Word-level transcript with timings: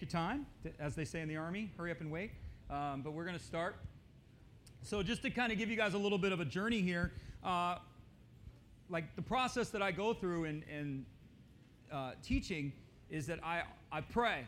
your 0.00 0.08
time, 0.08 0.46
as 0.78 0.94
they 0.94 1.04
say 1.04 1.20
in 1.20 1.28
the 1.28 1.36
Army. 1.36 1.70
Hurry 1.76 1.90
up 1.90 2.00
and 2.00 2.10
wait. 2.10 2.32
Um, 2.70 3.02
but 3.02 3.12
we're 3.12 3.24
going 3.24 3.38
to 3.38 3.44
start. 3.44 3.76
So, 4.82 5.02
just 5.02 5.22
to 5.22 5.30
kind 5.30 5.52
of 5.52 5.58
give 5.58 5.68
you 5.68 5.76
guys 5.76 5.94
a 5.94 5.98
little 5.98 6.18
bit 6.18 6.32
of 6.32 6.40
a 6.40 6.44
journey 6.44 6.80
here, 6.80 7.12
uh, 7.44 7.76
like 8.88 9.14
the 9.16 9.22
process 9.22 9.68
that 9.70 9.82
I 9.82 9.92
go 9.92 10.14
through 10.14 10.44
in, 10.44 10.64
in 10.70 11.06
uh, 11.92 12.12
teaching 12.22 12.72
is 13.10 13.26
that 13.26 13.44
I, 13.44 13.62
I 13.92 14.00
pray, 14.00 14.44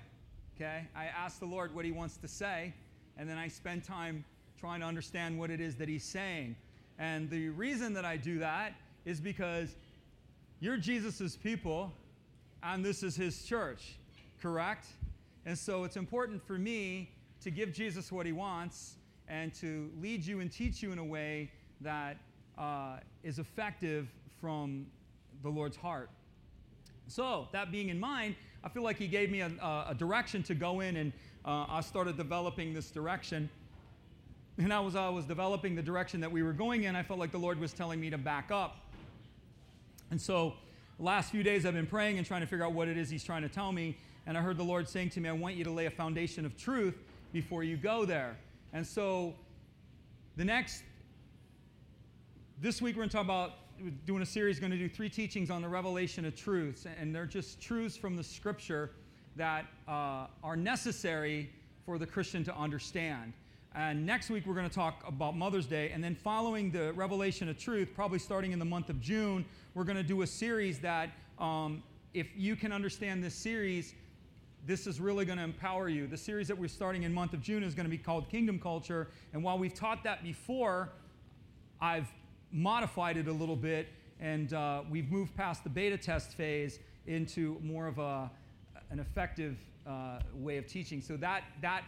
okay? 0.57 0.87
I 0.97 1.07
ask 1.07 1.39
the 1.39 1.47
Lord 1.47 1.75
what 1.75 1.85
He 1.85 1.93
wants 1.93 2.17
to 2.19 2.29
say, 2.29 2.73
and 3.19 3.29
then 3.29 3.37
I 3.37 3.49
spend 3.49 3.85
time 3.85 4.25
trying 4.59 4.81
to 4.81 4.87
understand 4.87 5.39
what 5.39 5.51
it 5.51 5.61
is 5.61 5.77
that 5.77 5.89
He's 5.89 6.05
saying. 6.05 6.57
And 6.99 7.29
the 7.29 7.51
reason 7.51 7.93
that 7.95 8.05
I 8.05 8.17
do 8.17 8.39
that 8.39 8.75
is 9.05 9.21
because 9.21 9.75
you're 10.61 10.77
Jesus' 10.77 11.37
people, 11.37 11.93
and 12.63 12.85
this 12.85 13.03
is 13.03 13.17
His 13.17 13.45
church, 13.45 13.97
correct? 14.41 14.87
And 15.45 15.59
so 15.59 15.85
it's 15.85 15.97
important 15.97 16.43
for 16.47 16.59
me 16.59 17.11
to 17.43 17.51
give 17.51 17.73
Jesus 17.73 18.13
what 18.13 18.27
he 18.27 18.33
wants 18.33 18.97
and 19.29 19.53
to 19.55 19.91
lead 20.01 20.25
you 20.25 20.41
and 20.41 20.51
teach 20.51 20.83
you 20.83 20.93
in 20.93 20.99
a 20.99 21.05
way 21.05 21.51
that 21.81 22.17
uh, 22.59 22.99
is 23.23 23.39
effective 23.39 24.09
from 24.41 24.87
the 25.43 25.49
Lord's 25.49 25.77
heart. 25.77 26.11
So, 27.09 27.49
that 27.53 27.73
being 27.73 27.89
in 27.89 27.99
mind, 27.99 28.37
I 28.63 28.69
feel 28.69 28.83
like 28.83 28.97
he 28.97 29.09
gave 29.09 29.31
me 29.31 29.41
a, 29.41 29.47
a 29.89 29.95
direction 29.97 30.43
to 30.45 30.55
go 30.55 30.81
in, 30.81 30.97
and 30.97 31.13
uh, 31.45 31.67
I 31.69 31.81
started 31.81 32.17
developing 32.17 32.73
this 32.73 32.91
direction. 32.91 33.51
And 34.59 34.73
as 34.73 34.97
I 34.97 35.09
was 35.09 35.25
developing 35.25 35.75
the 35.75 35.83
direction 35.83 36.21
that 36.21 36.31
we 36.31 36.43
were 36.43 36.53
going 36.53 36.85
in, 36.85 36.95
I 36.95 37.03
felt 37.03 37.19
like 37.19 37.33
the 37.33 37.39
Lord 37.39 37.59
was 37.59 37.73
telling 37.73 38.01
me 38.01 38.11
to 38.11 38.19
back 38.19 38.51
up. 38.51 38.77
And 40.11 40.21
so, 40.21 40.55
the 40.99 41.05
last 41.05 41.31
few 41.31 41.43
days 41.43 41.67
I've 41.67 41.75
been 41.75 41.87
praying 41.87 42.19
and 42.19 42.27
trying 42.27 42.43
to 42.43 42.47
figure 42.47 42.65
out 42.65 42.73
what 42.73 42.87
it 42.87 42.97
is 42.97 43.11
He's 43.11 43.25
trying 43.25 43.43
to 43.43 43.49
tell 43.49 43.73
me. 43.73 43.97
And 44.27 44.39
I 44.39 44.41
heard 44.41 44.57
the 44.57 44.65
Lord 44.65 44.89
saying 44.89 45.11
to 45.11 45.21
me, 45.21 45.29
I 45.29 45.33
want 45.33 45.57
you 45.57 45.65
to 45.65 45.71
lay 45.71 45.87
a 45.87 45.91
foundation 45.91 46.45
of 46.45 46.57
truth 46.57 46.95
before 47.33 47.65
you 47.65 47.77
go 47.77 48.05
there. 48.05 48.37
And 48.73 48.87
so 48.87 49.35
the 50.37 50.45
next, 50.45 50.83
this 52.61 52.81
week 52.81 52.95
we're 52.95 53.01
going 53.01 53.11
to 53.11 53.17
talk 53.17 53.25
about 53.25 53.53
doing 54.07 54.23
a 54.23 54.27
series, 54.27 54.61
going 54.61 54.71
to 54.71 54.79
do 54.79 54.89
three 54.89 55.09
teachings 55.09 55.51
on 55.51 55.61
the 55.61 55.69
revelation 55.69 56.25
of 56.25 56.37
truths. 56.37 56.87
And 57.01 57.15
they're 57.15 57.27
just 57.27 57.61
truths 57.61 57.97
from 57.97 58.17
the 58.17 58.23
scripture 58.23 58.91
that 59.37 59.67
uh, 59.89 60.27
are 60.45 60.57
necessary 60.57 61.51
for 61.85 61.99
the 61.99 62.07
Christian 62.07 62.45
to 62.45 62.57
understand. 62.57 63.33
And 63.75 64.05
next 64.05 64.29
week, 64.29 64.47
we're 64.47 64.55
going 64.55 64.69
to 64.69 64.75
talk 64.75 65.03
about 65.07 65.35
Mother's 65.35 65.67
Day. 65.67 65.91
And 65.93 66.05
then, 66.05 66.15
following 66.15 66.71
the 66.71 66.93
revelation 66.93 67.49
of 67.49 67.59
truth, 67.59 67.89
probably 67.95 68.19
starting 68.19 68.53
in 68.53 68.59
the 68.59 68.67
month 68.67 68.91
of 68.91 69.01
June, 69.01 69.47
we're 69.75 69.85
going 69.85 69.97
to 69.97 70.03
do 70.03 70.21
a 70.21 70.27
series 70.27 70.79
that, 70.81 71.09
um, 71.39 71.83
if 72.13 72.29
you 72.37 72.55
can 72.55 72.71
understand 72.71 73.25
this 73.25 73.35
series, 73.35 73.95
this 74.65 74.87
is 74.87 75.01
really 75.01 75.25
going 75.25 75.39
to 75.39 75.45
empower 75.45 75.89
you. 75.89 76.07
The 76.07 76.17
series 76.17 76.47
that 76.49 76.57
we're 76.57 76.69
starting 76.69 77.03
in 77.03 77.13
month 77.13 77.33
of 77.33 77.43
June 77.43 77.65
is 77.65 77.75
going 77.75 77.85
to 77.85 77.91
be 77.91 77.99
called 77.99 78.29
Kingdom 78.29 78.61
Culture. 78.61 79.09
And 79.33 79.43
while 79.43 79.59
we've 79.59 79.75
taught 79.75 80.05
that 80.05 80.23
before, 80.23 80.91
I've 81.81 82.07
modified 82.53 83.17
it 83.17 83.27
a 83.27 83.33
little 83.33 83.57
bit, 83.57 83.89
and 84.21 84.53
uh, 84.53 84.83
we've 84.89 85.11
moved 85.11 85.35
past 85.35 85.65
the 85.65 85.71
beta 85.71 85.97
test 85.97 86.35
phase 86.35 86.79
into 87.07 87.59
more 87.63 87.89
of 87.89 87.99
a, 87.99 88.31
an 88.91 89.01
effective 89.01 89.57
uh, 89.85 90.21
way 90.35 90.59
of 90.59 90.67
teaching. 90.69 91.01
So 91.01 91.17
that 91.17 91.43
that 91.61 91.83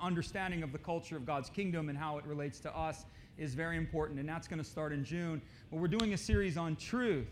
understanding 0.00 0.64
of 0.64 0.72
the 0.72 0.78
culture 0.78 1.16
of 1.16 1.24
God's 1.24 1.50
kingdom 1.50 1.88
and 1.88 1.96
how 1.96 2.18
it 2.18 2.24
relates 2.26 2.58
to 2.60 2.76
us 2.76 3.04
is 3.38 3.54
very 3.54 3.76
important, 3.76 4.18
and 4.18 4.28
that's 4.28 4.48
going 4.48 4.58
to 4.58 4.68
start 4.68 4.92
in 4.92 5.04
June. 5.04 5.40
But 5.70 5.78
we're 5.78 5.88
doing 5.88 6.14
a 6.14 6.18
series 6.18 6.56
on 6.56 6.74
truth 6.74 7.28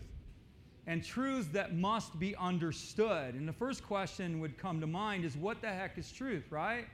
and 0.87 1.03
truths 1.03 1.47
that 1.49 1.75
must 1.75 2.19
be 2.19 2.35
understood. 2.35 3.35
And 3.35 3.47
the 3.47 3.53
first 3.53 3.83
question 3.83 4.39
would 4.39 4.57
come 4.57 4.81
to 4.81 4.87
mind 4.87 5.25
is 5.25 5.37
what 5.37 5.61
the 5.61 5.69
heck 5.69 5.97
is 5.97 6.11
truth, 6.11 6.45
right? 6.49 6.87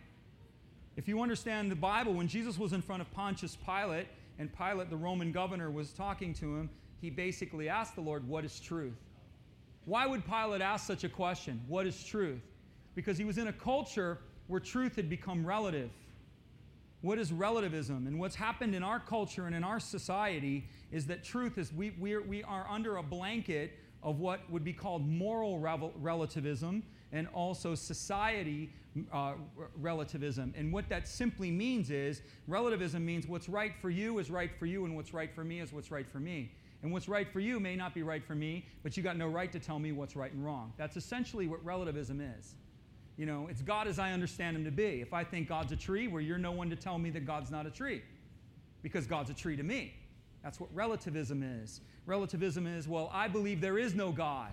If 0.97 1.07
you 1.07 1.21
understand 1.21 1.71
the 1.71 1.75
Bible, 1.75 2.13
when 2.13 2.27
Jesus 2.27 2.57
was 2.57 2.73
in 2.73 2.81
front 2.81 3.01
of 3.01 3.11
Pontius 3.11 3.55
Pilate, 3.55 4.07
and 4.39 4.55
Pilate, 4.55 4.89
the 4.89 4.97
Roman 4.97 5.31
governor, 5.31 5.71
was 5.71 5.91
talking 5.91 6.33
to 6.35 6.55
him, 6.55 6.69
he 7.01 7.09
basically 7.09 7.69
asked 7.69 7.95
the 7.95 8.01
Lord, 8.01 8.27
What 8.27 8.45
is 8.45 8.59
truth? 8.59 8.97
Why 9.85 10.05
would 10.05 10.25
Pilate 10.25 10.61
ask 10.61 10.85
such 10.85 11.03
a 11.03 11.09
question? 11.09 11.61
What 11.67 11.87
is 11.87 12.03
truth? 12.03 12.41
Because 12.93 13.17
he 13.17 13.23
was 13.23 13.37
in 13.37 13.47
a 13.47 13.53
culture 13.53 14.19
where 14.47 14.59
truth 14.59 14.95
had 14.95 15.09
become 15.09 15.45
relative. 15.45 15.91
What 17.01 17.19
is 17.19 17.31
relativism? 17.31 18.07
And 18.07 18.19
what's 18.19 18.35
happened 18.35 18.75
in 18.75 18.83
our 18.83 18.99
culture 18.99 19.45
and 19.45 19.55
in 19.55 19.63
our 19.63 19.79
society 19.79 20.67
is 20.91 21.05
that 21.07 21.23
truth 21.23 21.57
is 21.57 21.71
we, 21.71 21.91
we, 21.91 22.13
are, 22.13 22.21
we 22.21 22.43
are 22.43 22.67
under 22.69 22.97
a 22.97 23.03
blanket 23.03 23.77
of 24.03 24.19
what 24.19 24.49
would 24.49 24.63
be 24.63 24.73
called 24.73 25.07
moral 25.07 25.59
relativism 25.59 26.83
and 27.11 27.27
also 27.33 27.75
society 27.75 28.69
uh, 29.11 29.33
relativism. 29.79 30.53
And 30.57 30.71
what 30.71 30.89
that 30.89 31.07
simply 31.07 31.51
means 31.51 31.91
is 31.91 32.21
relativism 32.47 33.05
means 33.05 33.27
what's 33.27 33.49
right 33.49 33.73
for 33.79 33.89
you 33.89 34.19
is 34.19 34.29
right 34.29 34.51
for 34.57 34.65
you, 34.65 34.85
and 34.85 34.95
what's 34.95 35.13
right 35.13 35.33
for 35.33 35.43
me 35.43 35.59
is 35.59 35.71
what's 35.71 35.91
right 35.91 36.09
for 36.09 36.19
me. 36.19 36.51
And 36.83 36.91
what's 36.91 37.09
right 37.09 37.27
for 37.31 37.39
you 37.39 37.59
may 37.59 37.75
not 37.75 37.93
be 37.93 38.03
right 38.03 38.23
for 38.23 38.35
me, 38.35 38.65
but 38.83 38.95
you 38.95 39.03
got 39.03 39.17
no 39.17 39.27
right 39.27 39.51
to 39.51 39.59
tell 39.59 39.79
me 39.79 39.91
what's 39.91 40.15
right 40.15 40.31
and 40.31 40.45
wrong. 40.45 40.73
That's 40.77 40.95
essentially 40.95 41.47
what 41.47 41.63
relativism 41.65 42.21
is. 42.21 42.55
You 43.17 43.25
know, 43.25 43.47
it's 43.49 43.63
God 43.63 43.87
as 43.87 43.97
I 43.97 44.11
understand 44.11 44.55
him 44.55 44.63
to 44.63 44.71
be. 44.71 45.01
If 45.01 45.11
I 45.11 45.23
think 45.23 45.49
God's 45.49 45.71
a 45.71 45.75
tree, 45.75 46.07
well, 46.07 46.21
you're 46.21 46.37
no 46.37 46.51
one 46.51 46.69
to 46.69 46.75
tell 46.75 46.99
me 46.99 47.09
that 47.11 47.25
God's 47.25 47.49
not 47.49 47.65
a 47.65 47.71
tree 47.71 48.03
because 48.83 49.07
God's 49.07 49.31
a 49.31 49.33
tree 49.33 49.57
to 49.57 49.63
me. 49.63 49.95
That's 50.43 50.59
what 50.59 50.73
relativism 50.73 51.43
is. 51.43 51.81
Relativism 52.05 52.67
is, 52.67 52.87
well, 52.87 53.09
I 53.13 53.27
believe 53.27 53.59
there 53.61 53.77
is 53.77 53.93
no 53.93 54.11
God. 54.11 54.51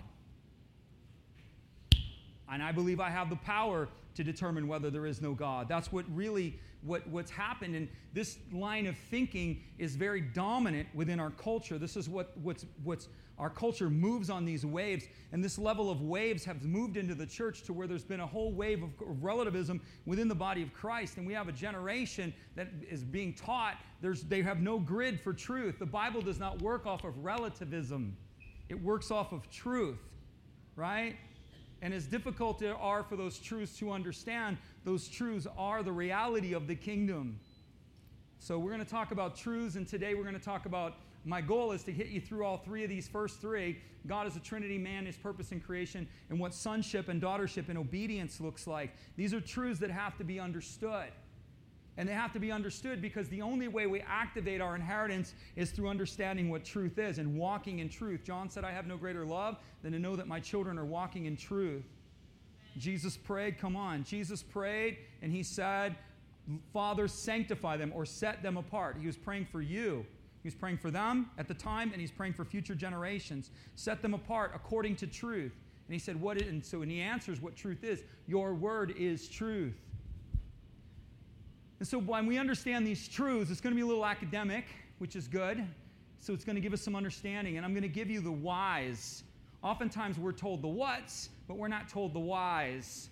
And 2.51 2.61
I 2.61 2.71
believe 2.71 2.99
I 2.99 3.09
have 3.09 3.29
the 3.29 3.37
power 3.37 3.87
to 4.15 4.23
determine 4.23 4.67
whether 4.67 4.89
there 4.89 5.05
is 5.05 5.21
no 5.21 5.33
God. 5.33 5.67
That's 5.67 5.91
what 5.91 6.05
really 6.13 6.59
what, 6.85 7.07
what's 7.07 7.31
happened. 7.31 7.75
And 7.75 7.87
this 8.13 8.37
line 8.51 8.87
of 8.87 8.97
thinking 8.97 9.61
is 9.77 9.95
very 9.95 10.21
dominant 10.21 10.87
within 10.93 11.19
our 11.19 11.31
culture. 11.31 11.77
This 11.77 11.95
is 11.95 12.07
what, 12.07 12.37
what's, 12.41 12.65
what's 12.83 13.07
our 13.37 13.49
culture 13.49 13.89
moves 13.89 14.29
on 14.29 14.45
these 14.45 14.65
waves. 14.65 15.05
And 15.31 15.43
this 15.43 15.57
level 15.57 15.89
of 15.91 16.01
waves 16.01 16.45
have 16.45 16.63
moved 16.63 16.95
into 16.95 17.15
the 17.15 17.25
church 17.25 17.63
to 17.63 17.73
where 17.73 17.87
there's 17.87 18.03
been 18.03 18.21
a 18.21 18.27
whole 18.27 18.53
wave 18.53 18.81
of 18.83 18.89
relativism 19.21 19.81
within 20.05 20.27
the 20.27 20.35
body 20.35 20.61
of 20.61 20.73
Christ. 20.73 21.17
And 21.17 21.27
we 21.27 21.33
have 21.33 21.49
a 21.49 21.51
generation 21.51 22.33
that 22.55 22.67
is 22.89 23.03
being 23.03 23.33
taught 23.33 23.75
there's, 24.01 24.23
they 24.23 24.41
have 24.41 24.61
no 24.61 24.79
grid 24.79 25.19
for 25.19 25.33
truth. 25.33 25.79
The 25.79 25.85
Bible 25.85 26.21
does 26.21 26.39
not 26.39 26.61
work 26.61 26.85
off 26.85 27.03
of 27.03 27.17
relativism, 27.23 28.15
it 28.69 28.81
works 28.81 29.11
off 29.11 29.31
of 29.31 29.49
truth, 29.49 29.99
right? 30.75 31.15
And 31.81 31.93
as 31.93 32.05
difficult 32.05 32.61
it 32.61 32.75
are 32.79 33.03
for 33.03 33.15
those 33.15 33.37
truths 33.37 33.77
to 33.79 33.91
understand, 33.91 34.57
those 34.85 35.07
truths 35.09 35.47
are 35.57 35.83
the 35.83 35.91
reality 35.91 36.53
of 36.53 36.67
the 36.67 36.75
kingdom. 36.75 37.39
So 38.39 38.57
we're 38.59 38.71
going 38.71 38.85
to 38.85 38.89
talk 38.89 39.11
about 39.11 39.35
truths, 39.35 39.75
and 39.75 39.87
today 39.87 40.13
we're 40.13 40.23
going 40.23 40.35
to 40.35 40.39
talk 40.39 40.65
about 40.65 40.93
my 41.25 41.41
goal 41.41 41.71
is 41.71 41.83
to 41.83 41.91
hit 41.91 42.07
you 42.07 42.21
through 42.21 42.45
all 42.45 42.57
three 42.57 42.83
of 42.83 42.89
these 42.89 43.07
first 43.07 43.41
three 43.41 43.79
God 44.07 44.27
is 44.27 44.35
a 44.35 44.39
Trinity, 44.39 44.77
man, 44.77 45.07
his 45.07 45.17
purpose 45.17 45.51
in 45.51 45.59
creation, 45.59 46.07
and 46.29 46.39
what 46.39 46.53
sonship 46.53 47.09
and 47.09 47.19
daughtership 47.19 47.69
and 47.69 47.77
obedience 47.77 48.39
looks 48.39 48.67
like. 48.67 48.93
These 49.15 49.33
are 49.33 49.41
truths 49.41 49.79
that 49.79 49.89
have 49.89 50.15
to 50.19 50.23
be 50.23 50.39
understood. 50.39 51.07
And 51.97 52.07
they 52.07 52.13
have 52.13 52.33
to 52.33 52.39
be 52.39 52.51
understood 52.51 53.01
because 53.01 53.29
the 53.29 53.41
only 53.41 53.67
way 53.67 53.87
we 53.87 54.01
activate 54.01 54.61
our 54.61 54.75
inheritance 54.75 55.33
is 55.55 55.71
through 55.71 55.87
understanding 55.87 56.49
what 56.49 56.65
truth 56.65 56.99
is 56.99 57.19
and 57.19 57.35
walking 57.35 57.79
in 57.79 57.89
truth. 57.89 58.23
John 58.23 58.49
said, 58.49 58.65
I 58.65 58.71
have 58.71 58.85
no 58.85 58.97
greater 58.97 59.25
love 59.25 59.57
than 59.81 59.93
to 59.93 59.99
know 59.99 60.15
that 60.15 60.27
my 60.27 60.39
children 60.39 60.77
are 60.77 60.85
walking 60.85 61.25
in 61.25 61.37
truth. 61.37 61.85
Jesus 62.77 63.17
prayed, 63.17 63.57
come 63.57 63.75
on. 63.75 64.03
Jesus 64.03 64.43
prayed 64.43 64.97
and 65.21 65.31
he 65.31 65.43
said, 65.43 65.95
Father, 66.73 67.07
sanctify 67.07 67.77
them 67.77 67.91
or 67.95 68.05
set 68.05 68.43
them 68.43 68.57
apart. 68.57 68.97
He 68.99 69.07
was 69.07 69.17
praying 69.17 69.45
for 69.45 69.61
you. 69.61 70.05
He 70.43 70.47
was 70.47 70.55
praying 70.55 70.77
for 70.77 70.91
them 70.91 71.31
at 71.39 71.47
the 71.47 71.55
time, 71.55 71.89
and 71.91 71.99
he's 71.99 72.11
praying 72.11 72.33
for 72.33 72.45
future 72.45 72.75
generations. 72.75 73.49
Set 73.73 74.03
them 74.03 74.13
apart 74.13 74.51
according 74.53 74.95
to 74.97 75.07
truth. 75.07 75.53
And 75.87 75.93
he 75.93 75.97
said, 75.97 76.21
What 76.21 76.37
is, 76.37 76.47
and 76.47 76.63
so 76.63 76.83
and 76.83 76.91
he 76.91 77.01
answers 77.01 77.41
what 77.41 77.55
truth 77.55 77.83
is. 77.83 78.03
Your 78.27 78.53
word 78.53 78.93
is 78.95 79.27
truth. 79.27 79.73
And 81.79 81.87
so 81.87 81.97
when 81.97 82.27
we 82.27 82.37
understand 82.37 82.85
these 82.85 83.07
truths, 83.07 83.49
it's 83.49 83.59
going 83.59 83.73
to 83.73 83.75
be 83.75 83.81
a 83.81 83.87
little 83.87 84.05
academic, 84.05 84.65
which 84.99 85.15
is 85.15 85.27
good. 85.27 85.65
So 86.19 86.33
it's 86.33 86.45
going 86.45 86.55
to 86.55 86.61
give 86.61 86.73
us 86.73 86.81
some 86.81 86.95
understanding. 86.95 87.57
And 87.57 87.65
I'm 87.65 87.73
going 87.73 87.83
to 87.83 87.89
give 87.89 88.09
you 88.09 88.21
the 88.21 88.31
whys. 88.31 89.23
Oftentimes 89.63 90.19
we're 90.19 90.31
told 90.31 90.61
the 90.61 90.67
whats, 90.67 91.29
but 91.47 91.57
we're 91.57 91.67
not 91.67 91.89
told 91.89 92.13
the 92.13 92.19
whys. 92.19 93.09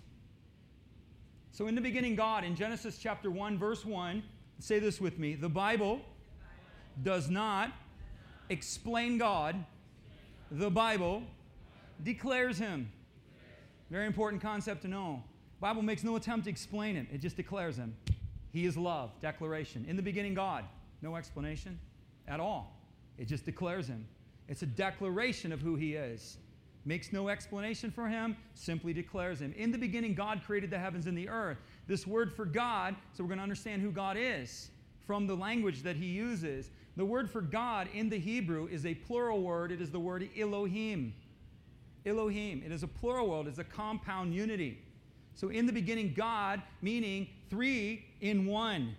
So 1.52 1.66
in 1.66 1.74
the 1.74 1.80
beginning, 1.80 2.16
God, 2.16 2.44
in 2.44 2.56
Genesis 2.56 2.98
chapter 2.98 3.30
1, 3.30 3.58
verse 3.58 3.84
1, 3.84 4.22
say 4.58 4.78
this 4.78 5.00
with 5.00 5.18
me 5.18 5.34
the 5.34 5.48
Bible 5.48 6.00
does 7.02 7.30
not 7.30 7.72
explain 8.48 9.18
God, 9.18 9.64
the 10.50 10.70
Bible 10.70 11.22
declares 12.02 12.58
him. 12.58 12.90
Very 13.90 14.06
important 14.06 14.42
concept 14.42 14.82
to 14.82 14.88
know. 14.88 15.22
Bible 15.60 15.82
makes 15.82 16.02
no 16.04 16.16
attempt 16.16 16.44
to 16.44 16.50
explain 16.50 16.94
him, 16.94 17.06
it 17.12 17.18
just 17.18 17.36
declares 17.36 17.76
him. 17.76 17.94
He 18.50 18.66
is 18.66 18.76
love, 18.76 19.10
declaration. 19.20 19.84
In 19.88 19.96
the 19.96 20.02
beginning, 20.02 20.34
God. 20.34 20.64
No 21.02 21.16
explanation 21.16 21.78
at 22.28 22.38
all. 22.38 22.80
It 23.18 23.26
just 23.26 23.44
declares 23.44 23.88
him. 23.88 24.06
It's 24.48 24.62
a 24.62 24.66
declaration 24.66 25.52
of 25.52 25.60
who 25.60 25.74
he 25.74 25.94
is. 25.94 26.38
Makes 26.84 27.12
no 27.12 27.28
explanation 27.28 27.90
for 27.90 28.08
him, 28.08 28.36
simply 28.54 28.92
declares 28.92 29.40
him. 29.40 29.54
In 29.56 29.72
the 29.72 29.78
beginning, 29.78 30.14
God 30.14 30.42
created 30.44 30.70
the 30.70 30.78
heavens 30.78 31.06
and 31.06 31.16
the 31.16 31.28
earth. 31.28 31.58
This 31.86 32.06
word 32.06 32.32
for 32.32 32.44
God, 32.44 32.94
so 33.12 33.24
we're 33.24 33.28
going 33.28 33.38
to 33.38 33.42
understand 33.42 33.82
who 33.82 33.90
God 33.90 34.16
is 34.18 34.70
from 35.06 35.26
the 35.26 35.34
language 35.34 35.82
that 35.82 35.96
he 35.96 36.06
uses. 36.06 36.70
The 36.96 37.04
word 37.04 37.30
for 37.30 37.40
God 37.40 37.88
in 37.92 38.08
the 38.08 38.18
Hebrew 38.18 38.68
is 38.70 38.86
a 38.86 38.94
plural 38.94 39.42
word, 39.42 39.72
it 39.72 39.80
is 39.80 39.90
the 39.90 40.00
word 40.00 40.28
Elohim. 40.38 41.14
Elohim. 42.06 42.62
It 42.64 42.72
is 42.72 42.82
a 42.82 42.88
plural 42.88 43.28
word, 43.28 43.46
it's 43.46 43.58
a 43.58 43.64
compound 43.64 44.34
unity. 44.34 44.78
So 45.34 45.48
in 45.48 45.66
the 45.66 45.72
beginning, 45.72 46.14
God, 46.14 46.62
meaning 46.80 47.28
three 47.50 48.04
in 48.20 48.46
one. 48.46 48.94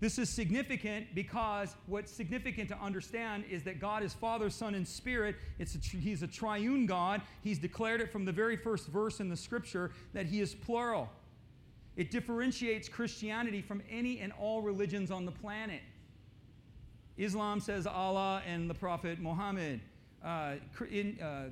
This 0.00 0.18
is 0.18 0.30
significant 0.30 1.12
because 1.14 1.74
what's 1.86 2.12
significant 2.12 2.68
to 2.68 2.78
understand 2.78 3.44
is 3.50 3.64
that 3.64 3.80
God 3.80 4.04
is 4.04 4.14
Father, 4.14 4.48
Son, 4.48 4.76
and 4.76 4.86
Spirit. 4.86 5.34
It's 5.58 5.74
a, 5.74 5.78
he's 5.78 6.22
a 6.22 6.28
triune 6.28 6.86
God. 6.86 7.20
He's 7.42 7.58
declared 7.58 8.00
it 8.00 8.12
from 8.12 8.24
the 8.24 8.30
very 8.30 8.56
first 8.56 8.86
verse 8.86 9.18
in 9.18 9.28
the 9.28 9.36
scripture 9.36 9.90
that 10.12 10.26
He 10.26 10.40
is 10.40 10.54
plural. 10.54 11.10
It 11.96 12.12
differentiates 12.12 12.88
Christianity 12.88 13.60
from 13.60 13.82
any 13.90 14.20
and 14.20 14.32
all 14.38 14.62
religions 14.62 15.10
on 15.10 15.24
the 15.24 15.32
planet. 15.32 15.80
Islam 17.16 17.58
says 17.58 17.84
Allah 17.84 18.40
and 18.46 18.70
the 18.70 18.74
Prophet 18.74 19.18
Muhammad. 19.18 19.80
Uh, 20.24 20.54
in, 20.92 21.18
uh, 21.20 21.48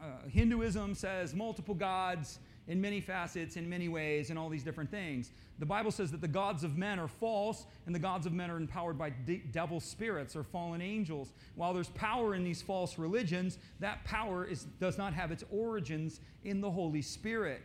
uh, 0.00 0.28
Hinduism 0.28 0.94
says 0.94 1.34
multiple 1.34 1.74
gods 1.74 2.38
in 2.68 2.80
many 2.80 3.00
facets, 3.00 3.56
in 3.56 3.68
many 3.68 3.88
ways, 3.88 4.30
and 4.30 4.38
all 4.38 4.48
these 4.48 4.62
different 4.62 4.90
things. 4.90 5.32
The 5.58 5.66
Bible 5.66 5.90
says 5.90 6.10
that 6.12 6.20
the 6.20 6.28
gods 6.28 6.62
of 6.62 6.76
men 6.76 6.98
are 6.98 7.08
false, 7.08 7.66
and 7.86 7.94
the 7.94 7.98
gods 7.98 8.26
of 8.26 8.32
men 8.32 8.50
are 8.50 8.56
empowered 8.56 8.96
by 8.96 9.10
de- 9.10 9.42
devil 9.50 9.80
spirits 9.80 10.36
or 10.36 10.42
fallen 10.42 10.80
angels. 10.80 11.32
While 11.56 11.74
there's 11.74 11.90
power 11.90 12.34
in 12.34 12.44
these 12.44 12.62
false 12.62 12.98
religions, 12.98 13.58
that 13.80 14.04
power 14.04 14.44
is, 14.44 14.64
does 14.78 14.98
not 14.98 15.12
have 15.14 15.32
its 15.32 15.44
origins 15.50 16.20
in 16.44 16.60
the 16.60 16.70
Holy 16.70 17.02
Spirit. 17.02 17.62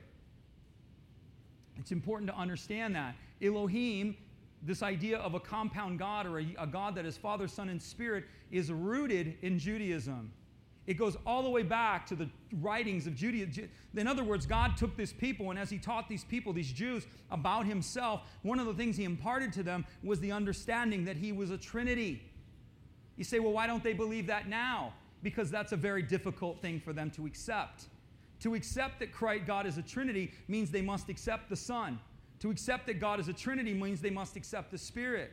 It's 1.77 1.91
important 1.91 2.29
to 2.31 2.37
understand 2.37 2.95
that. 2.95 3.15
Elohim, 3.41 4.15
this 4.63 4.81
idea 4.81 5.17
of 5.19 5.35
a 5.35 5.39
compound 5.39 5.99
God 5.99 6.25
or 6.25 6.39
a, 6.39 6.55
a 6.57 6.67
God 6.67 6.95
that 6.95 7.05
is 7.05 7.17
Father, 7.17 7.47
Son, 7.47 7.69
and 7.69 7.81
Spirit, 7.81 8.25
is 8.51 8.71
rooted 8.71 9.37
in 9.41 9.59
Judaism. 9.59 10.31
It 10.87 10.95
goes 10.95 11.17
all 11.25 11.41
the 11.41 11.49
way 11.49 11.63
back 11.63 12.05
to 12.07 12.15
the 12.15 12.29
writings 12.61 13.07
of 13.07 13.15
Judaism. 13.15 13.69
In 13.95 14.07
other 14.07 14.23
words, 14.23 14.45
God 14.45 14.77
took 14.77 14.95
this 14.95 15.11
people, 15.11 15.49
and 15.49 15.57
as 15.57 15.69
He 15.69 15.79
taught 15.79 16.07
these 16.07 16.23
people, 16.23 16.53
these 16.53 16.71
Jews, 16.71 17.07
about 17.31 17.65
Himself, 17.65 18.21
one 18.43 18.59
of 18.59 18.67
the 18.67 18.73
things 18.73 18.95
He 18.95 19.03
imparted 19.03 19.51
to 19.53 19.63
them 19.63 19.85
was 20.03 20.19
the 20.19 20.31
understanding 20.31 21.05
that 21.05 21.17
He 21.17 21.31
was 21.31 21.49
a 21.49 21.57
Trinity. 21.57 22.21
You 23.17 23.23
say, 23.23 23.39
well, 23.39 23.53
why 23.53 23.65
don't 23.65 23.83
they 23.83 23.93
believe 23.93 24.27
that 24.27 24.47
now? 24.47 24.93
Because 25.23 25.49
that's 25.49 25.71
a 25.71 25.77
very 25.77 26.03
difficult 26.03 26.61
thing 26.61 26.79
for 26.79 26.93
them 26.93 27.09
to 27.11 27.25
accept. 27.25 27.85
To 28.41 28.53
accept 28.53 28.99
that 28.99 29.11
Christ, 29.11 29.45
God 29.47 29.65
is 29.65 29.77
a 29.77 29.81
Trinity 29.81 30.33
means 30.47 30.69
they 30.69 30.81
must 30.81 31.09
accept 31.09 31.49
the 31.49 31.55
Son. 31.55 31.99
To 32.41 32.51
accept 32.51 32.85
that 32.87 32.99
God 32.99 33.19
is 33.19 33.27
a 33.27 33.33
Trinity 33.33 33.73
means 33.73 34.01
they 34.01 34.09
must 34.11 34.35
accept 34.35 34.69
the 34.69 34.77
Spirit. 34.77 35.31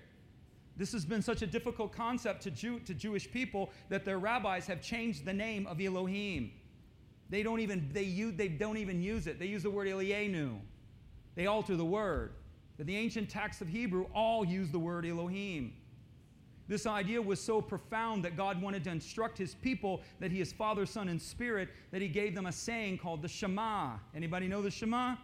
This 0.76 0.92
has 0.92 1.04
been 1.04 1.22
such 1.22 1.42
a 1.42 1.46
difficult 1.46 1.92
concept 1.92 2.42
to, 2.44 2.50
Jew, 2.50 2.80
to 2.80 2.94
Jewish 2.94 3.30
people 3.30 3.70
that 3.88 4.04
their 4.04 4.19
rabbis 4.19 4.66
have 4.66 4.80
changed 4.80 5.24
the 5.24 5.32
name 5.32 5.66
of 5.66 5.80
Elohim. 5.80 6.52
They 7.28 7.42
don't 7.42 7.60
even 7.60 7.88
they 7.92 8.02
use, 8.02 8.34
they 8.36 8.48
don't 8.48 8.76
even 8.76 9.02
use 9.02 9.26
it. 9.26 9.38
They 9.38 9.46
use 9.46 9.62
the 9.62 9.70
word 9.70 9.88
Elienu. 9.88 10.58
They 11.34 11.46
alter 11.46 11.76
the 11.76 11.84
word. 11.84 12.34
But 12.76 12.86
the 12.86 12.96
ancient 12.96 13.28
texts 13.28 13.62
of 13.62 13.69
Hebrew 13.69 14.06
all 14.14 14.44
use 14.44 14.70
the 14.70 14.78
word 14.78 15.06
Elohim. 15.06 15.74
This 16.69 16.86
idea 16.86 17.20
was 17.20 17.40
so 17.40 17.60
profound 17.60 18.24
that 18.24 18.36
God 18.36 18.60
wanted 18.62 18.84
to 18.84 18.90
instruct 18.90 19.36
his 19.36 19.54
people 19.54 20.02
that 20.20 20.30
he 20.30 20.40
is 20.40 20.52
Father, 20.52 20.86
Son, 20.86 21.08
and 21.08 21.20
Spirit 21.20 21.69
that 21.90 22.00
he 22.00 22.08
gave 22.08 22.34
them 22.34 22.46
a 22.46 22.52
saying 22.52 22.98
called 22.98 23.20
the 23.20 23.28
Shema. 23.28 23.96
Anybody 24.14 24.48
know 24.48 24.62
the 24.62 24.70
Shema? 24.70 25.16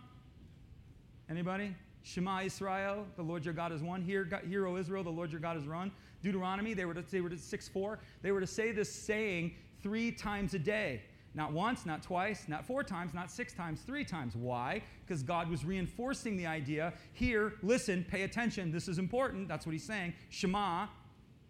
Anybody? 1.30 1.74
Shema 2.02 2.42
Israel, 2.42 3.06
the 3.16 3.22
Lord 3.22 3.44
your 3.44 3.54
God 3.54 3.72
is 3.72 3.82
one. 3.82 4.02
Hear, 4.02 4.28
hear 4.48 4.66
O 4.66 4.76
Israel, 4.76 5.04
the 5.04 5.10
Lord 5.10 5.30
your 5.30 5.40
God 5.40 5.56
is 5.56 5.66
one. 5.66 5.92
Deuteronomy, 6.22 6.74
they 6.74 6.84
were 6.84 6.94
to, 6.94 7.02
they 7.02 7.20
were 7.20 7.30
to 7.30 7.38
6 7.38 7.68
4. 7.68 7.98
They 8.22 8.32
were 8.32 8.40
to 8.40 8.46
say 8.46 8.72
this 8.72 8.92
saying 8.92 9.54
three 9.82 10.10
times 10.10 10.54
a 10.54 10.58
day. 10.58 11.02
Not 11.34 11.52
once, 11.52 11.86
not 11.86 12.02
twice, 12.02 12.46
not 12.48 12.66
four 12.66 12.82
times, 12.82 13.14
not 13.14 13.30
six 13.30 13.52
times, 13.52 13.82
three 13.82 14.04
times. 14.04 14.34
Why? 14.34 14.82
Because 15.06 15.22
God 15.22 15.48
was 15.48 15.64
reinforcing 15.64 16.36
the 16.36 16.46
idea 16.46 16.92
here, 17.12 17.54
listen, 17.62 18.04
pay 18.08 18.22
attention, 18.22 18.72
this 18.72 18.88
is 18.88 18.98
important. 18.98 19.46
That's 19.46 19.66
what 19.66 19.72
he's 19.72 19.84
saying. 19.84 20.14
Shema, 20.30 20.86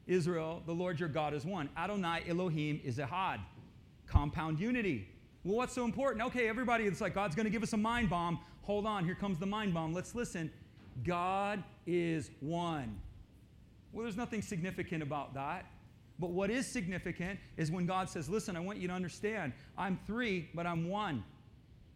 Israel, 0.07 0.63
the 0.67 0.75
Lord 0.75 0.99
your 0.99 1.09
God 1.09 1.33
is 1.33 1.45
one. 1.45 1.71
Adonai 1.77 2.25
Elohim 2.29 2.81
is 2.85 2.99
Ehad. 2.99 3.39
Compound 4.07 4.59
unity. 4.59 5.09
Well, 5.45 5.57
what's 5.57 5.75
so 5.75 5.85
important? 5.85 6.25
Okay, 6.27 6.49
everybody, 6.49 6.85
it's 6.85 7.01
like 7.01 7.15
God's 7.15 7.35
going 7.35 7.45
to 7.45 7.51
give 7.51 7.63
us 7.63 7.73
a 7.73 7.77
mind 7.77 8.11
bomb. 8.11 8.41
Hold 8.63 8.87
on, 8.87 9.05
here 9.05 9.15
comes 9.15 9.39
the 9.39 9.47
mind 9.47 9.73
bomb. 9.73 9.95
Let's 9.95 10.15
listen. 10.15 10.51
God 11.05 11.63
is 11.87 12.31
one. 12.41 13.01
Well, 13.93 14.03
there's 14.03 14.17
nothing 14.17 14.43
significant 14.43 15.03
about 15.03 15.35
that. 15.35 15.67
But 16.19 16.31
what 16.31 16.51
is 16.51 16.67
significant 16.67 17.39
is 17.57 17.71
when 17.71 17.87
God 17.87 18.11
says, 18.11 18.29
Listen, 18.29 18.57
I 18.57 18.61
want 18.61 18.79
you 18.79 18.89
to 18.89 18.95
understand, 18.95 19.53
I'm 19.77 19.99
three, 20.07 20.49
but 20.55 20.67
I'm 20.67 20.89
one. 20.89 21.23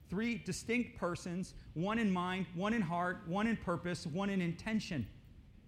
Three 0.09 0.37
distinct 0.45 0.99
persons, 0.99 1.55
one 1.75 1.99
in 1.99 2.11
mind, 2.11 2.47
one 2.55 2.75
in 2.75 2.83
heart, 2.83 3.23
one 3.27 3.47
in 3.47 3.56
purpose, 3.56 4.06
one 4.06 4.31
in 4.31 4.41
intention. 4.41 5.06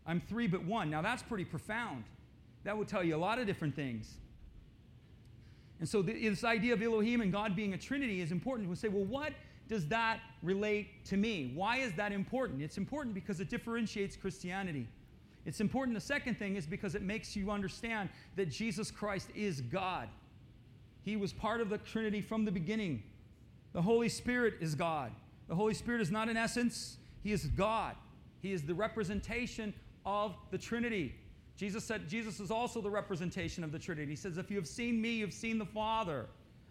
I'm 0.07 0.21
three, 0.21 0.47
but 0.47 0.65
one. 0.65 0.91
Now, 0.91 1.03
that's 1.03 1.23
pretty 1.23 1.45
profound. 1.45 2.05
That 2.63 2.77
would 2.77 2.87
tell 2.87 3.03
you 3.03 3.17
a 3.17 3.19
lot 3.19 3.39
of 3.39 3.47
different 3.47 3.75
things. 3.75 4.15
And 5.81 5.89
so, 5.89 6.03
this 6.03 6.45
idea 6.45 6.73
of 6.73 6.83
Elohim 6.83 7.21
and 7.21 7.33
God 7.33 7.57
being 7.57 7.75
a 7.75 7.79
Trinity 7.79 8.21
is 8.21 8.33
important. 8.33 8.69
We 8.69 8.77
say, 8.77 8.89
well, 8.89 9.05
what 9.05 9.33
does 9.69 9.87
that 9.89 10.21
relate 10.43 11.05
to 11.07 11.17
me? 11.17 11.53
Why 11.55 11.79
is 11.79 11.93
that 11.95 12.13
important? 12.13 12.63
It's 12.63 12.79
important 12.79 13.15
because 13.15 13.41
it 13.41 13.51
differentiates 13.51 14.17
Christianity. 14.17 14.87
It's 15.47 15.61
important, 15.61 15.95
the 15.95 16.01
second 16.01 16.39
thing 16.39 16.57
is 16.57 16.67
because 16.67 16.95
it 16.95 17.03
makes 17.03 17.37
you 17.37 17.51
understand 17.51 18.09
that 18.37 18.51
Jesus 18.51 18.91
Christ 18.91 19.29
is 19.35 19.61
God. 19.61 20.09
He 21.03 21.17
was 21.17 21.33
part 21.33 21.61
of 21.61 21.69
the 21.69 21.79
Trinity 21.79 22.23
from 22.23 22.45
the 22.45 22.51
beginning. 22.51 23.03
The 23.75 23.83
Holy 23.83 24.09
Spirit 24.09 24.55
is 24.61 24.75
God. 24.75 25.13
The 25.49 25.55
Holy 25.55 25.75
Spirit 25.75 26.01
is 26.01 26.11
not 26.11 26.29
an 26.29 26.37
essence, 26.37 26.97
He 27.23 27.33
is 27.33 27.47
God. 27.47 27.95
He 28.41 28.53
is 28.53 28.63
the 28.63 28.75
representation 28.75 29.75
of 30.07 30.35
the 30.51 30.59
Trinity. 30.59 31.15
Jesus 31.57 31.85
said 31.85 32.09
Jesus 32.09 32.41
is 32.41 32.51
also 32.51 32.81
the 32.81 32.91
representation 32.91 33.63
of 33.63 33.71
the 33.71 33.79
Trinity. 33.79 34.11
He 34.11 34.17
says, 34.17 34.39
If 34.39 34.51
you 34.51 34.57
have 34.57 34.67
seen 34.67 35.01
me, 35.01 35.11
you've 35.11 35.33
seen 35.33 35.59
the 35.59 35.67
Father. 35.67 36.27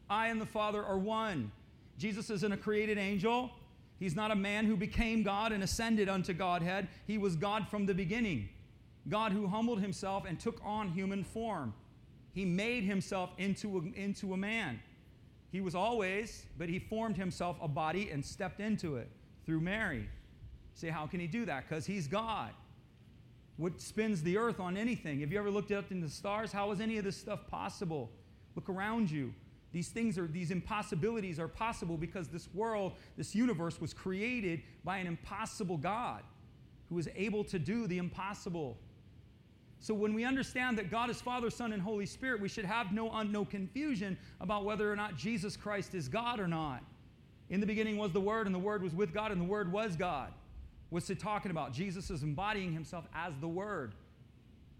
I 0.09 0.27
and 0.27 0.41
the 0.41 0.45
Father 0.45 0.83
are 0.83 0.97
one. 0.97 1.51
Jesus 1.97 2.29
isn't 2.29 2.51
a 2.51 2.57
created 2.57 2.97
angel. 2.97 3.51
He's 3.99 4.15
not 4.15 4.31
a 4.31 4.35
man 4.35 4.65
who 4.65 4.75
became 4.75 5.23
God 5.23 5.51
and 5.51 5.63
ascended 5.63 6.09
unto 6.09 6.33
Godhead. 6.33 6.89
He 7.07 7.17
was 7.17 7.35
God 7.35 7.67
from 7.69 7.85
the 7.85 7.93
beginning. 7.93 8.49
God 9.07 9.31
who 9.31 9.47
humbled 9.47 9.79
himself 9.79 10.25
and 10.27 10.39
took 10.39 10.59
on 10.63 10.89
human 10.89 11.23
form. 11.23 11.73
He 12.33 12.45
made 12.45 12.83
himself 12.83 13.29
into 13.37 13.77
a, 13.77 13.99
into 13.99 14.33
a 14.33 14.37
man. 14.37 14.81
He 15.51 15.61
was 15.61 15.75
always, 15.75 16.45
but 16.57 16.67
he 16.67 16.79
formed 16.79 17.15
himself 17.15 17.57
a 17.61 17.67
body 17.67 18.09
and 18.09 18.25
stepped 18.25 18.59
into 18.59 18.97
it 18.97 19.07
through 19.45 19.61
Mary. 19.61 20.09
Say, 20.73 20.89
how 20.89 21.05
can 21.05 21.19
he 21.19 21.27
do 21.27 21.45
that? 21.45 21.69
Because 21.69 21.85
he's 21.85 22.07
God. 22.07 22.51
What 23.57 23.79
spins 23.79 24.23
the 24.23 24.37
earth 24.37 24.59
on 24.59 24.77
anything? 24.77 25.19
Have 25.21 25.31
you 25.31 25.37
ever 25.37 25.51
looked 25.51 25.71
up 25.71 25.91
in 25.91 26.01
the 26.01 26.09
stars? 26.09 26.51
How 26.51 26.71
is 26.71 26.81
any 26.81 26.97
of 26.97 27.03
this 27.03 27.17
stuff 27.17 27.47
possible? 27.47 28.09
Look 28.55 28.69
around 28.69 29.11
you. 29.11 29.33
These 29.71 29.89
things 29.89 30.17
are, 30.17 30.27
these 30.27 30.51
impossibilities 30.51 31.39
are 31.39 31.47
possible 31.47 31.97
because 31.97 32.27
this 32.27 32.47
world, 32.53 32.93
this 33.17 33.33
universe 33.33 33.81
was 33.81 33.93
created 33.93 34.61
by 34.83 34.97
an 34.97 35.07
impossible 35.07 35.77
God 35.77 36.21
who 36.89 36.99
is 36.99 37.09
able 37.15 37.43
to 37.45 37.57
do 37.57 37.87
the 37.87 37.97
impossible. 37.97 38.77
So 39.79 39.93
when 39.93 40.13
we 40.13 40.23
understand 40.23 40.77
that 40.77 40.89
God 40.91 41.09
is 41.09 41.19
Father, 41.21 41.49
Son, 41.49 41.73
and 41.73 41.81
Holy 41.81 42.05
Spirit, 42.05 42.39
we 42.39 42.47
should 42.47 42.65
have 42.65 42.93
no, 42.93 43.21
no 43.23 43.43
confusion 43.45 44.17
about 44.39 44.63
whether 44.63 44.91
or 44.91 44.95
not 44.95 45.17
Jesus 45.17 45.57
Christ 45.57 45.95
is 45.95 46.07
God 46.07 46.39
or 46.39 46.47
not. 46.47 46.83
In 47.49 47.59
the 47.59 47.65
beginning 47.65 47.97
was 47.97 48.11
the 48.11 48.21
Word, 48.21 48.45
and 48.45 48.55
the 48.55 48.59
Word 48.59 48.81
was 48.81 48.93
with 48.93 49.13
God, 49.13 49.31
and 49.31 49.41
the 49.41 49.45
Word 49.45 49.71
was 49.71 49.95
God. 49.95 50.31
It 50.95 51.19
talking 51.19 51.51
about? 51.51 51.73
Jesus 51.73 52.09
is 52.09 52.23
embodying 52.23 52.71
himself 52.71 53.05
as 53.13 53.33
the 53.39 53.47
Word. 53.47 53.93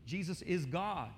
Jesus 0.05 0.41
is 0.43 0.65
God. 0.65 1.09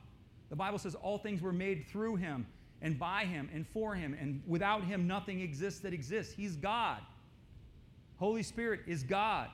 The 0.49 0.55
Bible 0.55 0.77
says 0.77 0.95
all 0.95 1.17
things 1.17 1.41
were 1.41 1.53
made 1.53 1.87
through 1.87 2.17
him 2.17 2.45
and 2.81 2.99
by 2.99 3.25
him 3.25 3.49
and 3.53 3.67
for 3.67 3.95
him, 3.95 4.15
and 4.19 4.41
without 4.45 4.83
him, 4.83 5.07
nothing 5.07 5.41
exists 5.41 5.79
that 5.81 5.93
exists. 5.93 6.33
He's 6.33 6.55
God. 6.55 7.01
Holy 8.17 8.43
Spirit 8.43 8.81
is 8.85 9.03
God. 9.03 9.49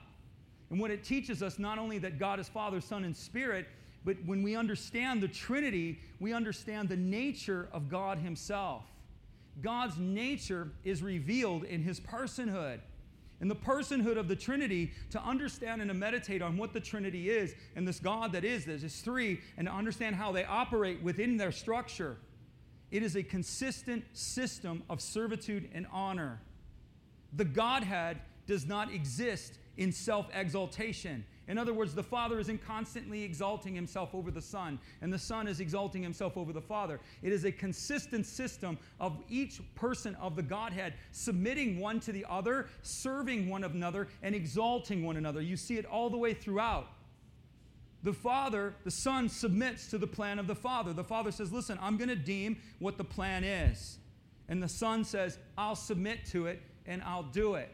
And 0.70 0.80
what 0.80 0.92
it 0.92 1.04
teaches 1.04 1.42
us, 1.42 1.60
not 1.60 1.80
only 1.80 1.98
that 2.00 2.20
God 2.20 2.40
is 2.40 2.48
Father, 2.48 2.82
Son, 2.82 3.04
and 3.04 3.16
Spirit, 3.16 3.68
but 4.04 4.18
when 4.26 4.42
we 4.42 4.56
understand 4.56 5.22
the 5.22 5.28
Trinity, 5.28 6.00
we 6.20 6.34
understand 6.34 6.90
the 6.90 6.98
nature 6.98 7.70
of 7.72 7.90
God 7.90 8.18
Himself. 8.18 8.84
God's 9.62 9.98
nature 9.98 10.70
is 10.84 11.04
revealed 11.04 11.64
in 11.64 11.84
His 11.84 12.00
personhood. 12.00 12.80
In 13.42 13.48
the 13.48 13.56
personhood 13.56 14.18
of 14.18 14.28
the 14.28 14.36
Trinity, 14.36 14.92
to 15.10 15.22
understand 15.22 15.82
and 15.82 15.90
to 15.90 15.96
meditate 15.96 16.42
on 16.42 16.58
what 16.58 16.74
the 16.74 16.80
Trinity 16.80 17.30
is 17.30 17.56
and 17.76 17.88
this 17.88 18.00
God 18.00 18.32
that 18.34 18.46
is, 18.46 18.66
that 18.66 18.84
is 18.84 19.02
three, 19.02 19.42
and 19.58 19.68
to 19.68 19.74
understand 19.74 20.16
how 20.16 20.32
they 20.32 20.46
operate 20.46 21.02
within 21.02 21.38
their 21.38 21.52
structure 21.52 22.18
it 22.92 23.04
is 23.04 23.16
a 23.16 23.24
consistent 23.24 24.04
system 24.14 24.84
of 24.90 25.02
servitude 25.02 25.70
and 25.74 25.88
honor. 25.92 26.42
The 27.34 27.46
Godhead 27.46 28.20
does 28.46 28.68
not 28.68 28.94
exist 28.94 29.58
in 29.78 29.94
self 29.94 30.28
exaltation. 30.34 31.24
In 31.48 31.58
other 31.58 31.74
words, 31.74 31.94
the 31.96 32.04
Father 32.04 32.40
isn't 32.40 32.66
constantly 32.66 33.24
exalting 33.24 33.74
himself 33.74 34.14
over 34.14 34.32
the 34.32 34.42
Son, 34.42 34.80
and 35.02 35.12
the 35.12 35.20
Son 35.20 35.48
is 35.48 35.60
exalting 35.60 36.04
himself 36.04 36.38
over 36.38 36.54
the 36.54 36.62
Father. 36.62 37.00
It 37.22 37.34
is 37.34 37.46
a 37.46 37.52
consistent 37.52 38.26
system 38.26 38.78
of 39.00 39.18
each 39.28 39.60
person 39.76 40.16
of 40.16 40.36
the 40.36 40.44
Godhead 40.44 40.94
submitting 41.12 41.80
one 41.80 42.00
to 42.02 42.12
the 42.12 42.26
other, 42.30 42.68
serving 42.84 43.50
one 43.50 43.64
another, 43.64 44.08
and 44.22 44.36
exalting 44.36 45.04
one 45.04 45.18
another. 45.18 45.42
You 45.42 45.58
see 45.58 45.78
it 45.78 45.86
all 45.86 46.10
the 46.10 46.18
way 46.18 46.34
throughout. 46.34 46.88
The 48.04 48.14
Father, 48.14 48.76
the 48.84 48.92
Son 48.92 49.30
submits 49.30 49.88
to 49.88 49.98
the 49.98 50.08
plan 50.08 50.40
of 50.40 50.48
the 50.48 50.56
Father. 50.56 50.94
The 50.94 51.04
Father 51.04 51.32
says, 51.32 51.52
Listen, 51.52 51.78
I'm 51.82 51.98
going 51.98 52.10
to 52.10 52.16
deem 52.16 52.58
what 52.80 52.98
the 52.98 53.04
plan 53.04 53.44
is. 53.44 53.98
And 54.48 54.62
the 54.62 54.70
Son 54.70 55.04
says, 55.04 55.38
I'll 55.58 55.76
submit 55.76 56.26
to 56.28 56.48
it 56.48 56.62
and 56.86 57.02
I'll 57.04 57.24
do 57.24 57.56
it. 57.56 57.70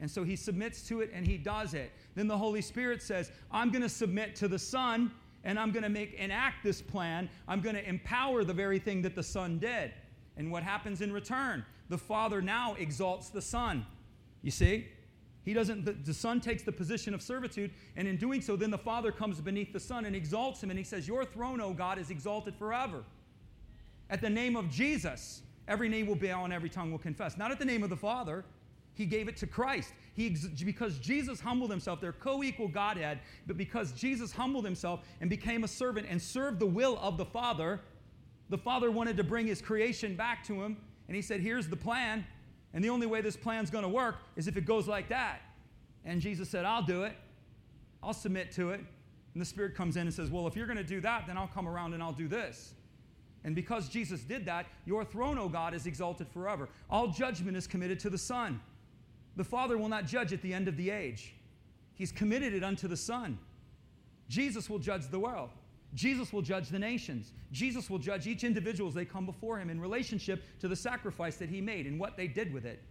And 0.00 0.10
so 0.10 0.24
he 0.24 0.36
submits 0.36 0.82
to 0.88 1.00
it 1.00 1.10
and 1.12 1.26
he 1.26 1.38
does 1.38 1.74
it. 1.74 1.90
Then 2.14 2.28
the 2.28 2.36
Holy 2.36 2.60
Spirit 2.60 3.02
says, 3.02 3.30
I'm 3.50 3.70
going 3.70 3.82
to 3.82 3.88
submit 3.88 4.36
to 4.36 4.48
the 4.48 4.58
Son 4.58 5.10
and 5.44 5.58
I'm 5.58 5.70
going 5.70 5.84
to 5.84 5.88
make 5.88 6.14
enact 6.14 6.64
this 6.64 6.82
plan. 6.82 7.30
I'm 7.48 7.60
going 7.60 7.76
to 7.76 7.88
empower 7.88 8.44
the 8.44 8.52
very 8.52 8.78
thing 8.78 9.00
that 9.02 9.14
the 9.14 9.22
Son 9.22 9.58
did. 9.58 9.92
And 10.36 10.50
what 10.50 10.62
happens 10.62 11.00
in 11.00 11.12
return? 11.12 11.64
The 11.88 11.96
Father 11.96 12.42
now 12.42 12.74
exalts 12.74 13.30
the 13.30 13.40
Son. 13.40 13.86
You 14.42 14.50
see? 14.50 14.88
He 15.44 15.54
doesn't, 15.54 15.84
the, 15.84 15.92
the, 15.92 16.12
Son 16.12 16.40
takes 16.40 16.64
the 16.64 16.72
position 16.72 17.14
of 17.14 17.22
servitude, 17.22 17.70
and 17.94 18.08
in 18.08 18.16
doing 18.16 18.40
so, 18.40 18.56
then 18.56 18.72
the 18.72 18.78
Father 18.78 19.12
comes 19.12 19.40
beneath 19.40 19.72
the 19.72 19.78
Son 19.78 20.04
and 20.04 20.16
exalts 20.16 20.60
him, 20.60 20.70
and 20.70 20.78
he 20.78 20.84
says, 20.84 21.06
Your 21.06 21.24
throne, 21.24 21.60
O 21.60 21.72
God, 21.72 21.98
is 21.98 22.10
exalted 22.10 22.56
forever. 22.56 23.04
At 24.10 24.20
the 24.20 24.28
name 24.28 24.56
of 24.56 24.68
Jesus, 24.68 25.42
every 25.68 25.88
knee 25.88 26.02
will 26.02 26.16
bow 26.16 26.44
and 26.44 26.52
every 26.52 26.68
tongue 26.68 26.90
will 26.90 26.98
confess. 26.98 27.36
Not 27.36 27.52
at 27.52 27.60
the 27.60 27.64
name 27.64 27.84
of 27.84 27.90
the 27.90 27.96
Father, 27.96 28.44
he 28.96 29.06
gave 29.06 29.28
it 29.28 29.36
to 29.36 29.46
Christ. 29.46 29.92
He, 30.14 30.34
because 30.64 30.98
Jesus 30.98 31.38
humbled 31.38 31.70
himself, 31.70 32.00
they're 32.00 32.12
co 32.12 32.42
equal 32.42 32.68
Godhead, 32.68 33.20
but 33.46 33.58
because 33.58 33.92
Jesus 33.92 34.32
humbled 34.32 34.64
himself 34.64 35.00
and 35.20 35.28
became 35.28 35.64
a 35.64 35.68
servant 35.68 36.06
and 36.08 36.20
served 36.20 36.58
the 36.58 36.66
will 36.66 36.98
of 37.02 37.18
the 37.18 37.24
Father, 37.24 37.80
the 38.48 38.58
Father 38.58 38.90
wanted 38.90 39.16
to 39.18 39.24
bring 39.24 39.46
his 39.46 39.60
creation 39.60 40.16
back 40.16 40.42
to 40.44 40.54
him. 40.62 40.78
And 41.08 41.14
he 41.14 41.22
said, 41.22 41.40
Here's 41.40 41.68
the 41.68 41.76
plan. 41.76 42.26
And 42.72 42.82
the 42.82 42.90
only 42.90 43.06
way 43.06 43.20
this 43.20 43.36
plan's 43.36 43.70
going 43.70 43.84
to 43.84 43.88
work 43.88 44.16
is 44.34 44.48
if 44.48 44.56
it 44.56 44.64
goes 44.64 44.88
like 44.88 45.08
that. 45.10 45.40
And 46.04 46.20
Jesus 46.20 46.48
said, 46.48 46.64
I'll 46.64 46.82
do 46.82 47.04
it. 47.04 47.14
I'll 48.02 48.14
submit 48.14 48.52
to 48.52 48.70
it. 48.70 48.80
And 48.80 49.40
the 49.40 49.46
Spirit 49.46 49.74
comes 49.74 49.96
in 49.96 50.02
and 50.02 50.14
says, 50.14 50.30
Well, 50.30 50.46
if 50.46 50.56
you're 50.56 50.66
going 50.66 50.78
to 50.78 50.84
do 50.84 51.00
that, 51.02 51.26
then 51.26 51.36
I'll 51.36 51.48
come 51.48 51.68
around 51.68 51.92
and 51.92 52.02
I'll 52.02 52.12
do 52.12 52.28
this. 52.28 52.74
And 53.44 53.54
because 53.54 53.88
Jesus 53.88 54.22
did 54.22 54.46
that, 54.46 54.66
your 54.86 55.04
throne, 55.04 55.38
O 55.38 55.48
God, 55.48 55.74
is 55.74 55.86
exalted 55.86 56.28
forever. 56.28 56.68
All 56.90 57.08
judgment 57.08 57.56
is 57.56 57.66
committed 57.66 58.00
to 58.00 58.10
the 58.10 58.18
Son. 58.18 58.60
The 59.36 59.44
Father 59.44 59.76
will 59.78 59.88
not 59.88 60.06
judge 60.06 60.32
at 60.32 60.42
the 60.42 60.52
end 60.52 60.68
of 60.68 60.76
the 60.76 60.90
age, 60.90 61.34
He's 61.94 62.12
committed 62.12 62.52
it 62.52 62.62
unto 62.62 62.88
the 62.88 62.96
Son. 62.96 63.38
Jesus 64.28 64.68
will 64.68 64.78
judge 64.78 65.08
the 65.08 65.18
world. 65.18 65.50
Jesus 65.94 66.32
will 66.32 66.42
judge 66.42 66.68
the 66.68 66.78
nations. 66.78 67.32
Jesus 67.52 67.88
will 67.88 67.98
judge 67.98 68.26
each 68.26 68.44
individual 68.44 68.88
as 68.88 68.94
they 68.94 69.04
come 69.04 69.24
before 69.24 69.58
him 69.58 69.70
in 69.70 69.80
relationship 69.80 70.44
to 70.60 70.68
the 70.68 70.76
sacrifice 70.76 71.36
that 71.36 71.48
he 71.48 71.60
made 71.60 71.86
and 71.86 71.98
what 71.98 72.16
they 72.16 72.26
did 72.26 72.52
with 72.52 72.66
it. 72.66 72.82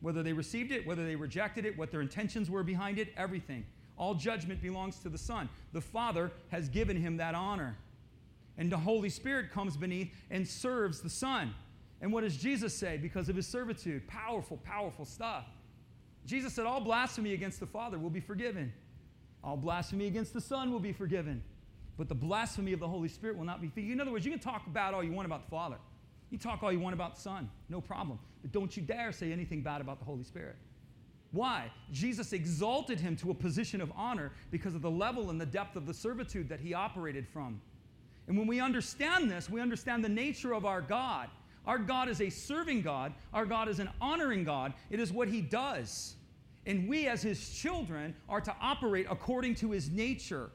Whether 0.00 0.22
they 0.24 0.32
received 0.32 0.72
it, 0.72 0.84
whether 0.84 1.06
they 1.06 1.14
rejected 1.14 1.64
it, 1.64 1.78
what 1.78 1.92
their 1.92 2.00
intentions 2.00 2.50
were 2.50 2.64
behind 2.64 2.98
it, 2.98 3.12
everything. 3.16 3.64
All 3.96 4.14
judgment 4.14 4.60
belongs 4.60 4.98
to 5.00 5.08
the 5.08 5.18
Son. 5.18 5.48
The 5.72 5.80
Father 5.80 6.32
has 6.48 6.68
given 6.68 6.96
him 6.96 7.18
that 7.18 7.36
honor. 7.36 7.76
And 8.58 8.72
the 8.72 8.78
Holy 8.78 9.10
Spirit 9.10 9.52
comes 9.52 9.76
beneath 9.76 10.12
and 10.30 10.46
serves 10.46 11.00
the 11.00 11.10
Son. 11.10 11.54
And 12.00 12.12
what 12.12 12.22
does 12.22 12.36
Jesus 12.36 12.76
say 12.76 12.96
because 12.96 13.28
of 13.28 13.36
his 13.36 13.46
servitude? 13.46 14.08
Powerful, 14.08 14.56
powerful 14.64 15.04
stuff. 15.04 15.44
Jesus 16.26 16.52
said, 16.52 16.66
All 16.66 16.80
blasphemy 16.80 17.34
against 17.34 17.60
the 17.60 17.66
Father 17.66 17.98
will 17.98 18.10
be 18.10 18.20
forgiven. 18.20 18.72
All 19.42 19.56
blasphemy 19.56 20.06
against 20.06 20.32
the 20.32 20.40
Son 20.40 20.72
will 20.72 20.80
be 20.80 20.92
forgiven. 20.92 21.42
But 21.96 22.08
the 22.08 22.14
blasphemy 22.14 22.72
of 22.72 22.80
the 22.80 22.88
Holy 22.88 23.08
Spirit 23.08 23.36
will 23.36 23.44
not 23.44 23.60
be 23.60 23.68
forgiven. 23.68 23.92
In 23.92 24.00
other 24.00 24.12
words, 24.12 24.24
you 24.24 24.30
can 24.30 24.40
talk 24.40 24.66
about 24.66 24.94
all 24.94 25.04
you 25.04 25.12
want 25.12 25.26
about 25.26 25.44
the 25.44 25.50
Father. 25.50 25.76
You 26.30 26.38
talk 26.38 26.62
all 26.62 26.72
you 26.72 26.80
want 26.80 26.94
about 26.94 27.16
the 27.16 27.20
Son, 27.20 27.50
no 27.68 27.80
problem. 27.80 28.18
But 28.40 28.52
don't 28.52 28.74
you 28.76 28.82
dare 28.82 29.12
say 29.12 29.32
anything 29.32 29.60
bad 29.60 29.80
about 29.80 29.98
the 29.98 30.04
Holy 30.04 30.24
Spirit. 30.24 30.56
Why? 31.32 31.70
Jesus 31.90 32.32
exalted 32.32 33.00
him 33.00 33.16
to 33.16 33.30
a 33.30 33.34
position 33.34 33.80
of 33.80 33.92
honor 33.96 34.32
because 34.50 34.74
of 34.74 34.82
the 34.82 34.90
level 34.90 35.30
and 35.30 35.40
the 35.40 35.46
depth 35.46 35.76
of 35.76 35.86
the 35.86 35.94
servitude 35.94 36.48
that 36.48 36.60
he 36.60 36.72
operated 36.72 37.26
from. 37.26 37.60
And 38.28 38.38
when 38.38 38.46
we 38.46 38.60
understand 38.60 39.30
this, 39.30 39.50
we 39.50 39.60
understand 39.60 40.04
the 40.04 40.08
nature 40.08 40.54
of 40.54 40.64
our 40.64 40.80
God. 40.80 41.28
Our 41.66 41.78
God 41.78 42.08
is 42.08 42.20
a 42.20 42.28
serving 42.28 42.82
God, 42.82 43.12
our 43.32 43.46
God 43.46 43.68
is 43.68 43.78
an 43.78 43.88
honoring 44.00 44.44
God. 44.44 44.74
It 44.90 44.98
is 44.98 45.12
what 45.12 45.28
He 45.28 45.40
does. 45.40 46.16
And 46.66 46.88
we, 46.88 47.06
as 47.06 47.22
His 47.22 47.50
children, 47.50 48.14
are 48.28 48.40
to 48.40 48.54
operate 48.60 49.06
according 49.10 49.54
to 49.56 49.70
His 49.70 49.90
nature, 49.90 50.50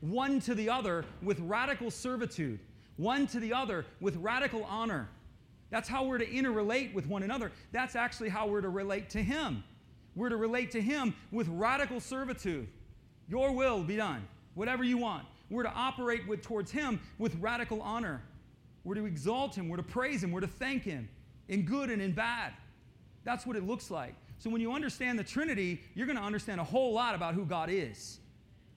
one 0.00 0.40
to 0.40 0.54
the 0.54 0.68
other 0.68 1.04
with 1.22 1.40
radical 1.40 1.90
servitude, 1.90 2.60
one 2.96 3.26
to 3.28 3.40
the 3.40 3.52
other 3.52 3.84
with 4.00 4.16
radical 4.16 4.64
honor. 4.64 5.08
That's 5.70 5.88
how 5.88 6.04
we're 6.04 6.18
to 6.18 6.26
interrelate 6.26 6.94
with 6.94 7.06
one 7.06 7.24
another. 7.24 7.50
That's 7.72 7.96
actually 7.96 8.28
how 8.28 8.46
we're 8.46 8.60
to 8.60 8.68
relate 8.68 9.10
to 9.10 9.22
Him. 9.22 9.64
We're 10.14 10.28
to 10.28 10.36
relate 10.36 10.70
to 10.72 10.80
Him 10.80 11.14
with 11.32 11.48
radical 11.48 12.00
servitude. 12.00 12.68
Your 13.28 13.52
will 13.52 13.82
be 13.82 13.96
done, 13.96 14.26
whatever 14.54 14.84
you 14.84 14.98
want. 14.98 15.26
We're 15.50 15.64
to 15.64 15.72
operate 15.72 16.26
with, 16.26 16.42
towards 16.42 16.70
Him 16.70 17.00
with 17.18 17.36
radical 17.40 17.82
honor. 17.82 18.22
We're 18.86 18.94
to 18.94 19.06
exalt 19.06 19.56
him. 19.56 19.68
We're 19.68 19.78
to 19.78 19.82
praise 19.82 20.22
him. 20.22 20.30
We're 20.30 20.42
to 20.42 20.46
thank 20.46 20.84
him 20.84 21.08
in 21.48 21.62
good 21.62 21.90
and 21.90 22.00
in 22.00 22.12
bad. 22.12 22.52
That's 23.24 23.44
what 23.44 23.56
it 23.56 23.66
looks 23.66 23.90
like. 23.90 24.14
So 24.38 24.48
when 24.48 24.60
you 24.60 24.72
understand 24.72 25.18
the 25.18 25.24
Trinity, 25.24 25.82
you're 25.94 26.06
going 26.06 26.16
to 26.16 26.22
understand 26.22 26.60
a 26.60 26.64
whole 26.64 26.92
lot 26.92 27.16
about 27.16 27.34
who 27.34 27.44
God 27.44 27.68
is. 27.68 28.20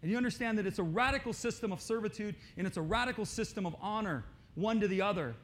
And 0.01 0.09
you 0.09 0.17
understand 0.17 0.57
that 0.57 0.65
it's 0.65 0.79
a 0.79 0.83
radical 0.83 1.31
system 1.31 1.71
of 1.71 1.79
servitude 1.79 2.35
and 2.57 2.65
it's 2.65 2.77
a 2.77 2.81
radical 2.81 3.23
system 3.23 3.67
of 3.67 3.75
honor, 3.79 4.25
one 4.55 4.79
to 4.79 4.87
the 4.87 4.99
other. 4.99 5.35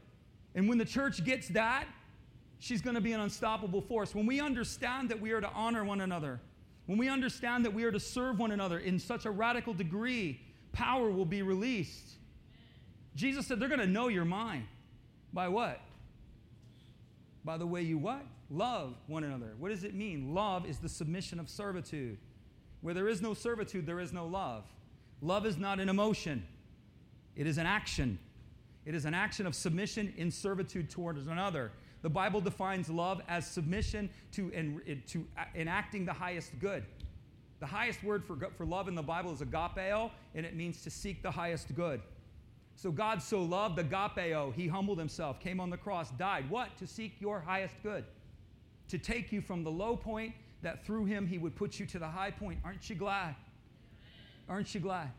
And 0.56 0.68
when 0.68 0.80
the 0.80 0.86
church 0.86 1.24
gets 1.24 1.48
that, 1.50 1.86
she's 2.58 2.82
going 2.82 2.96
to 2.96 3.02
be 3.02 3.14
an 3.14 3.20
unstoppable 3.20 3.82
force. 3.82 4.16
When 4.16 4.26
we 4.26 4.40
understand 4.40 5.10
that 5.10 5.22
we 5.22 5.32
are 5.32 5.42
to 5.42 5.50
honor 5.52 5.84
one 5.84 6.02
another, 6.02 6.40
when 6.88 6.98
we 6.98 7.08
understand 7.08 7.66
that 7.66 7.74
we 7.74 7.84
are 7.84 7.92
to 7.92 8.00
serve 8.00 8.40
one 8.40 8.52
another 8.52 8.80
in 8.80 8.98
such 8.98 9.26
a 9.26 9.32
radical 9.32 9.76
degree, 9.76 10.40
power 10.72 11.12
will 11.12 11.26
be 11.26 11.44
released. 11.44 12.16
Jesus 13.16 13.48
said 13.48 13.60
they're 13.60 13.70
going 13.70 13.80
to 13.80 13.88
know 13.88 14.08
your 14.08 14.26
mind. 14.26 14.66
By 15.34 15.48
what? 15.48 15.82
By 17.44 17.58
the 17.58 17.68
way 17.68 17.82
you 17.82 17.98
what? 17.98 18.26
Love 18.50 18.96
one 19.08 19.24
another. 19.24 19.54
What 19.58 19.70
does 19.70 19.84
it 19.84 19.94
mean? 19.94 20.34
Love 20.34 20.66
is 20.66 20.80
the 20.80 20.90
submission 20.90 21.40
of 21.40 21.50
servitude. 21.50 22.18
Where 22.82 22.94
there 22.94 23.08
is 23.08 23.22
no 23.22 23.34
servitude, 23.34 23.86
there 23.86 24.00
is 24.00 24.14
no 24.14 24.28
love. 24.28 24.64
Love 25.22 25.46
is 25.46 25.58
not 25.58 25.80
an 25.80 25.90
emotion, 25.90 26.46
it 27.36 27.48
is 27.48 27.58
an 27.58 27.66
action. 27.66 28.20
It 28.86 28.94
is 28.94 29.06
an 29.06 29.16
action 29.16 29.48
of 29.48 29.56
submission 29.56 30.14
in 30.16 30.30
servitude 30.30 30.92
towards 30.92 31.26
another. 31.26 31.72
The 32.04 32.10
Bible 32.10 32.40
defines 32.40 32.88
love 32.88 33.20
as 33.28 33.48
submission 33.48 34.12
to, 34.34 34.52
en- 34.54 35.02
to 35.08 35.26
enacting 35.56 36.06
the 36.06 36.14
highest 36.14 36.52
good. 36.60 36.86
The 37.60 37.66
highest 37.66 38.04
word 38.04 38.24
for, 38.24 38.38
for 38.56 38.64
love 38.64 38.88
in 38.88 38.94
the 38.94 39.02
Bible 39.02 39.34
is 39.34 39.40
agapeo, 39.40 40.12
and 40.36 40.46
it 40.46 40.56
means 40.56 40.84
to 40.84 40.92
seek 40.92 41.24
the 41.24 41.32
highest 41.32 41.74
good. 41.74 42.00
So 42.76 42.92
God 42.92 43.22
so 43.22 43.42
loved 43.42 43.80
agapeo, 43.80 44.54
he 44.54 44.68
humbled 44.68 45.00
himself, 45.00 45.40
came 45.40 45.60
on 45.60 45.70
the 45.70 45.78
cross, 45.78 46.12
died. 46.12 46.50
What? 46.50 46.78
To 46.78 46.88
seek 46.88 47.20
your 47.20 47.40
highest 47.40 47.76
good. 47.82 48.04
To 48.90 48.98
take 48.98 49.32
you 49.32 49.42
from 49.42 49.64
the 49.64 49.72
low 49.72 49.96
point 49.96 50.34
that 50.62 50.86
through 50.86 51.06
him 51.06 51.26
he 51.26 51.38
would 51.38 51.56
put 51.56 51.80
you 51.80 51.86
to 51.86 52.00
the 52.00 52.08
high 52.08 52.32
point. 52.32 52.60
Aren't 52.66 52.90
you 52.90 52.96
glad? 52.96 53.36
Aren't 54.50 54.74
you 54.76 54.82
glad? 54.82 55.10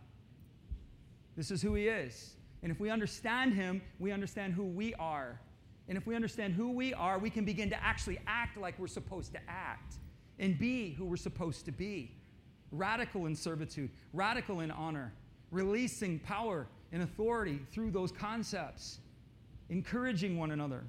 This 1.36 1.50
is 1.50 1.62
who 1.62 1.74
he 1.74 1.88
is. 1.88 2.34
And 2.62 2.70
if 2.70 2.78
we 2.78 2.90
understand 2.90 3.54
him, 3.54 3.80
we 3.98 4.12
understand 4.12 4.52
who 4.52 4.64
we 4.64 4.94
are. 4.94 5.40
And 5.88 5.96
if 5.96 6.06
we 6.06 6.14
understand 6.14 6.54
who 6.54 6.72
we 6.72 6.92
are, 6.94 7.18
we 7.18 7.30
can 7.30 7.44
begin 7.44 7.70
to 7.70 7.82
actually 7.82 8.18
act 8.26 8.56
like 8.56 8.78
we're 8.78 8.86
supposed 8.86 9.32
to 9.32 9.40
act 9.48 9.94
and 10.38 10.58
be 10.58 10.92
who 10.92 11.04
we're 11.04 11.16
supposed 11.16 11.64
to 11.66 11.72
be. 11.72 12.12
Radical 12.72 13.26
in 13.26 13.36
servitude, 13.36 13.90
radical 14.12 14.60
in 14.60 14.70
honor, 14.70 15.12
releasing 15.50 16.18
power 16.18 16.66
and 16.92 17.02
authority 17.02 17.60
through 17.72 17.90
those 17.90 18.12
concepts, 18.12 18.98
encouraging 19.68 20.38
one 20.38 20.50
another. 20.50 20.84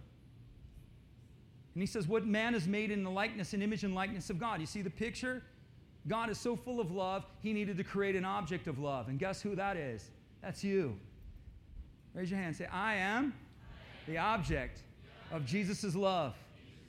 And 1.78 1.82
he 1.82 1.86
says, 1.86 2.08
What 2.08 2.26
man 2.26 2.56
is 2.56 2.68
made 2.68 2.92
in 2.92 3.04
the 3.04 3.12
likeness 3.12 3.54
and 3.54 3.62
image 3.62 3.84
and 3.84 3.94
likeness 3.94 4.30
of 4.30 4.40
God. 4.40 4.60
You 4.60 4.66
see 4.66 4.82
the 4.82 4.90
picture? 4.90 5.44
God 6.08 6.30
is 6.30 6.40
so 6.40 6.56
full 6.56 6.80
of 6.80 6.92
love, 6.92 7.26
he 7.44 7.54
needed 7.54 7.78
to 7.78 7.84
create 7.84 8.16
an 8.16 8.26
object 8.26 8.68
of 8.68 8.80
love. 8.80 9.10
And 9.10 9.20
guess 9.20 9.42
who 9.42 9.56
that 9.56 9.76
is? 9.76 10.10
That's 10.42 10.64
you. 10.64 10.98
Raise 12.14 12.32
your 12.32 12.40
hand. 12.40 12.56
Say, 12.56 12.66
I 12.66 12.96
am 12.96 13.34
the 14.08 14.18
object 14.18 14.80
of 15.32 15.46
Jesus' 15.46 15.96
love. 15.96 16.34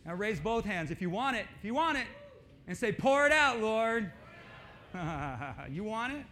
Now 0.06 0.14
raise 0.14 0.40
both 0.40 0.64
hands 0.64 0.90
if 0.90 1.02
you 1.02 1.10
want 1.10 1.36
it. 1.36 1.46
If 1.58 1.64
you 1.64 1.74
want 1.74 1.98
it. 1.98 2.06
And 2.66 2.76
say, 2.76 2.92
Pour 2.92 3.26
it 3.26 3.32
out, 3.32 3.60
Lord. 3.60 4.10
you 5.70 5.84
want 5.84 6.14
it? 6.14 6.24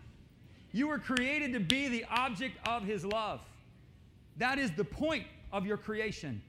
You 0.76 0.88
were 0.88 0.99
created 0.99 1.54
to 1.54 1.61
be 1.61 1.88
the 1.88 2.04
object 2.11 2.59
of 2.68 2.85
His 2.85 3.02
love. 3.02 3.40
That 4.37 4.59
is 4.59 4.71
the 4.73 4.85
point 4.85 5.25
of 5.50 5.64
your 5.64 5.78
creation, 5.78 6.42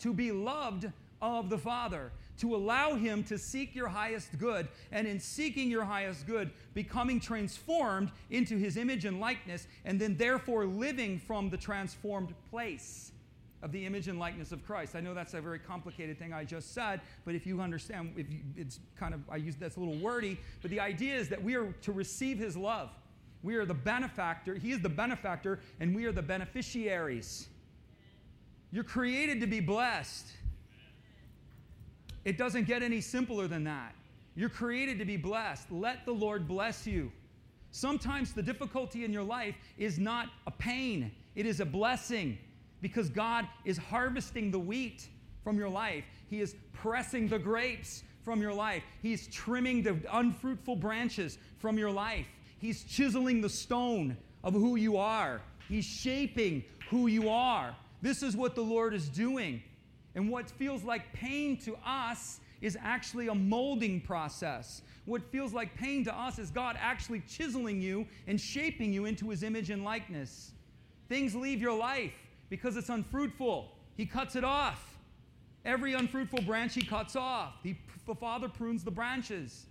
to 0.00 0.12
be 0.12 0.32
loved 0.32 0.90
of 1.22 1.48
the 1.48 1.58
Father, 1.58 2.10
to 2.38 2.56
allow 2.56 2.96
Him 2.96 3.22
to 3.22 3.38
seek 3.38 3.76
your 3.76 3.86
highest 3.86 4.36
good, 4.36 4.66
and 4.90 5.06
in 5.06 5.20
seeking 5.20 5.70
your 5.70 5.84
highest 5.84 6.26
good, 6.26 6.50
becoming 6.74 7.20
transformed 7.20 8.10
into 8.30 8.56
His 8.56 8.76
image 8.76 9.04
and 9.04 9.20
likeness, 9.20 9.68
and 9.84 10.00
then 10.00 10.16
therefore 10.16 10.66
living 10.66 11.20
from 11.20 11.48
the 11.48 11.56
transformed 11.56 12.34
place 12.50 13.12
of 13.62 13.70
the 13.70 13.86
image 13.86 14.08
and 14.08 14.18
likeness 14.18 14.50
of 14.50 14.66
Christ. 14.66 14.96
I 14.96 15.00
know 15.00 15.14
that's 15.14 15.34
a 15.34 15.40
very 15.40 15.60
complicated 15.60 16.18
thing 16.18 16.32
I 16.32 16.42
just 16.42 16.74
said, 16.74 17.00
but 17.24 17.36
if 17.36 17.46
you 17.46 17.60
understand, 17.60 18.14
if 18.16 18.28
you, 18.28 18.40
it's 18.56 18.80
kind 18.98 19.14
of, 19.14 19.20
I 19.30 19.36
use 19.36 19.54
that's 19.54 19.76
a 19.76 19.80
little 19.80 19.98
wordy, 19.98 20.36
but 20.62 20.72
the 20.72 20.80
idea 20.80 21.14
is 21.14 21.28
that 21.28 21.40
we 21.40 21.54
are 21.54 21.72
to 21.82 21.92
receive 21.92 22.38
His 22.38 22.56
love. 22.56 22.90
We 23.42 23.56
are 23.56 23.64
the 23.64 23.74
benefactor, 23.74 24.54
He 24.54 24.72
is 24.72 24.80
the 24.80 24.88
benefactor, 24.88 25.60
and 25.80 25.94
we 25.94 26.04
are 26.06 26.12
the 26.12 26.22
beneficiaries. 26.22 27.48
You're 28.70 28.84
created 28.84 29.40
to 29.40 29.46
be 29.46 29.60
blessed. 29.60 30.26
It 32.24 32.36
doesn't 32.36 32.66
get 32.66 32.82
any 32.82 33.00
simpler 33.00 33.46
than 33.46 33.64
that. 33.64 33.94
You're 34.34 34.48
created 34.48 34.98
to 34.98 35.04
be 35.04 35.16
blessed. 35.16 35.70
Let 35.72 36.04
the 36.04 36.12
Lord 36.12 36.46
bless 36.46 36.86
you. 36.86 37.10
Sometimes 37.70 38.32
the 38.32 38.42
difficulty 38.42 39.04
in 39.04 39.12
your 39.12 39.22
life 39.22 39.54
is 39.76 39.98
not 39.98 40.28
a 40.46 40.50
pain, 40.50 41.10
it 41.34 41.46
is 41.46 41.60
a 41.60 41.66
blessing 41.66 42.38
because 42.80 43.08
God 43.08 43.46
is 43.64 43.76
harvesting 43.76 44.50
the 44.50 44.58
wheat 44.58 45.08
from 45.42 45.56
your 45.56 45.68
life. 45.68 46.04
He 46.28 46.40
is 46.40 46.54
pressing 46.72 47.28
the 47.28 47.38
grapes 47.38 48.02
from 48.22 48.40
your 48.40 48.52
life. 48.52 48.82
He's 49.02 49.26
trimming 49.28 49.82
the 49.82 49.98
unfruitful 50.12 50.76
branches 50.76 51.38
from 51.58 51.78
your 51.78 51.90
life. 51.90 52.26
He's 52.60 52.84
chiseling 52.84 53.40
the 53.40 53.48
stone 53.48 54.16
of 54.42 54.54
who 54.54 54.76
you 54.76 54.96
are. 54.96 55.40
He's 55.68 55.84
shaping 55.84 56.64
who 56.90 57.06
you 57.06 57.28
are. 57.28 57.74
This 58.02 58.22
is 58.22 58.36
what 58.36 58.54
the 58.54 58.62
Lord 58.62 58.94
is 58.94 59.08
doing. 59.08 59.62
And 60.14 60.30
what 60.30 60.50
feels 60.50 60.82
like 60.82 61.12
pain 61.12 61.56
to 61.58 61.76
us 61.84 62.40
is 62.60 62.76
actually 62.80 63.28
a 63.28 63.34
molding 63.34 64.00
process. 64.00 64.82
What 65.04 65.22
feels 65.30 65.52
like 65.52 65.74
pain 65.74 66.04
to 66.04 66.14
us 66.14 66.38
is 66.38 66.50
God 66.50 66.76
actually 66.80 67.20
chiseling 67.20 67.80
you 67.80 68.06
and 68.26 68.40
shaping 68.40 68.92
you 68.92 69.04
into 69.04 69.30
his 69.30 69.42
image 69.42 69.70
and 69.70 69.84
likeness. 69.84 70.52
Things 71.08 71.34
leave 71.34 71.60
your 71.60 71.76
life 71.76 72.12
because 72.50 72.76
it's 72.76 72.88
unfruitful. 72.88 73.72
He 73.96 74.06
cuts 74.06 74.36
it 74.36 74.44
off. 74.44 74.96
Every 75.64 75.94
unfruitful 75.94 76.42
branch 76.42 76.74
he 76.74 76.82
cuts 76.82 77.16
off. 77.16 77.54
He, 77.62 77.78
the 78.06 78.14
Father 78.14 78.48
prunes 78.48 78.84
the 78.84 78.90
branches. 78.90 79.66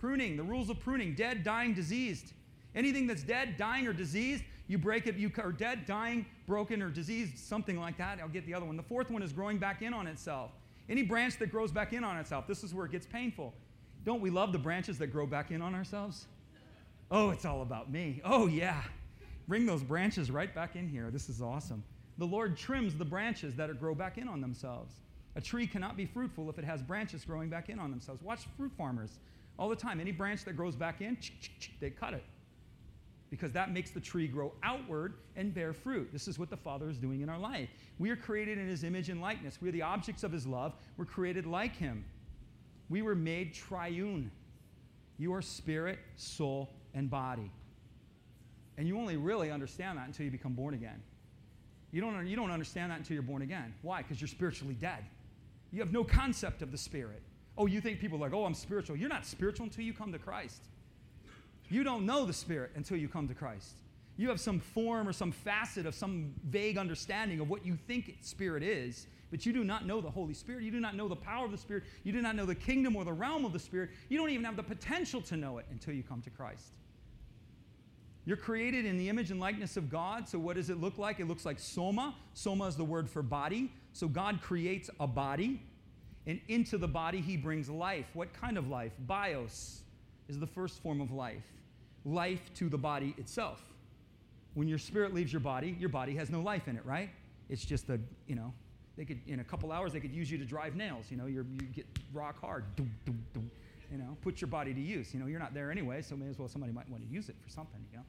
Pruning, 0.00 0.36
the 0.36 0.42
rules 0.42 0.70
of 0.70 0.80
pruning 0.80 1.14
dead, 1.14 1.44
dying, 1.44 1.74
diseased. 1.74 2.32
Anything 2.74 3.06
that's 3.06 3.22
dead, 3.22 3.56
dying, 3.56 3.86
or 3.86 3.92
diseased, 3.92 4.42
you 4.66 4.78
break 4.78 5.06
it, 5.06 5.16
you 5.16 5.30
are 5.38 5.52
dead, 5.52 5.84
dying, 5.84 6.24
broken, 6.46 6.80
or 6.80 6.88
diseased, 6.88 7.38
something 7.38 7.78
like 7.78 7.98
that. 7.98 8.18
I'll 8.20 8.28
get 8.28 8.46
the 8.46 8.54
other 8.54 8.64
one. 8.64 8.76
The 8.76 8.82
fourth 8.82 9.10
one 9.10 9.22
is 9.22 9.32
growing 9.32 9.58
back 9.58 9.82
in 9.82 9.92
on 9.92 10.06
itself. 10.06 10.52
Any 10.88 11.02
branch 11.02 11.38
that 11.38 11.50
grows 11.50 11.70
back 11.70 11.92
in 11.92 12.02
on 12.02 12.16
itself, 12.16 12.46
this 12.46 12.64
is 12.64 12.72
where 12.72 12.86
it 12.86 12.92
gets 12.92 13.06
painful. 13.06 13.52
Don't 14.04 14.20
we 14.20 14.30
love 14.30 14.52
the 14.52 14.58
branches 14.58 14.96
that 14.98 15.08
grow 15.08 15.26
back 15.26 15.50
in 15.50 15.60
on 15.60 15.74
ourselves? 15.74 16.26
Oh, 17.10 17.30
it's 17.30 17.44
all 17.44 17.62
about 17.62 17.90
me. 17.90 18.20
Oh, 18.24 18.46
yeah. 18.46 18.82
Bring 19.48 19.66
those 19.66 19.82
branches 19.82 20.30
right 20.30 20.54
back 20.54 20.76
in 20.76 20.88
here. 20.88 21.10
This 21.10 21.28
is 21.28 21.42
awesome. 21.42 21.82
The 22.18 22.26
Lord 22.26 22.56
trims 22.56 22.94
the 22.94 23.04
branches 23.04 23.56
that 23.56 23.76
grow 23.80 23.94
back 23.94 24.16
in 24.16 24.28
on 24.28 24.40
themselves. 24.40 24.94
A 25.36 25.40
tree 25.40 25.66
cannot 25.66 25.96
be 25.96 26.06
fruitful 26.06 26.48
if 26.48 26.58
it 26.58 26.64
has 26.64 26.82
branches 26.82 27.24
growing 27.24 27.48
back 27.48 27.68
in 27.68 27.78
on 27.78 27.90
themselves. 27.90 28.22
Watch 28.22 28.46
fruit 28.56 28.72
farmers 28.78 29.18
all 29.60 29.68
the 29.68 29.76
time. 29.76 30.00
Any 30.00 30.10
branch 30.10 30.44
that 30.46 30.56
grows 30.56 30.74
back 30.74 31.02
in, 31.02 31.16
they 31.80 31.90
cut 31.90 32.14
it 32.14 32.24
because 33.30 33.52
that 33.52 33.72
makes 33.72 33.90
the 33.92 34.00
tree 34.00 34.26
grow 34.26 34.52
outward 34.64 35.14
and 35.36 35.54
bear 35.54 35.72
fruit. 35.72 36.08
This 36.12 36.26
is 36.26 36.36
what 36.36 36.50
the 36.50 36.56
Father 36.56 36.90
is 36.90 36.98
doing 36.98 37.20
in 37.20 37.28
our 37.28 37.38
life. 37.38 37.68
We 38.00 38.10
are 38.10 38.16
created 38.16 38.58
in 38.58 38.66
His 38.66 38.82
image 38.82 39.08
and 39.08 39.20
likeness. 39.20 39.58
We 39.60 39.68
are 39.68 39.72
the 39.72 39.82
objects 39.82 40.24
of 40.24 40.32
His 40.32 40.46
love. 40.46 40.74
We're 40.96 41.04
created 41.04 41.46
like 41.46 41.76
Him. 41.76 42.04
We 42.88 43.02
were 43.02 43.14
made 43.14 43.54
triune. 43.54 44.32
You 45.18 45.32
are 45.34 45.42
spirit, 45.42 46.00
soul, 46.16 46.70
and 46.92 47.08
body. 47.08 47.52
And 48.78 48.88
you 48.88 48.98
only 48.98 49.16
really 49.16 49.50
understand 49.50 49.98
that 49.98 50.06
until 50.06 50.24
you 50.24 50.32
become 50.32 50.54
born 50.54 50.74
again. 50.74 51.00
You 51.92 52.00
don't, 52.00 52.26
you 52.26 52.34
don't 52.34 52.50
understand 52.50 52.90
that 52.90 52.98
until 52.98 53.14
you're 53.14 53.22
born 53.22 53.42
again. 53.42 53.74
Why? 53.82 54.02
Because 54.02 54.20
you're 54.20 54.28
spiritually 54.28 54.74
dead. 54.74 55.04
You 55.70 55.80
have 55.80 55.92
no 55.92 56.02
concept 56.02 56.62
of 56.62 56.72
the 56.72 56.78
Spirit. 56.78 57.22
Oh, 57.60 57.66
you 57.66 57.82
think 57.82 58.00
people 58.00 58.16
are 58.16 58.22
like, 58.22 58.32
oh, 58.32 58.46
I'm 58.46 58.54
spiritual. 58.54 58.96
You're 58.96 59.10
not 59.10 59.26
spiritual 59.26 59.64
until 59.64 59.84
you 59.84 59.92
come 59.92 60.12
to 60.12 60.18
Christ. 60.18 60.62
You 61.68 61.84
don't 61.84 62.06
know 62.06 62.24
the 62.24 62.32
Spirit 62.32 62.70
until 62.74 62.96
you 62.96 63.06
come 63.06 63.28
to 63.28 63.34
Christ. 63.34 63.74
You 64.16 64.30
have 64.30 64.40
some 64.40 64.60
form 64.60 65.06
or 65.06 65.12
some 65.12 65.30
facet 65.30 65.84
of 65.84 65.94
some 65.94 66.32
vague 66.48 66.78
understanding 66.78 67.38
of 67.38 67.50
what 67.50 67.66
you 67.66 67.76
think 67.86 68.16
Spirit 68.22 68.62
is, 68.62 69.06
but 69.30 69.44
you 69.44 69.52
do 69.52 69.62
not 69.62 69.86
know 69.86 70.00
the 70.00 70.08
Holy 70.08 70.32
Spirit. 70.32 70.62
You 70.62 70.70
do 70.70 70.80
not 70.80 70.96
know 70.96 71.06
the 71.06 71.14
power 71.14 71.44
of 71.44 71.50
the 71.50 71.58
Spirit. 71.58 71.84
You 72.02 72.12
do 72.12 72.22
not 72.22 72.34
know 72.34 72.46
the 72.46 72.54
kingdom 72.54 72.96
or 72.96 73.04
the 73.04 73.12
realm 73.12 73.44
of 73.44 73.52
the 73.52 73.58
Spirit. 73.58 73.90
You 74.08 74.16
don't 74.16 74.30
even 74.30 74.44
have 74.46 74.56
the 74.56 74.62
potential 74.62 75.20
to 75.20 75.36
know 75.36 75.58
it 75.58 75.66
until 75.70 75.92
you 75.92 76.02
come 76.02 76.22
to 76.22 76.30
Christ. 76.30 76.72
You're 78.24 78.38
created 78.38 78.86
in 78.86 78.96
the 78.96 79.10
image 79.10 79.30
and 79.30 79.38
likeness 79.38 79.76
of 79.76 79.90
God. 79.90 80.26
So, 80.26 80.38
what 80.38 80.56
does 80.56 80.70
it 80.70 80.80
look 80.80 80.96
like? 80.96 81.20
It 81.20 81.28
looks 81.28 81.44
like 81.44 81.58
soma. 81.58 82.14
Soma 82.32 82.68
is 82.68 82.76
the 82.76 82.84
word 82.84 83.10
for 83.10 83.22
body. 83.22 83.70
So, 83.92 84.08
God 84.08 84.40
creates 84.40 84.88
a 84.98 85.06
body, 85.06 85.60
and 86.26 86.40
into 86.48 86.78
the 86.78 86.88
body, 86.88 87.20
He 87.20 87.36
brings 87.36 87.68
life. 87.68 88.06
What 88.14 88.32
kind 88.32 88.58
of 88.58 88.68
life? 88.68 88.92
Bios 89.06 89.82
is 90.28 90.38
the 90.38 90.46
first 90.46 90.82
form 90.82 91.00
of 91.00 91.10
life, 91.10 91.42
life 92.04 92.52
to 92.54 92.68
the 92.68 92.78
body 92.78 93.14
itself. 93.18 93.60
When 94.54 94.68
your 94.68 94.78
spirit 94.78 95.14
leaves 95.14 95.32
your 95.32 95.40
body, 95.40 95.76
your 95.78 95.88
body 95.88 96.14
has 96.16 96.30
no 96.30 96.40
life 96.40 96.68
in 96.68 96.76
it, 96.76 96.84
right? 96.84 97.10
It's 97.48 97.64
just 97.64 97.88
a, 97.88 97.98
you 98.26 98.34
know, 98.34 98.52
they 98.96 99.04
could, 99.04 99.20
in 99.26 99.40
a 99.40 99.44
couple 99.44 99.72
hours, 99.72 99.92
they 99.92 100.00
could 100.00 100.12
use 100.12 100.30
you 100.30 100.38
to 100.38 100.44
drive 100.44 100.76
nails. 100.76 101.06
You 101.10 101.16
know, 101.16 101.26
you 101.26 101.44
get 101.74 101.86
rock 102.12 102.40
hard. 102.40 102.64
You 102.76 103.98
know, 103.98 104.16
put 104.22 104.40
your 104.40 104.48
body 104.48 104.74
to 104.74 104.80
use. 104.80 105.14
You 105.14 105.20
know, 105.20 105.26
you're 105.26 105.40
not 105.40 105.54
there 105.54 105.70
anyway, 105.70 106.02
so 106.02 106.16
may 106.16 106.28
as 106.28 106.38
well 106.38 106.48
somebody 106.48 106.72
might 106.72 106.88
want 106.90 107.02
to 107.02 107.12
use 107.12 107.28
it 107.28 107.36
for 107.42 107.48
something, 107.48 107.80
you 107.90 107.98
know. 107.98 108.04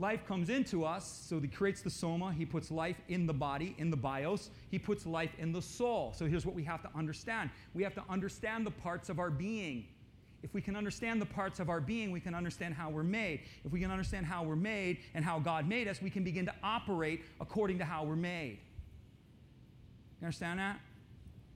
Life 0.00 0.26
comes 0.26 0.48
into 0.48 0.82
us, 0.82 1.26
so 1.28 1.38
he 1.38 1.46
creates 1.46 1.82
the 1.82 1.90
soma. 1.90 2.32
He 2.32 2.46
puts 2.46 2.70
life 2.70 2.96
in 3.08 3.26
the 3.26 3.34
body, 3.34 3.74
in 3.76 3.90
the 3.90 3.98
bios. 3.98 4.48
He 4.70 4.78
puts 4.78 5.04
life 5.04 5.30
in 5.38 5.52
the 5.52 5.60
soul. 5.60 6.14
So 6.16 6.24
here's 6.24 6.46
what 6.46 6.54
we 6.54 6.64
have 6.64 6.82
to 6.82 6.88
understand 6.96 7.50
we 7.74 7.82
have 7.82 7.94
to 7.94 8.02
understand 8.08 8.66
the 8.66 8.70
parts 8.70 9.10
of 9.10 9.18
our 9.18 9.28
being. 9.28 9.84
If 10.42 10.54
we 10.54 10.62
can 10.62 10.74
understand 10.74 11.20
the 11.20 11.26
parts 11.26 11.60
of 11.60 11.68
our 11.68 11.82
being, 11.82 12.12
we 12.12 12.20
can 12.20 12.34
understand 12.34 12.72
how 12.74 12.88
we're 12.88 13.02
made. 13.02 13.40
If 13.62 13.72
we 13.72 13.80
can 13.80 13.90
understand 13.90 14.24
how 14.24 14.42
we're 14.42 14.56
made 14.56 15.00
and 15.12 15.22
how 15.22 15.38
God 15.38 15.68
made 15.68 15.86
us, 15.86 16.00
we 16.00 16.08
can 16.08 16.24
begin 16.24 16.46
to 16.46 16.54
operate 16.62 17.26
according 17.38 17.76
to 17.76 17.84
how 17.84 18.04
we're 18.04 18.16
made. 18.16 18.58
You 20.18 20.24
understand 20.24 20.60
that? 20.60 20.80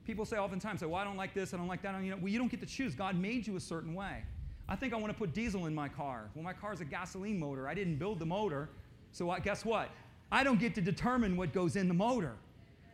People 0.05 0.27
say 0.27 0.37
oftentimes, 0.37 0.81
say, 0.81 0.87
well, 0.87 1.01
I 1.01 1.05
don't 1.05 1.17
like 1.17 1.33
this, 1.33 1.55
I 1.55 1.57
don't 1.57 1.67
like 1.67 1.81
that. 1.81 1.99
You 2.05 2.11
know, 2.11 2.19
well, 2.19 2.29
you 2.29 2.39
don't 2.39 2.51
get 2.51 2.61
to 2.61 2.67
choose. 2.67 2.95
God 2.95 3.19
made 3.19 3.47
you 3.47 3.57
a 3.57 3.61
certain 3.61 3.95
way. 3.95 4.23
I 4.69 4.77
think 4.77 4.95
I 4.95 4.97
want 4.97 5.13
to 5.13 5.19
put 5.19 5.35
diesel 5.35 5.67
in 5.67 5.75
my 5.75 5.89
car. 5.89 6.31
Well, 6.35 6.43
my 6.43 6.53
car 6.53 6.73
is 6.73 6.81
a 6.81 6.85
gasoline 6.85 7.39
motor. 7.39 7.69
I 7.69 7.75
didn't 7.75 7.97
build 7.97 8.19
the 8.19 8.27
motor. 8.27 8.71
So 9.13 9.31
I, 9.31 9.39
guess 9.39 9.65
what? 9.65 9.91
I 10.33 10.43
don't 10.43 10.59
get 10.59 10.75
to 10.77 10.81
determine 10.81 11.37
what 11.37 11.53
goes 11.53 11.77
in 11.77 11.87
the 11.87 11.95
motor. 11.95 12.35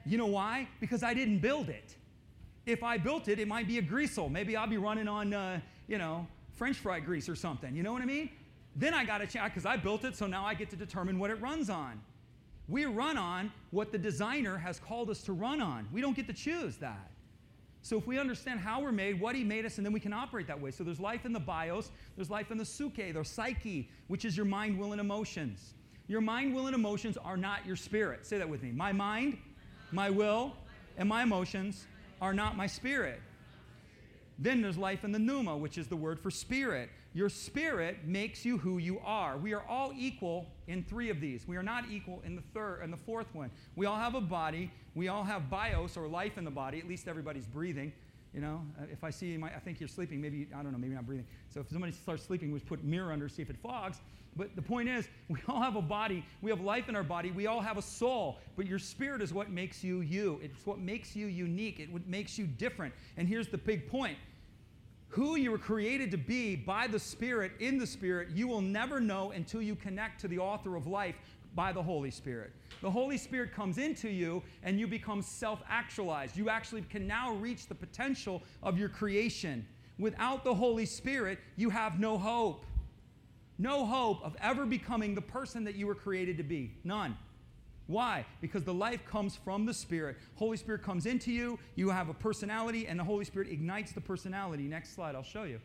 You 0.04 0.18
know 0.18 0.26
why? 0.26 0.68
Because 0.80 1.02
I 1.02 1.14
didn't 1.14 1.38
build 1.38 1.68
it. 1.68 1.94
If 2.66 2.82
I 2.82 2.98
built 2.98 3.28
it, 3.28 3.38
it 3.38 3.48
might 3.48 3.66
be 3.66 3.78
a 3.78 3.82
greasel. 3.82 4.28
Maybe 4.28 4.56
I'll 4.56 4.66
be 4.66 4.78
running 4.78 5.08
on, 5.08 5.32
uh, 5.32 5.60
you 5.86 5.98
know, 5.98 6.26
French 6.52 6.76
fry 6.76 7.00
grease 7.00 7.28
or 7.28 7.36
something. 7.36 7.74
You 7.74 7.82
know 7.82 7.92
what 7.92 8.02
I 8.02 8.06
mean? 8.06 8.30
Then 8.76 8.94
I 8.94 9.04
got 9.04 9.18
to 9.18 9.26
check 9.26 9.52
because 9.52 9.66
I 9.66 9.76
built 9.76 10.04
it, 10.04 10.16
so 10.16 10.26
now 10.26 10.44
I 10.44 10.54
get 10.54 10.70
to 10.70 10.76
determine 10.76 11.18
what 11.18 11.30
it 11.30 11.40
runs 11.40 11.70
on. 11.70 12.00
We 12.68 12.84
run 12.84 13.16
on 13.16 13.52
what 13.70 13.90
the 13.90 13.98
designer 13.98 14.58
has 14.58 14.78
called 14.78 15.10
us 15.10 15.22
to 15.22 15.32
run 15.32 15.60
on. 15.60 15.88
We 15.92 16.00
don't 16.00 16.14
get 16.14 16.26
to 16.28 16.32
choose 16.32 16.76
that. 16.76 17.10
So 17.82 17.96
if 17.96 18.06
we 18.06 18.18
understand 18.18 18.60
how 18.60 18.80
we're 18.82 18.92
made, 18.92 19.20
what 19.20 19.34
he 19.34 19.42
made 19.42 19.64
us, 19.64 19.78
and 19.78 19.86
then 19.86 19.92
we 19.92 20.00
can 20.00 20.12
operate 20.12 20.46
that 20.48 20.60
way. 20.60 20.70
So 20.70 20.84
there's 20.84 21.00
life 21.00 21.24
in 21.24 21.32
the 21.32 21.40
bios, 21.40 21.90
there's 22.16 22.30
life 22.30 22.50
in 22.50 22.58
the 22.58 22.64
suke, 22.64 22.96
there's 22.96 23.30
psyche, 23.30 23.88
which 24.08 24.24
is 24.24 24.36
your 24.36 24.46
mind, 24.46 24.78
will, 24.78 24.92
and 24.92 25.00
emotions. 25.00 25.74
Your 26.06 26.20
mind, 26.20 26.54
will, 26.54 26.66
and 26.66 26.74
emotions 26.74 27.16
are 27.16 27.36
not 27.36 27.64
your 27.64 27.76
spirit. 27.76 28.26
Say 28.26 28.38
that 28.38 28.48
with 28.48 28.62
me. 28.62 28.72
My 28.72 28.92
mind, 28.92 29.38
my 29.92 30.10
will, 30.10 30.52
and 30.98 31.08
my 31.08 31.22
emotions 31.22 31.86
are 32.20 32.34
not 32.34 32.56
my 32.56 32.66
spirit. 32.66 33.20
Then 34.38 34.60
there's 34.60 34.78
life 34.78 35.04
in 35.04 35.12
the 35.12 35.18
pneuma, 35.18 35.56
which 35.56 35.78
is 35.78 35.86
the 35.86 35.96
word 35.96 36.18
for 36.18 36.30
spirit. 36.30 36.90
Your 37.12 37.28
spirit 37.28 38.04
makes 38.04 38.44
you 38.44 38.56
who 38.56 38.78
you 38.78 39.00
are. 39.04 39.36
We 39.36 39.52
are 39.52 39.64
all 39.68 39.92
equal 39.96 40.46
in 40.68 40.84
three 40.84 41.10
of 41.10 41.20
these. 41.20 41.46
We 41.46 41.56
are 41.56 41.62
not 41.62 41.84
equal 41.90 42.22
in 42.24 42.36
the 42.36 42.42
third 42.54 42.80
and 42.82 42.92
the 42.92 42.96
fourth 42.96 43.34
one. 43.34 43.50
We 43.74 43.86
all 43.86 43.96
have 43.96 44.14
a 44.14 44.20
body. 44.20 44.70
We 44.94 45.08
all 45.08 45.24
have 45.24 45.50
bios 45.50 45.96
or 45.96 46.06
life 46.06 46.38
in 46.38 46.44
the 46.44 46.50
body. 46.52 46.78
At 46.78 46.86
least 46.86 47.08
everybody's 47.08 47.46
breathing. 47.46 47.92
You 48.32 48.40
know, 48.40 48.60
uh, 48.80 48.84
if 48.92 49.02
I 49.02 49.10
see 49.10 49.26
you, 49.26 49.44
I 49.44 49.58
think 49.58 49.80
you're 49.80 49.88
sleeping. 49.88 50.20
Maybe 50.20 50.46
I 50.56 50.62
don't 50.62 50.70
know. 50.70 50.78
Maybe 50.78 50.94
not 50.94 51.04
breathing. 51.04 51.26
So 51.52 51.60
if 51.60 51.68
somebody 51.68 51.92
starts 51.92 52.22
sleeping, 52.22 52.52
we 52.52 52.60
put 52.60 52.84
mirror 52.84 53.12
under 53.12 53.28
see 53.28 53.42
if 53.42 53.50
it 53.50 53.56
fogs. 53.56 54.00
But 54.36 54.54
the 54.54 54.62
point 54.62 54.88
is, 54.88 55.08
we 55.28 55.40
all 55.48 55.60
have 55.60 55.74
a 55.74 55.82
body. 55.82 56.24
We 56.42 56.50
have 56.50 56.60
life 56.60 56.88
in 56.88 56.94
our 56.94 57.02
body. 57.02 57.32
We 57.32 57.48
all 57.48 57.60
have 57.60 57.76
a 57.76 57.82
soul. 57.82 58.38
But 58.56 58.66
your 58.66 58.78
spirit 58.78 59.20
is 59.20 59.34
what 59.34 59.50
makes 59.50 59.82
you 59.82 60.00
you. 60.00 60.38
It's 60.44 60.64
what 60.64 60.78
makes 60.78 61.16
you 61.16 61.26
unique. 61.26 61.80
It 61.80 61.90
makes 62.06 62.38
you 62.38 62.46
different. 62.46 62.94
And 63.16 63.26
here's 63.26 63.48
the 63.48 63.58
big 63.58 63.88
point 63.88 64.16
who 65.10 65.36
you 65.36 65.50
were 65.50 65.58
created 65.58 66.10
to 66.12 66.16
be 66.16 66.54
by 66.54 66.86
the 66.86 66.98
Spirit, 66.98 67.52
in 67.58 67.78
the 67.78 67.86
Spirit, 67.86 68.28
you 68.30 68.46
will 68.46 68.60
never 68.60 69.00
know 69.00 69.32
until 69.32 69.60
you 69.60 69.74
connect 69.74 70.20
to 70.20 70.28
the 70.28 70.38
author 70.38 70.76
of 70.76 70.86
life 70.86 71.16
by 71.54 71.72
the 71.72 71.82
Holy 71.82 72.12
Spirit. 72.12 72.52
The 72.80 72.90
Holy 72.90 73.18
Spirit 73.18 73.52
comes 73.52 73.78
into 73.78 74.08
you 74.08 74.42
and 74.62 74.78
you 74.78 74.86
become 74.86 75.20
self 75.20 75.62
actualized. 75.68 76.36
You 76.36 76.48
actually 76.48 76.82
can 76.82 77.08
now 77.08 77.34
reach 77.34 77.66
the 77.66 77.74
potential 77.74 78.42
of 78.62 78.78
your 78.78 78.88
creation. 78.88 79.66
Without 79.98 80.44
the 80.44 80.54
Holy 80.54 80.86
Spirit, 80.86 81.40
you 81.56 81.70
have 81.70 81.98
no 81.98 82.16
hope. 82.16 82.64
No 83.58 83.84
hope 83.84 84.24
of 84.24 84.36
ever 84.40 84.64
becoming 84.64 85.14
the 85.14 85.20
person 85.20 85.64
that 85.64 85.74
you 85.74 85.86
were 85.86 85.94
created 85.94 86.38
to 86.38 86.44
be. 86.44 86.72
None. 86.84 87.16
Why? 87.90 88.24
Because 88.40 88.62
the 88.62 88.72
life 88.72 89.04
comes 89.04 89.34
from 89.34 89.66
the 89.66 89.74
Spirit. 89.74 90.16
Holy 90.36 90.56
Spirit 90.56 90.80
comes 90.80 91.06
into 91.06 91.32
you, 91.32 91.58
you 91.74 91.90
have 91.90 92.08
a 92.08 92.14
personality, 92.14 92.86
and 92.86 93.00
the 93.00 93.02
Holy 93.02 93.24
Spirit 93.24 93.48
ignites 93.48 93.90
the 93.90 94.00
personality. 94.00 94.68
Next 94.68 94.94
slide, 94.94 95.16
I'll 95.16 95.24
show 95.24 95.42
you. 95.42 95.60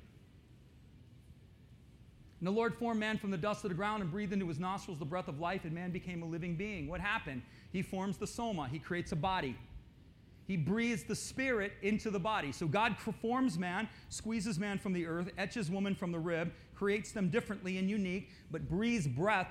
And 2.40 2.48
the 2.48 2.52
Lord 2.52 2.74
formed 2.74 3.00
man 3.00 3.20
from 3.20 3.30
the 3.30 3.38
dust 3.38 3.64
of 3.64 3.70
the 3.70 3.76
ground 3.76 4.02
and 4.02 4.12
breathed 4.12 4.34
into 4.34 4.48
his 4.48 4.60
nostrils 4.60 4.98
the 4.98 5.06
breath 5.06 5.28
of 5.28 5.40
life, 5.40 5.66
and 5.66 5.74
man 5.74 5.92
became 5.92 6.24
a 6.24 6.26
living 6.26 6.56
being. 6.56 6.88
What 6.88 7.00
happened? 7.00 7.44
He 7.72 7.84
forms 7.84 8.18
the 8.18 8.26
soma, 8.26 8.68
he 8.70 8.80
creates 8.80 9.12
a 9.12 9.16
body. 9.16 9.56
He 10.48 10.58
breathes 10.58 11.04
the 11.04 11.16
spirit 11.16 11.74
into 11.84 12.10
the 12.10 12.20
body. 12.20 12.52
So 12.52 12.68
God 12.68 12.96
forms 13.22 13.60
man, 13.60 13.88
squeezes 14.10 14.58
man 14.58 14.80
from 14.80 14.94
the 14.94 15.06
earth, 15.06 15.30
etches 15.38 15.70
woman 15.70 15.94
from 15.94 16.12
the 16.12 16.20
rib, 16.20 16.52
creates 16.74 17.12
them 17.12 17.30
differently 17.30 17.78
and 17.78 17.88
unique, 17.88 18.32
but 18.50 18.68
breathes 18.68 19.08
breath 19.08 19.50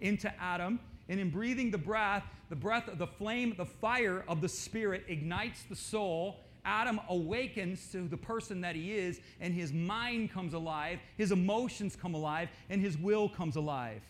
into 0.00 0.32
Adam. 0.42 0.80
And 1.12 1.20
in 1.20 1.28
breathing 1.28 1.70
the 1.70 1.76
breath, 1.76 2.24
the 2.48 2.56
breath 2.56 2.88
of 2.88 2.96
the 2.96 3.06
flame, 3.06 3.52
the 3.58 3.66
fire 3.66 4.24
of 4.26 4.40
the 4.40 4.48
spirit 4.48 5.04
ignites 5.08 5.62
the 5.64 5.76
soul 5.76 6.40
Adam 6.64 7.00
awakens 7.08 7.90
to 7.90 8.08
the 8.08 8.16
person 8.16 8.60
that 8.60 8.76
he 8.76 8.92
is, 8.92 9.20
and 9.40 9.52
his 9.52 9.72
mind 9.72 10.30
comes 10.30 10.54
alive, 10.54 11.00
his 11.16 11.32
emotions 11.32 11.96
come 11.96 12.14
alive, 12.14 12.48
and 12.70 12.80
his 12.80 12.96
will 12.96 13.28
comes 13.28 13.56
alive 13.56 14.00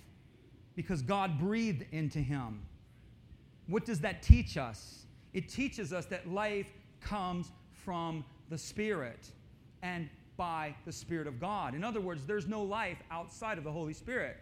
because 0.77 1.03
God 1.03 1.39
breathed 1.39 1.85
into 1.93 2.19
him. 2.19 2.63
What 3.67 3.85
does 3.85 4.01
that 4.01 4.23
teach 4.23 4.57
us? 4.57 5.07
It 5.33 5.49
teaches 5.49 5.93
us 5.93 6.07
that 6.07 6.29
life 6.29 6.69
comes 7.01 7.51
from 7.73 8.25
the 8.49 8.59
Spirit 8.59 9.31
and 9.83 10.09
by 10.37 10.75
the 10.85 10.93
Spirit 10.93 11.27
of 11.27 11.41
God. 11.41 11.75
In 11.75 11.83
other 11.83 12.01
words, 12.01 12.27
there's 12.27 12.47
no 12.47 12.63
life 12.63 12.99
outside 13.11 13.59
of 13.59 13.65
the 13.65 13.73
Holy 13.73 13.95
Spirit. 13.95 14.37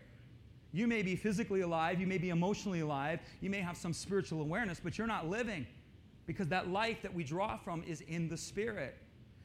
You 0.73 0.87
may 0.87 1.03
be 1.03 1.17
physically 1.17 1.63
alive, 1.63 2.01
you 2.01 2.07
may 2.07 2.19
be 2.19 2.31
emotionally 2.31 2.81
alive, 2.81 3.21
you 3.41 3.51
may 3.51 3.61
have 3.61 3.77
some 3.77 3.93
spiritual 3.93 4.41
awareness, 4.41 4.81
but 4.83 4.99
you're 4.99 5.07
not 5.07 5.29
living 5.29 5.67
because 6.27 6.49
that 6.49 6.69
life 6.69 7.03
that 7.03 7.13
we 7.13 7.25
draw 7.25 7.57
from 7.57 7.83
is 7.85 8.03
in 8.03 8.29
the 8.29 8.37
Spirit. 8.37 8.97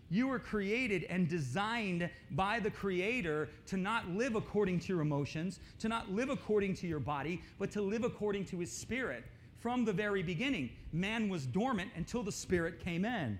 You 0.10 0.28
were 0.28 0.38
created 0.38 1.06
and 1.06 1.28
designed 1.28 2.10
by 2.32 2.60
the 2.60 2.70
Creator 2.70 3.50
to 3.68 3.78
not 3.78 4.08
live 4.10 4.36
according 4.36 4.80
to 4.82 4.94
your 4.94 5.02
emotions, 5.02 5.60
to 5.80 5.90
not 5.90 6.12
live 6.12 6.30
according 6.30 6.76
to 6.76 6.88
your 6.88 7.00
body, 7.00 7.42
but 7.58 7.72
to 7.72 7.82
live 7.82 8.04
according 8.04 8.46
to 8.46 8.60
His 8.60 8.72
Spirit. 8.72 9.24
From 9.58 9.84
the 9.84 9.94
very 9.94 10.22
beginning, 10.22 10.70
man 10.94 11.28
was 11.28 11.48
dormant 11.48 11.90
until 11.96 12.22
the 12.22 12.32
Spirit 12.32 12.80
came 12.80 13.04
in. 13.04 13.40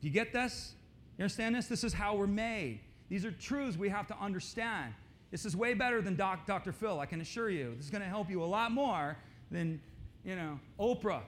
Do 0.00 0.08
you 0.08 0.14
get 0.14 0.32
this? 0.32 0.72
You 1.18 1.24
understand 1.24 1.54
this? 1.54 1.66
This 1.66 1.84
is 1.84 1.92
how 1.92 2.14
we're 2.14 2.26
made. 2.26 2.80
These 3.10 3.26
are 3.26 3.30
truths 3.32 3.76
we 3.76 3.90
have 3.90 4.06
to 4.06 4.16
understand. 4.18 4.94
This 5.30 5.44
is 5.44 5.56
way 5.56 5.74
better 5.74 6.02
than 6.02 6.16
Doc, 6.16 6.46
Dr. 6.46 6.72
Phil, 6.72 6.98
I 6.98 7.06
can 7.06 7.20
assure 7.20 7.50
you. 7.50 7.74
This 7.76 7.84
is 7.84 7.90
going 7.90 8.02
to 8.02 8.08
help 8.08 8.28
you 8.28 8.42
a 8.42 8.46
lot 8.46 8.72
more 8.72 9.16
than, 9.50 9.80
you 10.24 10.34
know, 10.34 10.58
Oprah, 10.78 11.22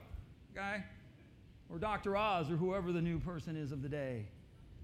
okay? 0.55 0.83
or 1.73 1.79
Dr. 1.79 2.15
Oz 2.15 2.51
or 2.51 2.55
whoever 2.55 2.91
the 2.91 3.01
new 3.01 3.19
person 3.19 3.57
is 3.57 3.71
of 3.71 3.81
the 3.81 3.89
day. 3.89 4.25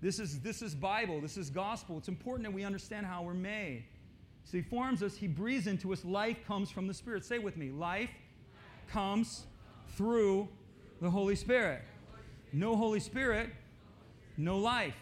This 0.01 0.19
is, 0.19 0.39
this 0.39 0.61
is 0.61 0.73
Bible, 0.73 1.21
this 1.21 1.37
is 1.37 1.49
gospel. 1.49 1.97
It's 1.97 2.07
important 2.07 2.47
that 2.47 2.53
we 2.53 2.63
understand 2.63 3.05
how 3.05 3.21
we're 3.21 3.33
made. 3.33 3.83
So 4.45 4.57
he 4.57 4.63
forms 4.63 5.03
us, 5.03 5.15
he 5.15 5.27
breathes 5.27 5.67
into 5.67 5.93
us. 5.93 6.03
Life 6.03 6.37
comes 6.47 6.71
from 6.71 6.87
the 6.87 6.93
Spirit. 6.93 7.23
Say 7.23 7.37
with 7.37 7.57
me 7.57 7.69
life 7.69 8.09
comes 8.89 9.45
through 9.95 10.47
the 11.01 11.09
Holy 11.09 11.35
Spirit. 11.35 11.83
No 12.51 12.75
Holy 12.75 12.99
Spirit, 12.99 13.51
no 14.37 14.57
life. 14.57 14.95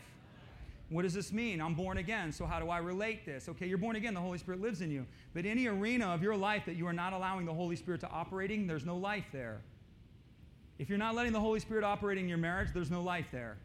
What 0.90 1.02
does 1.02 1.14
this 1.14 1.34
mean? 1.34 1.60
I'm 1.60 1.74
born 1.74 1.98
again, 1.98 2.32
so 2.32 2.46
how 2.46 2.60
do 2.60 2.70
I 2.70 2.78
relate 2.78 3.26
this? 3.26 3.50
Okay, 3.50 3.68
you're 3.68 3.78
born 3.78 3.98
again, 3.98 4.14
the 4.14 4.22
Holy 4.22 4.38
Spirit 4.38 4.62
lives 4.62 4.82
in 4.82 4.90
you. 4.90 5.06
But 5.34 5.46
any 5.46 5.68
arena 5.68 6.08
of 6.08 6.24
your 6.24 6.38
life 6.38 6.64
that 6.66 6.76
you 6.76 6.88
are 6.88 6.94
not 6.94 7.12
allowing 7.12 7.46
the 7.46 7.54
Holy 7.54 7.76
Spirit 7.76 8.00
to 8.02 8.10
operating, 8.10 8.68
there's 8.68 8.86
no 8.86 8.96
life 8.96 9.26
there. 9.34 9.60
If 10.80 10.88
you're 10.90 10.98
not 10.98 11.16
letting 11.16 11.34
the 11.34 11.40
Holy 11.40 11.60
Spirit 11.60 11.84
operate 11.84 12.18
in 12.18 12.30
your 12.30 12.38
marriage, 12.38 12.70
there's 12.74 12.92
no 12.92 13.02
life 13.02 13.26
there. 13.32 13.58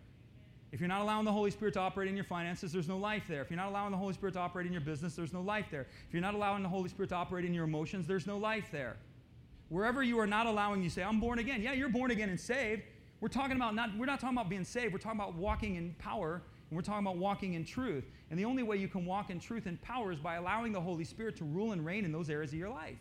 If 0.73 0.81
you're 0.81 0.89
not 0.89 1.03
allowing 1.03 1.27
the 1.27 1.33
Holy 1.33 1.51
Spirit 1.51 1.75
to 1.75 1.81
operate 1.81 2.09
in 2.09 2.17
your 2.17 2.25
finances, 2.25 2.73
there's 2.73 2.89
no 2.89 2.97
life 2.97 3.25
there. 3.29 3.43
If 3.43 3.51
you're 3.51 3.59
not 3.59 3.69
allowing 3.69 3.93
the 3.93 3.99
Holy 3.99 4.15
Spirit 4.15 4.33
to 4.33 4.41
operate 4.41 4.67
in 4.67 4.73
your 4.73 4.81
business, 4.81 5.15
there's 5.15 5.33
no 5.33 5.43
life 5.43 5.67
there. 5.71 5.87
If 6.09 6.15
you're 6.15 6.23
not 6.23 6.35
allowing 6.35 6.63
the 6.63 6.69
Holy 6.69 6.89
Spirit 6.89 7.11
to 7.11 7.15
operate 7.15 7.45
in 7.45 7.53
your 7.53 7.65
emotions, 7.65 8.07
there's 8.07 8.27
no 8.27 8.39
life 8.39 8.69
there. 8.73 8.97
Wherever 9.69 10.03
you 10.03 10.19
are 10.19 10.27
not 10.27 10.47
allowing, 10.47 10.83
you 10.83 10.89
say, 10.89 11.03
I'm 11.03 11.21
born 11.21 11.39
again. 11.39 11.61
Yeah, 11.61 11.75
you're 11.75 11.91
born 11.91 12.11
again 12.11 12.31
and 12.31 12.41
saved. 12.41 12.83
We're 13.21 13.29
talking 13.29 13.57
about 13.57 13.75
not, 13.75 13.97
we're 13.99 14.07
not 14.07 14.19
talking 14.19 14.37
about 14.37 14.49
being 14.49 14.65
saved. 14.65 14.95
We're 14.95 14.99
talking 14.99 15.21
about 15.21 15.35
walking 15.35 15.77
in 15.77 15.95
power, 15.99 16.43
and 16.73 16.77
we're 16.79 16.83
talking 16.83 17.07
about 17.07 17.19
walking 17.19 17.53
in 17.53 17.67
truth. 17.67 18.05
And 18.31 18.39
the 18.39 18.47
only 18.47 18.63
way 18.63 18.79
you 18.79 18.89
can 18.89 19.05
walk 19.05 19.29
in 19.29 19.39
truth 19.39 19.67
and 19.67 19.79
power 19.83 20.11
is 20.11 20.19
by 20.19 20.37
allowing 20.37 20.73
the 20.73 20.81
Holy 20.81 21.05
Spirit 21.05 21.37
to 21.37 21.45
rule 21.45 21.73
and 21.73 21.85
reign 21.85 22.07
in 22.07 22.13
those 22.13 22.31
areas 22.31 22.51
of 22.55 22.59
your 22.59 22.71
life. 22.71 22.97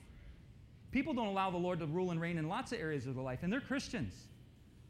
People 0.91 1.13
don't 1.13 1.27
allow 1.27 1.49
the 1.49 1.57
Lord 1.57 1.79
to 1.79 1.85
rule 1.85 2.11
and 2.11 2.19
reign 2.19 2.37
in 2.37 2.49
lots 2.49 2.73
of 2.73 2.81
areas 2.81 3.07
of 3.07 3.15
their 3.15 3.23
life, 3.23 3.43
and 3.43 3.53
they're 3.53 3.61
Christians. 3.61 4.27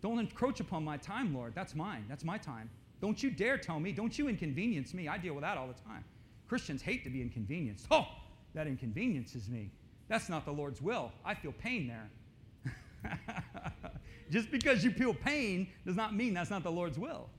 Don't 0.02 0.18
encroach 0.18 0.62
upon 0.62 0.84
my 0.84 0.98
time, 0.98 1.32
Lord. 1.32 1.54
That's 1.54 1.76
mine. 1.76 2.06
That's 2.10 2.24
my 2.24 2.40
time. 2.40 2.72
Don't 3.02 3.22
you 3.22 3.30
dare 3.30 3.56
tell 3.56 3.80
me. 3.80 3.92
Don't 3.92 4.18
you 4.18 4.28
inconvenience 4.28 4.96
me. 4.96 5.08
I 5.08 5.20
deal 5.20 5.36
with 5.36 5.44
that 5.44 5.60
all 5.60 5.68
the 5.68 5.80
time. 5.88 6.04
Christians 6.50 6.82
hate 6.82 7.04
to 7.04 7.12
be 7.12 7.22
inconvenienced. 7.22 7.86
Oh, 7.92 8.08
that 8.56 8.66
inconveniences 8.66 9.48
me. 9.48 9.70
That's 10.08 10.28
not 10.28 10.44
the 10.44 10.54
Lord's 10.54 10.82
will. 10.82 11.12
I 11.24 11.36
feel 11.36 11.52
pain 11.52 11.88
there. 11.88 13.14
Just 14.32 14.50
because 14.50 14.84
you 14.84 14.90
feel 14.90 15.14
pain 15.14 15.68
does 15.86 15.96
not 15.96 16.16
mean 16.16 16.34
that's 16.34 16.50
not 16.50 16.64
the 16.64 16.72
Lord's 16.72 16.98
will. 16.98 17.30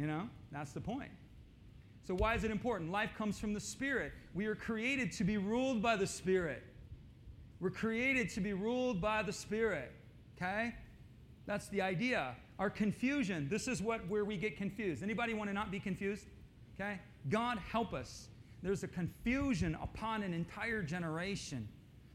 You 0.00 0.06
know, 0.06 0.30
that's 0.50 0.72
the 0.72 0.80
point. 0.80 1.10
So, 2.06 2.14
why 2.14 2.34
is 2.34 2.42
it 2.42 2.50
important? 2.50 2.90
Life 2.90 3.10
comes 3.18 3.38
from 3.38 3.52
the 3.52 3.60
Spirit. 3.60 4.12
We 4.34 4.46
are 4.46 4.54
created 4.54 5.12
to 5.12 5.24
be 5.24 5.36
ruled 5.36 5.82
by 5.82 5.96
the 5.96 6.06
Spirit. 6.06 6.62
We're 7.60 7.68
created 7.68 8.30
to 8.30 8.40
be 8.40 8.54
ruled 8.54 9.02
by 9.02 9.22
the 9.22 9.32
Spirit. 9.32 9.92
Okay? 10.36 10.74
That's 11.44 11.68
the 11.68 11.82
idea. 11.82 12.34
Our 12.58 12.70
confusion, 12.70 13.46
this 13.50 13.68
is 13.68 13.82
what 13.82 14.08
where 14.08 14.24
we 14.24 14.38
get 14.38 14.56
confused. 14.56 15.02
Anybody 15.02 15.34
want 15.34 15.50
to 15.50 15.54
not 15.54 15.70
be 15.70 15.78
confused? 15.78 16.24
Okay? 16.80 16.98
God 17.28 17.58
help 17.58 17.92
us. 17.92 18.28
There's 18.62 18.82
a 18.84 18.88
confusion 18.88 19.76
upon 19.82 20.22
an 20.22 20.32
entire 20.32 20.82
generation. 20.82 21.68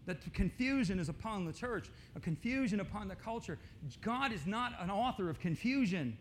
That 0.07 0.33
confusion 0.33 0.99
is 0.99 1.09
upon 1.09 1.45
the 1.45 1.53
church, 1.53 1.91
a 2.15 2.19
confusion 2.19 2.79
upon 2.79 3.07
the 3.07 3.15
culture. 3.15 3.59
God 4.01 4.31
is 4.31 4.47
not 4.47 4.73
an 4.79 4.89
author 4.89 5.29
of 5.29 5.39
confusion. 5.39 6.17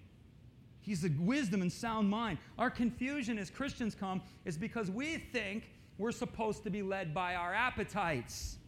He's 0.85 1.01
the 1.01 1.13
wisdom 1.19 1.63
and 1.63 1.73
sound 1.73 2.11
mind. 2.11 2.39
Our 2.59 2.71
confusion 2.71 3.39
as 3.39 3.49
Christians 3.49 3.95
come 3.95 4.21
is 4.45 4.59
because 4.59 4.91
we 4.91 5.17
think 5.17 5.71
we're 5.97 6.13
supposed 6.13 6.63
to 6.65 6.71
be 6.71 6.83
led 6.83 7.15
by 7.15 7.37
our 7.37 7.55
appetites. 7.55 8.59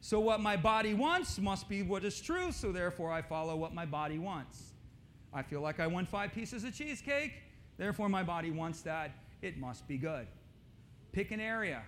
So, 0.00 0.20
what 0.20 0.40
my 0.40 0.56
body 0.56 0.94
wants 0.94 1.38
must 1.40 1.68
be 1.68 1.82
what 1.82 2.04
is 2.04 2.20
true, 2.20 2.52
so 2.52 2.70
therefore 2.70 3.10
I 3.10 3.22
follow 3.22 3.56
what 3.56 3.74
my 3.74 3.84
body 3.84 4.20
wants. 4.20 4.72
I 5.34 5.42
feel 5.42 5.60
like 5.60 5.80
I 5.80 5.88
want 5.88 6.08
five 6.08 6.32
pieces 6.32 6.62
of 6.62 6.72
cheesecake, 6.74 7.32
therefore 7.76 8.08
my 8.08 8.22
body 8.22 8.52
wants 8.52 8.82
that. 8.82 9.10
It 9.42 9.58
must 9.58 9.88
be 9.88 9.98
good. 9.98 10.28
Pick 11.10 11.32
an 11.32 11.40
area. 11.40 11.82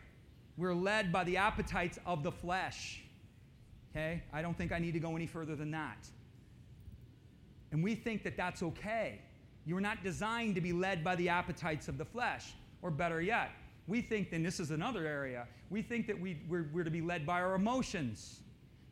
We're 0.57 0.75
led 0.75 1.13
by 1.13 1.23
the 1.23 1.37
appetites 1.37 1.99
of 2.05 2.25
the 2.25 2.33
flesh. 2.33 3.03
Okay? 3.91 4.23
I 4.33 4.43
don't 4.43 4.57
think 4.57 4.73
I 4.73 4.81
need 4.81 4.93
to 4.93 5.01
go 5.01 5.15
any 5.15 5.27
further 5.27 5.55
than 5.55 5.71
that. 5.71 6.09
And 7.73 7.85
we 7.85 7.95
think 7.95 8.25
that 8.25 8.37
that's 8.37 8.63
okay. 8.63 9.21
You're 9.67 9.81
not 9.81 10.03
designed 10.03 10.55
to 10.55 10.61
be 10.61 10.73
led 10.73 11.05
by 11.05 11.17
the 11.17 11.29
appetites 11.29 11.89
of 11.89 11.99
the 11.99 12.05
flesh. 12.05 12.55
Or 12.83 12.91
better 12.91 13.21
yet, 13.21 13.51
we 13.87 14.01
think, 14.01 14.33
and 14.33 14.45
this 14.45 14.59
is 14.59 14.71
another 14.71 15.07
area, 15.07 15.47
we 15.69 15.83
think 15.83 16.07
that 16.07 16.19
we, 16.19 16.39
we're, 16.49 16.67
we're 16.73 16.85
to 16.85 16.91
be 16.91 17.03
led 17.03 17.27
by 17.27 17.41
our 17.43 17.55
emotions. 17.55 18.41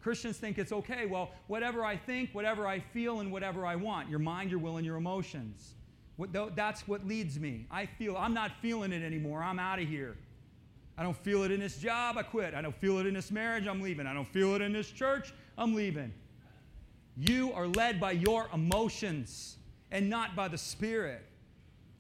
Christians 0.03 0.37
think 0.37 0.59
it's 0.59 0.73
okay, 0.73 1.07
well, 1.07 1.31
whatever 1.47 1.85
I 1.85 1.97
think, 1.97 2.31
whatever 2.33 2.67
I 2.67 2.81
feel, 2.81 3.21
and 3.21 3.33
whatever 3.33 3.65
I 3.65 3.77
want 3.77 4.09
your 4.09 4.19
mind, 4.19 4.51
your 4.51 4.61
will, 4.61 4.77
and 4.77 4.85
your 4.85 4.97
emotions. 4.97 5.75
That's 6.55 6.87
what 6.87 7.07
leads 7.07 7.39
me. 7.39 7.67
I 7.71 7.87
feel, 7.87 8.17
I'm 8.17 8.35
not 8.35 8.51
feeling 8.61 8.93
it 8.93 9.03
anymore. 9.03 9.43
I'm 9.43 9.59
out 9.59 9.79
of 9.79 9.89
here. 9.89 10.17
I 10.97 11.03
don't 11.05 11.17
feel 11.17 11.45
it 11.45 11.53
in 11.53 11.61
this 11.61 11.79
job, 11.79 12.19
I 12.19 12.25
quit. 12.25 12.55
I 12.55 12.61
don't 12.61 12.75
feel 12.75 12.99
it 12.99 13.07
in 13.07 13.15
this 13.15 13.31
marriage, 13.31 13.67
I'm 13.67 13.81
leaving. 13.81 14.07
I 14.07 14.13
don't 14.13 14.29
feel 14.29 14.55
it 14.55 14.63
in 14.63 14.73
this 14.73 14.91
church, 14.91 15.33
I'm 15.57 15.75
leaving. 15.75 16.13
You 17.17 17.53
are 17.53 17.69
led 17.69 18.01
by 18.01 18.13
your 18.13 18.49
emotions 18.53 19.57
and 19.91 20.09
not 20.09 20.37
by 20.37 20.49
the 20.49 20.59
Spirit. 20.59 21.25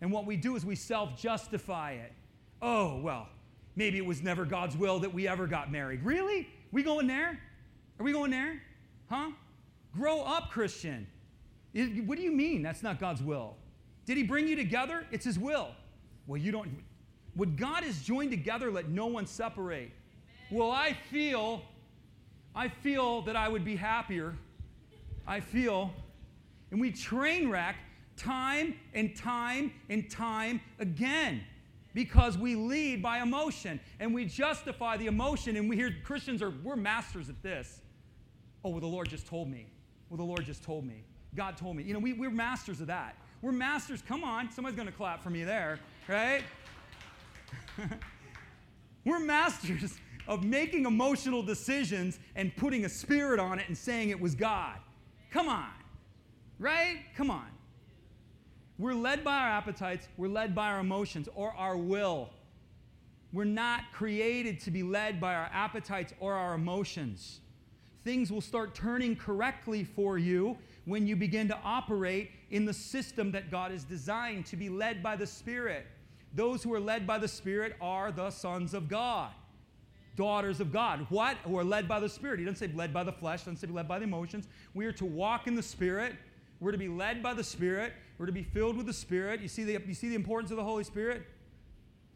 And 0.00 0.12
what 0.12 0.26
we 0.26 0.36
do 0.36 0.56
is 0.56 0.64
we 0.64 0.76
self 0.76 1.20
justify 1.20 1.92
it 1.92 2.12
oh, 2.62 2.98
well, 3.02 3.28
maybe 3.76 3.98
it 3.98 4.06
was 4.06 4.22
never 4.22 4.44
God's 4.44 4.76
will 4.76 4.98
that 5.00 5.12
we 5.12 5.28
ever 5.28 5.46
got 5.46 5.70
married. 5.70 6.02
Really? 6.02 6.48
We 6.72 6.82
going 6.82 7.06
there? 7.06 7.38
Are 7.98 8.04
we 8.04 8.12
going 8.12 8.30
there? 8.30 8.60
Huh? 9.08 9.30
Grow 9.94 10.22
up, 10.22 10.50
Christian. 10.50 11.06
What 11.74 12.16
do 12.18 12.24
you 12.24 12.32
mean 12.32 12.62
that's 12.62 12.82
not 12.82 12.98
God's 12.98 13.22
will? 13.22 13.56
Did 14.06 14.16
he 14.16 14.22
bring 14.22 14.48
you 14.48 14.56
together? 14.56 15.06
It's 15.10 15.24
his 15.24 15.38
will. 15.38 15.68
Well, 16.26 16.38
you 16.38 16.52
don't. 16.52 16.70
What 17.34 17.56
God 17.56 17.84
has 17.84 18.00
joined 18.00 18.30
together, 18.30 18.70
let 18.70 18.88
no 18.88 19.06
one 19.06 19.26
separate. 19.26 19.92
well, 20.50 20.70
I 20.70 20.96
feel, 21.10 21.62
I 22.54 22.68
feel 22.68 23.22
that 23.22 23.36
I 23.36 23.48
would 23.48 23.64
be 23.64 23.76
happier. 23.76 24.34
I 25.26 25.40
feel. 25.40 25.92
And 26.70 26.80
we 26.80 26.90
train 26.90 27.48
wreck 27.48 27.76
time 28.16 28.74
and 28.94 29.14
time 29.16 29.72
and 29.88 30.10
time 30.10 30.60
again 30.78 31.42
because 31.94 32.36
we 32.36 32.54
lead 32.54 33.02
by 33.02 33.20
emotion 33.20 33.80
and 34.00 34.14
we 34.14 34.24
justify 34.24 34.96
the 34.96 35.06
emotion 35.06 35.56
and 35.56 35.68
we 35.68 35.76
hear 35.76 35.94
Christians 36.04 36.42
are 36.42 36.50
we're 36.50 36.76
masters 36.76 37.28
at 37.28 37.42
this. 37.42 37.80
Oh, 38.64 38.70
well, 38.70 38.80
the 38.80 38.86
Lord 38.86 39.08
just 39.08 39.26
told 39.26 39.48
me. 39.48 39.66
Well, 40.10 40.16
the 40.16 40.24
Lord 40.24 40.44
just 40.44 40.62
told 40.62 40.84
me. 40.84 41.04
God 41.34 41.56
told 41.56 41.76
me. 41.76 41.82
You 41.82 41.94
know, 41.94 42.00
we, 42.00 42.12
we're 42.12 42.30
masters 42.30 42.80
of 42.80 42.86
that. 42.88 43.16
We're 43.42 43.52
masters. 43.52 44.02
Come 44.06 44.24
on, 44.24 44.50
somebody's 44.50 44.76
going 44.76 44.88
to 44.88 44.94
clap 44.94 45.22
for 45.22 45.30
me 45.30 45.44
there, 45.44 45.78
right? 46.08 46.42
we're 49.04 49.20
masters 49.20 49.94
of 50.26 50.44
making 50.44 50.86
emotional 50.86 51.42
decisions 51.42 52.18
and 52.34 52.54
putting 52.56 52.84
a 52.84 52.88
spirit 52.88 53.40
on 53.40 53.58
it 53.58 53.68
and 53.68 53.76
saying 53.76 54.10
it 54.10 54.20
was 54.20 54.34
God. 54.34 54.76
Come 55.30 55.48
on, 55.48 55.70
right? 56.58 56.98
Come 57.16 57.30
on. 57.30 57.46
We're 58.78 58.94
led 58.94 59.24
by 59.24 59.36
our 59.36 59.48
appetites, 59.48 60.06
we're 60.16 60.28
led 60.28 60.54
by 60.54 60.68
our 60.68 60.80
emotions 60.80 61.28
or 61.34 61.52
our 61.54 61.76
will. 61.76 62.30
We're 63.32 63.44
not 63.44 63.92
created 63.92 64.60
to 64.60 64.70
be 64.70 64.82
led 64.82 65.20
by 65.20 65.34
our 65.34 65.50
appetites 65.52 66.14
or 66.20 66.34
our 66.34 66.54
emotions. 66.54 67.40
Things 68.04 68.32
will 68.32 68.40
start 68.40 68.74
turning 68.74 69.16
correctly 69.16 69.84
for 69.84 70.16
you 70.16 70.56
when 70.86 71.06
you 71.06 71.16
begin 71.16 71.48
to 71.48 71.58
operate 71.62 72.30
in 72.50 72.64
the 72.64 72.72
system 72.72 73.30
that 73.32 73.50
God 73.50 73.70
has 73.70 73.84
designed 73.84 74.46
to 74.46 74.56
be 74.56 74.70
led 74.70 75.02
by 75.02 75.16
the 75.16 75.26
Spirit. 75.26 75.86
Those 76.34 76.62
who 76.62 76.72
are 76.72 76.80
led 76.80 77.06
by 77.06 77.18
the 77.18 77.28
Spirit 77.28 77.76
are 77.80 78.10
the 78.12 78.30
sons 78.30 78.72
of 78.72 78.88
God, 78.88 79.30
daughters 80.16 80.60
of 80.60 80.72
God. 80.72 81.06
What? 81.10 81.36
Who 81.44 81.58
are 81.58 81.64
led 81.64 81.86
by 81.86 82.00
the 82.00 82.08
Spirit. 82.08 82.38
He 82.38 82.46
doesn't 82.46 82.56
say 82.56 82.74
led 82.74 82.94
by 82.94 83.04
the 83.04 83.12
flesh, 83.12 83.40
doesn't 83.40 83.56
say 83.56 83.66
led 83.66 83.88
by 83.88 83.98
the 83.98 84.04
emotions. 84.04 84.48
We 84.72 84.86
are 84.86 84.92
to 84.92 85.04
walk 85.04 85.46
in 85.46 85.54
the 85.54 85.62
Spirit. 85.62 86.14
We're 86.60 86.72
to 86.72 86.78
be 86.78 86.88
led 86.88 87.22
by 87.22 87.34
the 87.34 87.44
Spirit. 87.44 87.92
We're 88.18 88.26
to 88.26 88.32
be 88.32 88.42
filled 88.42 88.76
with 88.76 88.86
the 88.86 88.92
Spirit. 88.92 89.40
You 89.40 89.48
see 89.48 89.64
the, 89.64 89.80
you 89.86 89.94
see 89.94 90.08
the 90.08 90.14
importance 90.14 90.50
of 90.50 90.56
the 90.56 90.64
Holy 90.64 90.84
Spirit? 90.84 91.22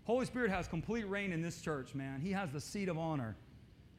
Holy 0.04 0.26
Spirit 0.26 0.50
has 0.50 0.66
complete 0.66 1.08
reign 1.08 1.32
in 1.32 1.42
this 1.42 1.60
church, 1.60 1.94
man. 1.94 2.20
He 2.20 2.32
has 2.32 2.50
the 2.50 2.60
seat 2.60 2.88
of 2.88 2.98
honor. 2.98 3.36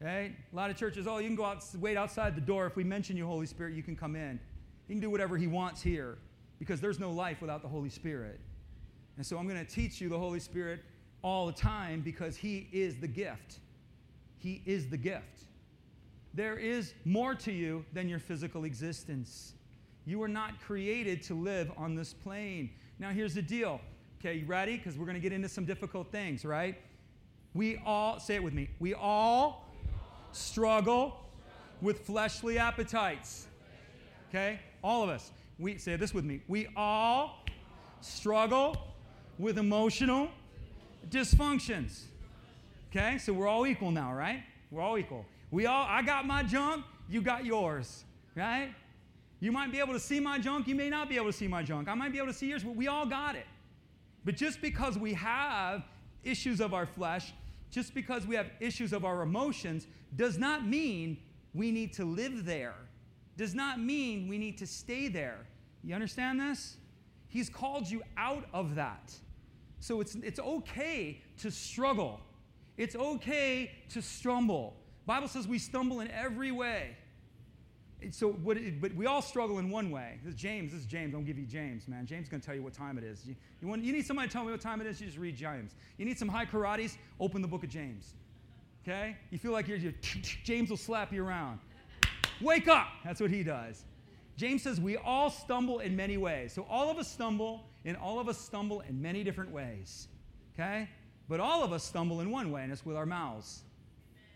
Okay? 0.02 0.32
A 0.52 0.56
lot 0.56 0.70
of 0.70 0.76
churches, 0.76 1.06
oh, 1.06 1.18
you 1.18 1.28
can 1.28 1.36
go 1.36 1.44
out, 1.44 1.64
wait 1.80 1.96
outside 1.96 2.36
the 2.36 2.40
door. 2.40 2.66
If 2.66 2.76
we 2.76 2.84
mention 2.84 3.16
you, 3.16 3.26
Holy 3.26 3.46
Spirit, 3.46 3.74
you 3.74 3.82
can 3.82 3.96
come 3.96 4.16
in. 4.16 4.38
He 4.86 4.92
can 4.92 5.00
do 5.00 5.08
whatever 5.08 5.38
he 5.38 5.46
wants 5.46 5.80
here 5.80 6.18
because 6.58 6.80
there's 6.80 7.00
no 7.00 7.10
life 7.10 7.40
without 7.40 7.62
the 7.62 7.68
Holy 7.68 7.88
Spirit. 7.88 8.38
And 9.16 9.24
so 9.24 9.38
I'm 9.38 9.48
going 9.48 9.64
to 9.64 9.70
teach 9.70 10.00
you 10.00 10.08
the 10.08 10.18
Holy 10.18 10.40
Spirit 10.40 10.80
all 11.22 11.46
the 11.46 11.52
time 11.52 12.02
because 12.02 12.36
he 12.36 12.68
is 12.70 12.96
the 12.96 13.08
gift. 13.08 13.60
He 14.36 14.62
is 14.66 14.90
the 14.90 14.98
gift. 14.98 15.44
There 16.34 16.58
is 16.58 16.92
more 17.04 17.34
to 17.36 17.52
you 17.52 17.84
than 17.94 18.08
your 18.08 18.18
physical 18.18 18.64
existence. 18.64 19.54
You 20.06 20.18
were 20.18 20.28
not 20.28 20.60
created 20.60 21.22
to 21.24 21.34
live 21.34 21.72
on 21.76 21.94
this 21.94 22.12
plane. 22.12 22.70
Now, 22.98 23.10
here's 23.10 23.34
the 23.34 23.42
deal. 23.42 23.80
Okay, 24.20 24.34
you 24.38 24.46
ready? 24.46 24.76
Because 24.76 24.96
we're 24.96 25.06
going 25.06 25.16
to 25.16 25.20
get 25.20 25.32
into 25.32 25.48
some 25.48 25.64
difficult 25.64 26.10
things, 26.10 26.44
right? 26.44 26.80
We 27.54 27.80
all, 27.84 28.18
say 28.20 28.34
it 28.34 28.42
with 28.42 28.54
me, 28.54 28.70
we 28.80 28.94
all 28.94 29.68
struggle 30.32 31.24
with 31.80 32.00
fleshly 32.00 32.58
appetites. 32.58 33.46
Okay? 34.30 34.58
All 34.82 35.02
of 35.02 35.08
us. 35.08 35.30
We 35.58 35.78
say 35.78 35.96
this 35.96 36.12
with 36.12 36.24
me. 36.24 36.40
We 36.48 36.66
all 36.76 37.44
struggle 38.00 38.76
with 39.38 39.58
emotional 39.58 40.28
dysfunctions. 41.08 42.02
Okay? 42.90 43.18
So 43.18 43.32
we're 43.32 43.46
all 43.46 43.66
equal 43.66 43.90
now, 43.90 44.12
right? 44.12 44.42
We're 44.70 44.82
all 44.82 44.98
equal. 44.98 45.24
We 45.50 45.66
all 45.66 45.86
I 45.88 46.02
got 46.02 46.26
my 46.26 46.42
junk, 46.42 46.84
you 47.08 47.22
got 47.22 47.44
yours, 47.44 48.04
right? 48.34 48.74
You 49.44 49.52
might 49.52 49.70
be 49.70 49.78
able 49.78 49.92
to 49.92 50.00
see 50.00 50.20
my 50.20 50.38
junk, 50.38 50.66
you 50.66 50.74
may 50.74 50.88
not 50.88 51.10
be 51.10 51.16
able 51.16 51.26
to 51.26 51.32
see 51.34 51.48
my 51.48 51.62
junk. 51.62 51.86
I 51.86 51.92
might 51.92 52.12
be 52.12 52.16
able 52.16 52.28
to 52.28 52.32
see 52.32 52.48
yours, 52.48 52.64
but 52.64 52.76
we 52.76 52.88
all 52.88 53.04
got 53.04 53.36
it. 53.36 53.44
But 54.24 54.36
just 54.36 54.62
because 54.62 54.96
we 54.96 55.12
have 55.12 55.84
issues 56.22 56.62
of 56.62 56.72
our 56.72 56.86
flesh, 56.86 57.34
just 57.70 57.92
because 57.92 58.26
we 58.26 58.36
have 58.36 58.46
issues 58.58 58.94
of 58.94 59.04
our 59.04 59.20
emotions, 59.20 59.86
does 60.16 60.38
not 60.38 60.66
mean 60.66 61.18
we 61.52 61.70
need 61.70 61.92
to 61.92 62.06
live 62.06 62.46
there. 62.46 62.72
Does 63.36 63.54
not 63.54 63.78
mean 63.78 64.28
we 64.28 64.38
need 64.38 64.56
to 64.56 64.66
stay 64.66 65.08
there. 65.08 65.40
You 65.82 65.94
understand 65.94 66.40
this? 66.40 66.78
He's 67.28 67.50
called 67.50 67.90
you 67.90 68.02
out 68.16 68.46
of 68.54 68.76
that. 68.76 69.12
So 69.78 70.00
it's, 70.00 70.14
it's 70.14 70.40
okay 70.40 71.20
to 71.42 71.50
struggle. 71.50 72.18
It's 72.78 72.96
okay 72.96 73.72
to 73.90 74.00
stumble. 74.00 74.74
Bible 75.04 75.28
says 75.28 75.46
we 75.46 75.58
stumble 75.58 76.00
in 76.00 76.10
every 76.12 76.50
way 76.50 76.96
so 78.10 78.32
what, 78.32 78.58
but 78.80 78.94
we 78.94 79.06
all 79.06 79.22
struggle 79.22 79.58
in 79.58 79.70
one 79.70 79.90
way. 79.90 80.18
This 80.22 80.34
is 80.34 80.40
James. 80.40 80.72
This 80.72 80.80
is 80.80 80.86
James. 80.86 81.12
Don't 81.12 81.24
give 81.24 81.38
you 81.38 81.46
James, 81.46 81.88
man. 81.88 82.06
James 82.06 82.24
is 82.24 82.28
going 82.28 82.40
to 82.40 82.46
tell 82.46 82.54
you 82.54 82.62
what 82.62 82.72
time 82.72 82.98
it 82.98 83.04
is. 83.04 83.26
You, 83.26 83.34
you, 83.60 83.68
want, 83.68 83.84
you 83.84 83.92
need 83.92 84.06
somebody 84.06 84.28
to 84.28 84.32
tell 84.32 84.44
me 84.44 84.50
what 84.50 84.60
time 84.60 84.80
it 84.80 84.86
is, 84.86 85.00
you 85.00 85.06
just 85.06 85.18
read 85.18 85.36
James. 85.36 85.74
You 85.98 86.04
need 86.04 86.18
some 86.18 86.28
high 86.28 86.46
karates, 86.46 86.96
open 87.20 87.42
the 87.42 87.48
book 87.48 87.64
of 87.64 87.70
James. 87.70 88.14
Okay? 88.82 89.16
You 89.30 89.38
feel 89.38 89.52
like 89.52 89.68
you're, 89.68 89.78
you're 89.78 89.94
James 90.44 90.70
will 90.70 90.76
slap 90.76 91.12
you 91.12 91.24
around. 91.24 91.58
Wake 92.40 92.68
up! 92.68 92.88
That's 93.04 93.20
what 93.20 93.30
he 93.30 93.42
does. 93.42 93.84
James 94.36 94.62
says 94.62 94.80
we 94.80 94.96
all 94.96 95.30
stumble 95.30 95.78
in 95.78 95.94
many 95.94 96.16
ways. 96.16 96.52
So 96.52 96.66
all 96.68 96.90
of 96.90 96.98
us 96.98 97.10
stumble, 97.10 97.64
and 97.84 97.96
all 97.96 98.18
of 98.18 98.28
us 98.28 98.38
stumble 98.38 98.80
in 98.82 99.00
many 99.00 99.22
different 99.22 99.50
ways. 99.50 100.08
Okay? 100.54 100.88
But 101.28 101.40
all 101.40 101.62
of 101.62 101.72
us 101.72 101.84
stumble 101.84 102.20
in 102.20 102.30
one 102.30 102.50
way, 102.50 102.62
and 102.62 102.72
it's 102.72 102.84
with 102.84 102.96
our 102.96 103.06
mouths. 103.06 103.62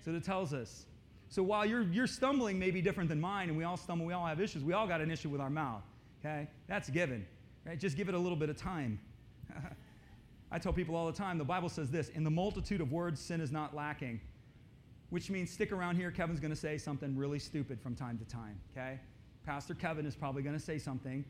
So 0.05 0.13
it 0.13 0.25
tells 0.25 0.55
us. 0.55 0.87
So 1.31 1.43
while 1.43 1.67
your, 1.67 1.83
your 1.83 2.07
stumbling 2.07 2.59
may 2.59 2.71
be 2.71 2.81
different 2.81 3.09
than 3.09 3.21
mine, 3.21 3.49
and 3.49 3.59
we 3.59 3.65
all 3.65 3.77
stumble, 3.77 4.07
we 4.07 4.15
all 4.15 4.27
have 4.27 4.41
issues, 4.41 4.65
we 4.65 4.73
all 4.73 4.87
got 4.87 5.01
an 5.01 5.11
issue 5.11 5.29
with 5.29 5.41
our 5.41 5.51
mouth. 5.51 5.83
Okay? 6.21 6.49
That's 6.67 6.89
given. 6.89 7.27
Right? 7.67 7.79
Just 7.79 7.97
give 7.97 8.09
it 8.09 8.15
a 8.15 8.19
little 8.19 8.37
bit 8.37 8.49
of 8.49 8.57
time. 8.57 8.99
I 10.51 10.59
tell 10.59 10.73
people 10.73 10.97
all 10.97 11.07
the 11.07 11.13
time 11.13 11.37
the 11.37 11.45
Bible 11.45 11.69
says 11.69 11.91
this 11.91 12.09
in 12.11 12.25
the 12.25 12.31
multitude 12.31 12.81
of 12.81 12.93
words, 12.93 13.21
sin 13.21 13.41
is 13.41 13.53
not 13.53 13.75
lacking. 13.75 14.21
Which 15.11 15.31
means 15.31 15.51
stick 15.51 15.73
around 15.73 15.97
here. 15.97 16.11
Kevin's 16.11 16.41
going 16.41 16.51
to 16.51 16.57
say 16.57 16.77
something 16.79 17.17
really 17.17 17.39
stupid 17.39 17.81
from 17.81 17.95
time 17.95 18.19
to 18.19 18.25
time. 18.25 18.59
Okay? 18.73 18.99
Pastor 19.45 19.75
Kevin 19.75 20.07
is 20.07 20.15
probably 20.15 20.43
going 20.43 20.57
to 20.57 20.63
say 20.63 20.79
something 20.79 21.25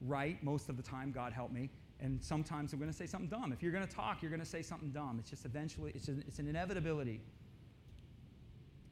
right 0.00 0.42
most 0.42 0.68
of 0.68 0.76
the 0.76 0.82
time, 0.82 1.12
God 1.12 1.32
help 1.32 1.52
me. 1.52 1.70
And 2.00 2.22
sometimes 2.22 2.72
I'm 2.72 2.78
going 2.78 2.90
to 2.90 2.96
say 2.96 3.06
something 3.06 3.28
dumb. 3.28 3.52
If 3.52 3.62
you're 3.62 3.72
going 3.72 3.86
to 3.86 3.94
talk, 3.94 4.22
you're 4.22 4.30
going 4.30 4.40
to 4.40 4.46
say 4.46 4.62
something 4.62 4.90
dumb. 4.90 5.18
It's 5.20 5.30
just 5.30 5.44
eventually, 5.44 5.92
it's, 5.94 6.08
it's 6.08 6.38
an 6.38 6.48
inevitability. 6.48 7.20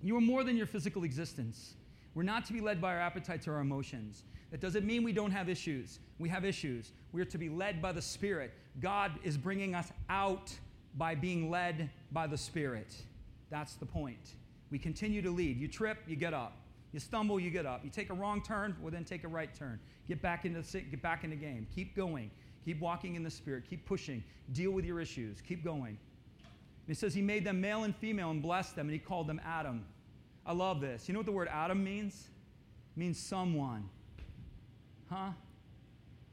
You 0.02 0.16
are 0.16 0.20
more 0.20 0.44
than 0.44 0.56
your 0.56 0.66
physical 0.66 1.04
existence. 1.04 1.74
We're 2.14 2.22
not 2.22 2.44
to 2.46 2.52
be 2.52 2.60
led 2.60 2.80
by 2.80 2.94
our 2.94 3.00
appetites 3.00 3.48
or 3.48 3.54
our 3.54 3.60
emotions. 3.60 4.24
That 4.50 4.60
doesn't 4.60 4.86
mean 4.86 5.02
we 5.04 5.12
don't 5.12 5.30
have 5.30 5.48
issues. 5.48 5.98
We 6.18 6.28
have 6.28 6.44
issues. 6.44 6.92
We 7.12 7.20
are 7.20 7.26
to 7.26 7.38
be 7.38 7.48
led 7.48 7.82
by 7.82 7.92
the 7.92 8.02
Spirit. 8.02 8.52
God 8.80 9.12
is 9.22 9.36
bringing 9.36 9.74
us 9.74 9.92
out 10.08 10.52
by 10.96 11.14
being 11.14 11.50
led 11.50 11.90
by 12.12 12.26
the 12.26 12.36
Spirit. 12.36 12.94
That's 13.50 13.74
the 13.74 13.86
point. 13.86 14.34
We 14.70 14.78
continue 14.78 15.22
to 15.22 15.30
lead. 15.30 15.58
You 15.58 15.68
trip, 15.68 15.98
you 16.06 16.16
get 16.16 16.34
up. 16.34 16.56
You 16.92 17.00
stumble, 17.00 17.38
you 17.38 17.50
get 17.50 17.66
up. 17.66 17.84
You 17.84 17.90
take 17.90 18.10
a 18.10 18.14
wrong 18.14 18.42
turn, 18.42 18.74
well 18.80 18.90
then 18.90 19.04
take 19.04 19.24
a 19.24 19.28
right 19.28 19.54
turn. 19.54 19.78
Get 20.06 20.22
back 20.22 20.44
into 20.44 20.62
the, 20.62 20.80
get 20.80 21.02
back 21.02 21.24
in 21.24 21.30
the 21.30 21.36
game. 21.36 21.66
Keep 21.74 21.94
going. 21.94 22.30
Keep 22.64 22.80
walking 22.80 23.14
in 23.14 23.22
the 23.22 23.30
Spirit. 23.30 23.64
Keep 23.68 23.86
pushing. 23.86 24.22
Deal 24.52 24.70
with 24.70 24.84
your 24.84 25.00
issues. 25.00 25.40
Keep 25.40 25.64
going. 25.64 25.98
And 26.88 26.96
he 26.96 26.98
says 26.98 27.12
he 27.12 27.20
made 27.20 27.44
them 27.44 27.60
male 27.60 27.84
and 27.84 27.94
female 27.94 28.30
and 28.30 28.40
blessed 28.40 28.74
them, 28.74 28.86
and 28.86 28.94
he 28.94 28.98
called 28.98 29.26
them 29.26 29.42
Adam. 29.44 29.84
I 30.46 30.54
love 30.54 30.80
this. 30.80 31.06
You 31.06 31.12
know 31.12 31.18
what 31.18 31.26
the 31.26 31.32
word 31.32 31.48
Adam 31.52 31.84
means? 31.84 32.14
It 32.96 32.98
means 32.98 33.18
someone. 33.18 33.90
Huh? 35.10 35.32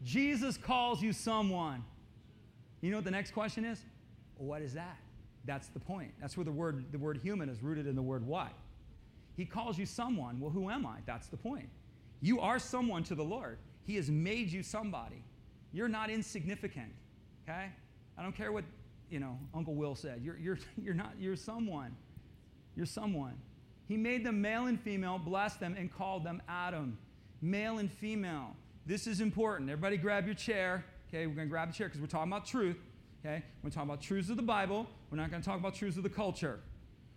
Jesus 0.02 0.56
calls 0.56 1.02
you 1.02 1.12
someone. 1.12 1.84
You 2.80 2.90
know 2.90 2.98
what 2.98 3.04
the 3.04 3.12
next 3.12 3.32
question 3.32 3.66
is? 3.66 3.82
what 4.38 4.62
is 4.62 4.74
that? 4.76 4.98
That's 5.44 5.68
the 5.68 5.80
point. 5.80 6.14
That's 6.22 6.38
where 6.38 6.46
the 6.46 6.54
word, 6.54 6.86
the 6.94 6.98
word 6.98 7.20
human 7.22 7.50
is 7.50 7.62
rooted 7.62 7.86
in 7.86 7.96
the 7.96 8.02
word 8.02 8.26
what. 8.26 8.54
He 9.36 9.44
calls 9.44 9.78
you 9.78 9.86
someone. 9.86 10.40
Well, 10.40 10.52
who 10.52 10.70
am 10.70 10.86
I? 10.86 11.00
That's 11.06 11.28
the 11.28 11.38
point. 11.38 11.68
You 12.22 12.40
are 12.40 12.60
someone 12.60 13.04
to 13.06 13.16
the 13.16 13.24
Lord. 13.24 13.58
He 13.84 13.98
has 13.98 14.10
made 14.10 14.52
you 14.54 14.64
somebody. 14.64 15.22
You're 15.74 15.90
not 15.90 16.10
insignificant. 16.10 16.94
Okay? 17.44 17.66
I 18.18 18.24
don't 18.24 18.36
care 18.36 18.54
what 18.54 18.64
you 19.10 19.20
know, 19.20 19.38
Uncle 19.54 19.76
Will 19.76 19.96
said. 19.96 20.22
You're, 20.24 20.38
you're, 20.38 20.60
you're 20.82 20.94
not, 20.94 21.14
you're 21.20 21.36
someone. 21.36 21.96
You're 22.76 22.86
someone. 22.86 23.36
He 23.88 23.98
made 23.98 24.26
them 24.26 24.42
male 24.42 24.66
and 24.66 24.80
female, 24.80 25.20
blessed 25.20 25.60
them, 25.60 25.76
and 25.78 25.94
called 25.94 26.24
them 26.24 26.42
Adam. 26.50 26.98
Male 27.42 27.78
and 27.78 27.92
female. 27.92 28.56
This 28.86 29.08
is 29.08 29.22
important. 29.22 29.70
Everybody 29.70 29.98
grab 29.98 30.26
your 30.26 30.36
chair. 30.36 30.84
Okay, 31.10 31.28
we're 31.28 31.36
going 31.36 31.48
to 31.48 31.52
grab 31.52 31.70
a 31.70 31.74
chair 31.74 31.88
because 31.88 32.02
we're 32.02 32.08
talking 32.08 32.32
about 32.32 32.46
truth. 32.46 32.78
Okay, 33.24 33.44
we're 33.64 33.70
talking 33.70 33.90
about 33.90 34.02
truths 34.02 34.30
of 34.30 34.38
the 34.38 34.44
Bible. 34.44 34.88
We're 35.10 35.18
not 35.18 35.30
going 35.30 35.42
to 35.42 35.48
talk 35.48 35.60
about 35.60 35.76
truths 35.76 35.98
of 35.98 36.04
the 36.04 36.10
culture. 36.10 36.60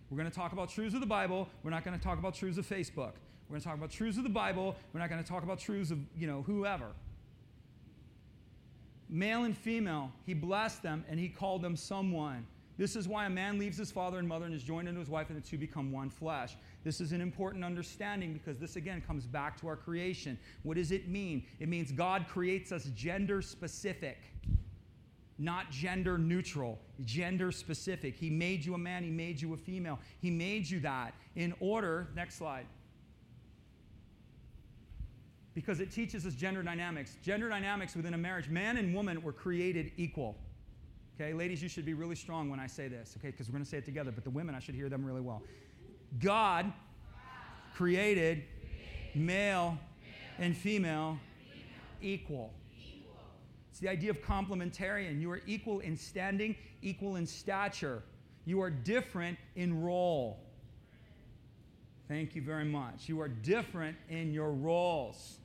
We're 0.09 0.17
going 0.17 0.29
to 0.29 0.35
talk 0.35 0.53
about 0.53 0.69
truths 0.69 0.95
of 0.95 1.01
the 1.01 1.07
Bible. 1.07 1.47
We're 1.63 1.71
not 1.71 1.83
going 1.83 1.97
to 1.97 2.03
talk 2.03 2.17
about 2.17 2.33
truths 2.33 2.57
of 2.57 2.67
Facebook. 2.67 3.13
We're 3.47 3.53
going 3.53 3.61
to 3.61 3.67
talk 3.67 3.77
about 3.77 3.91
truths 3.91 4.17
of 4.17 4.23
the 4.23 4.29
Bible. 4.29 4.75
We're 4.93 4.99
not 4.99 5.09
going 5.09 5.23
to 5.23 5.27
talk 5.27 5.43
about 5.43 5.59
truths 5.59 5.91
of, 5.91 5.99
you 6.17 6.27
know, 6.27 6.43
whoever 6.43 6.87
male 9.09 9.43
and 9.43 9.57
female, 9.57 10.11
he 10.25 10.33
blessed 10.33 10.83
them 10.83 11.03
and 11.09 11.19
he 11.19 11.27
called 11.27 11.61
them 11.61 11.75
someone. 11.75 12.45
This 12.77 12.95
is 12.95 13.09
why 13.09 13.25
a 13.25 13.29
man 13.29 13.59
leaves 13.59 13.77
his 13.77 13.91
father 13.91 14.19
and 14.19 14.27
mother 14.27 14.45
and 14.45 14.55
is 14.55 14.63
joined 14.63 14.87
unto 14.87 15.01
his 15.01 15.09
wife, 15.09 15.29
and 15.29 15.37
the 15.37 15.45
two 15.45 15.57
become 15.57 15.91
one 15.91 16.09
flesh. 16.09 16.55
This 16.85 17.01
is 17.01 17.11
an 17.11 17.19
important 17.19 17.65
understanding 17.65 18.31
because 18.31 18.57
this 18.57 18.77
again 18.77 19.01
comes 19.05 19.25
back 19.27 19.59
to 19.59 19.67
our 19.67 19.75
creation. 19.75 20.39
What 20.63 20.77
does 20.77 20.93
it 20.93 21.09
mean? 21.09 21.43
It 21.59 21.67
means 21.67 21.91
God 21.91 22.25
creates 22.29 22.71
us 22.71 22.85
gender 22.95 23.41
specific, 23.41 24.17
not 25.37 25.69
gender 25.71 26.17
neutral, 26.17 26.79
gender 27.03 27.51
specific. 27.51 28.15
He 28.15 28.29
made 28.29 28.63
you 28.63 28.75
a 28.75 28.77
man, 28.77 29.03
He 29.03 29.11
made 29.11 29.41
you 29.41 29.53
a 29.53 29.57
female. 29.57 29.99
He 30.21 30.31
made 30.31 30.69
you 30.69 30.79
that 30.79 31.15
in 31.35 31.53
order, 31.59 32.07
next 32.15 32.35
slide 32.35 32.65
because 35.59 35.81
it 35.81 35.91
teaches 35.91 36.25
us 36.25 36.35
gender 36.35 36.63
dynamics. 36.63 37.17
Gender 37.21 37.49
dynamics 37.49 37.93
within 37.93 38.13
a 38.13 38.17
marriage, 38.17 38.47
man 38.47 38.77
and 38.77 38.95
woman 38.95 39.21
were 39.21 39.33
created 39.33 39.91
equal. 39.97 40.37
Okay, 41.19 41.33
ladies, 41.33 41.61
you 41.61 41.67
should 41.67 41.85
be 41.85 41.93
really 41.93 42.15
strong 42.15 42.49
when 42.49 42.61
I 42.61 42.67
say 42.67 42.87
this, 42.87 43.15
okay, 43.19 43.31
because 43.31 43.49
we're 43.49 43.55
going 43.55 43.65
to 43.65 43.69
say 43.69 43.75
it 43.75 43.83
together, 43.83 44.09
but 44.09 44.23
the 44.23 44.29
women, 44.29 44.55
I 44.55 44.59
should 44.59 44.73
hear 44.73 44.87
them 44.87 45.03
really 45.03 45.19
well. 45.19 45.43
God 46.17 46.71
created 47.75 48.43
male 49.13 49.77
and 50.37 50.55
female 50.55 51.19
equal. 52.01 52.53
It's 53.69 53.81
the 53.81 53.89
idea 53.89 54.11
of 54.11 54.21
complementarian. 54.21 55.19
You 55.19 55.29
are 55.31 55.41
equal 55.45 55.81
in 55.81 55.97
standing, 55.97 56.55
equal 56.81 57.17
in 57.17 57.27
stature. 57.27 58.01
You 58.45 58.61
are 58.61 58.69
different 58.69 59.37
in 59.57 59.81
role. 59.81 60.39
Thank 62.07 62.33
you 62.33 62.41
very 62.41 62.63
much. 62.63 63.09
You 63.09 63.19
are 63.19 63.27
different 63.27 63.97
in 64.07 64.31
your 64.31 64.53
roles 64.53 65.38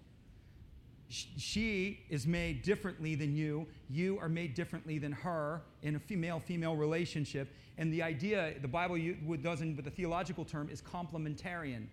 she 1.09 2.01
is 2.09 2.27
made 2.27 2.62
differently 2.62 3.14
than 3.14 3.35
you. 3.37 3.67
You 3.88 4.19
are 4.21 4.29
made 4.29 4.55
differently 4.55 4.99
than 4.99 5.12
her 5.12 5.62
in 5.83 5.97
a 5.97 5.99
female 5.99 6.40
female 6.40 6.77
relationship. 6.77 7.55
And 7.79 7.93
the 7.93 8.03
idea, 8.03 8.55
the 8.61 8.69
Bible 8.69 8.99
doesn't, 9.43 9.75
but 9.75 9.85
the 9.85 9.90
theological 9.90 10.45
term 10.45 10.69
is 10.71 10.81
complementarian. 10.81 11.87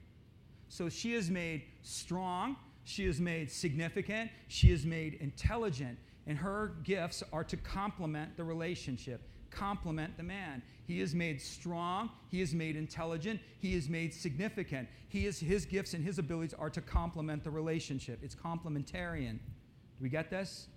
So 0.70 0.90
she 0.90 1.14
is 1.14 1.30
made 1.30 1.64
strong, 1.82 2.56
she 2.86 3.06
is 3.06 3.20
made 3.20 3.52
significant, 3.52 4.32
she 4.48 4.72
is 4.72 4.86
made 4.86 5.16
intelligent, 5.16 5.98
and 6.28 6.38
her 6.38 6.74
gifts 6.84 7.24
are 7.34 7.44
to 7.44 7.58
complement 7.58 8.38
the 8.38 8.44
relationship 8.44 9.22
complement 9.52 10.18
the 10.18 10.24
man. 10.24 10.64
He 10.86 11.02
is 11.02 11.14
made 11.14 11.42
strong, 11.42 12.10
he 12.30 12.42
is 12.42 12.54
made 12.54 12.76
intelligent, 12.76 13.40
he 13.60 13.76
is 13.76 13.88
made 13.88 14.14
significant. 14.14 14.88
He 15.10 15.26
is, 15.26 15.40
his 15.40 15.66
gifts 15.66 15.94
and 15.94 16.04
his 16.04 16.18
abilities 16.18 16.54
are 16.54 16.70
to 16.70 16.82
complement 16.82 17.44
the 17.44 17.52
relationship. 17.52 18.20
It's 18.24 18.36
complementarian. 18.36 19.34
Do 19.34 20.02
we 20.02 20.10
get 20.10 20.30
this? 20.30 20.68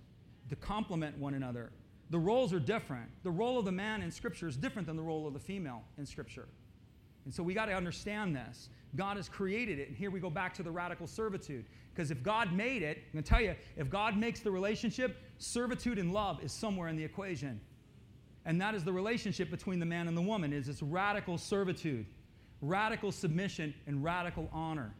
To 0.49 0.55
complement 0.55 1.17
one 1.17 1.33
another. 1.33 1.71
The 2.11 2.19
roles 2.19 2.53
are 2.53 2.59
different. 2.59 3.09
The 3.23 3.31
role 3.31 3.57
of 3.57 3.65
the 3.65 3.71
man 3.71 4.01
in 4.01 4.11
Scripture 4.11 4.47
is 4.47 4.55
different 4.55 4.87
than 4.87 4.95
the 4.95 5.03
role 5.03 5.25
of 5.25 5.33
the 5.33 5.39
female 5.39 5.81
in 5.97 6.05
Scripture. 6.05 6.47
And 7.25 7.33
so 7.33 7.41
we 7.41 7.53
got 7.53 7.65
to 7.65 7.73
understand 7.73 8.35
this. 8.35 8.69
God 8.95 9.17
has 9.17 9.27
created 9.27 9.79
it. 9.79 9.87
And 9.87 9.97
here 9.97 10.11
we 10.11 10.19
go 10.19 10.29
back 10.29 10.53
to 10.55 10.63
the 10.63 10.71
radical 10.71 11.07
servitude. 11.07 11.65
Because 11.93 12.11
if 12.11 12.21
God 12.21 12.53
made 12.53 12.83
it, 12.83 12.97
I'm 12.97 13.13
going 13.13 13.23
to 13.23 13.29
tell 13.29 13.41
you, 13.41 13.55
if 13.75 13.89
God 13.89 14.17
makes 14.17 14.41
the 14.41 14.51
relationship, 14.51 15.17
servitude 15.39 15.97
and 15.97 16.13
love 16.13 16.43
is 16.43 16.51
somewhere 16.51 16.89
in 16.89 16.95
the 16.95 17.03
equation. 17.03 17.59
And 18.45 18.61
that 18.61 18.75
is 18.75 18.83
the 18.83 18.93
relationship 18.93 19.49
between 19.49 19.79
the 19.79 19.85
man 19.85 20.07
and 20.07 20.15
the 20.15 20.21
woman 20.21 20.53
is 20.53 20.67
this 20.67 20.81
radical 20.81 21.37
servitude, 21.37 22.05
radical 22.61 23.11
submission 23.11 23.73
and 23.87 24.03
radical 24.03 24.49
honor. 24.53 24.93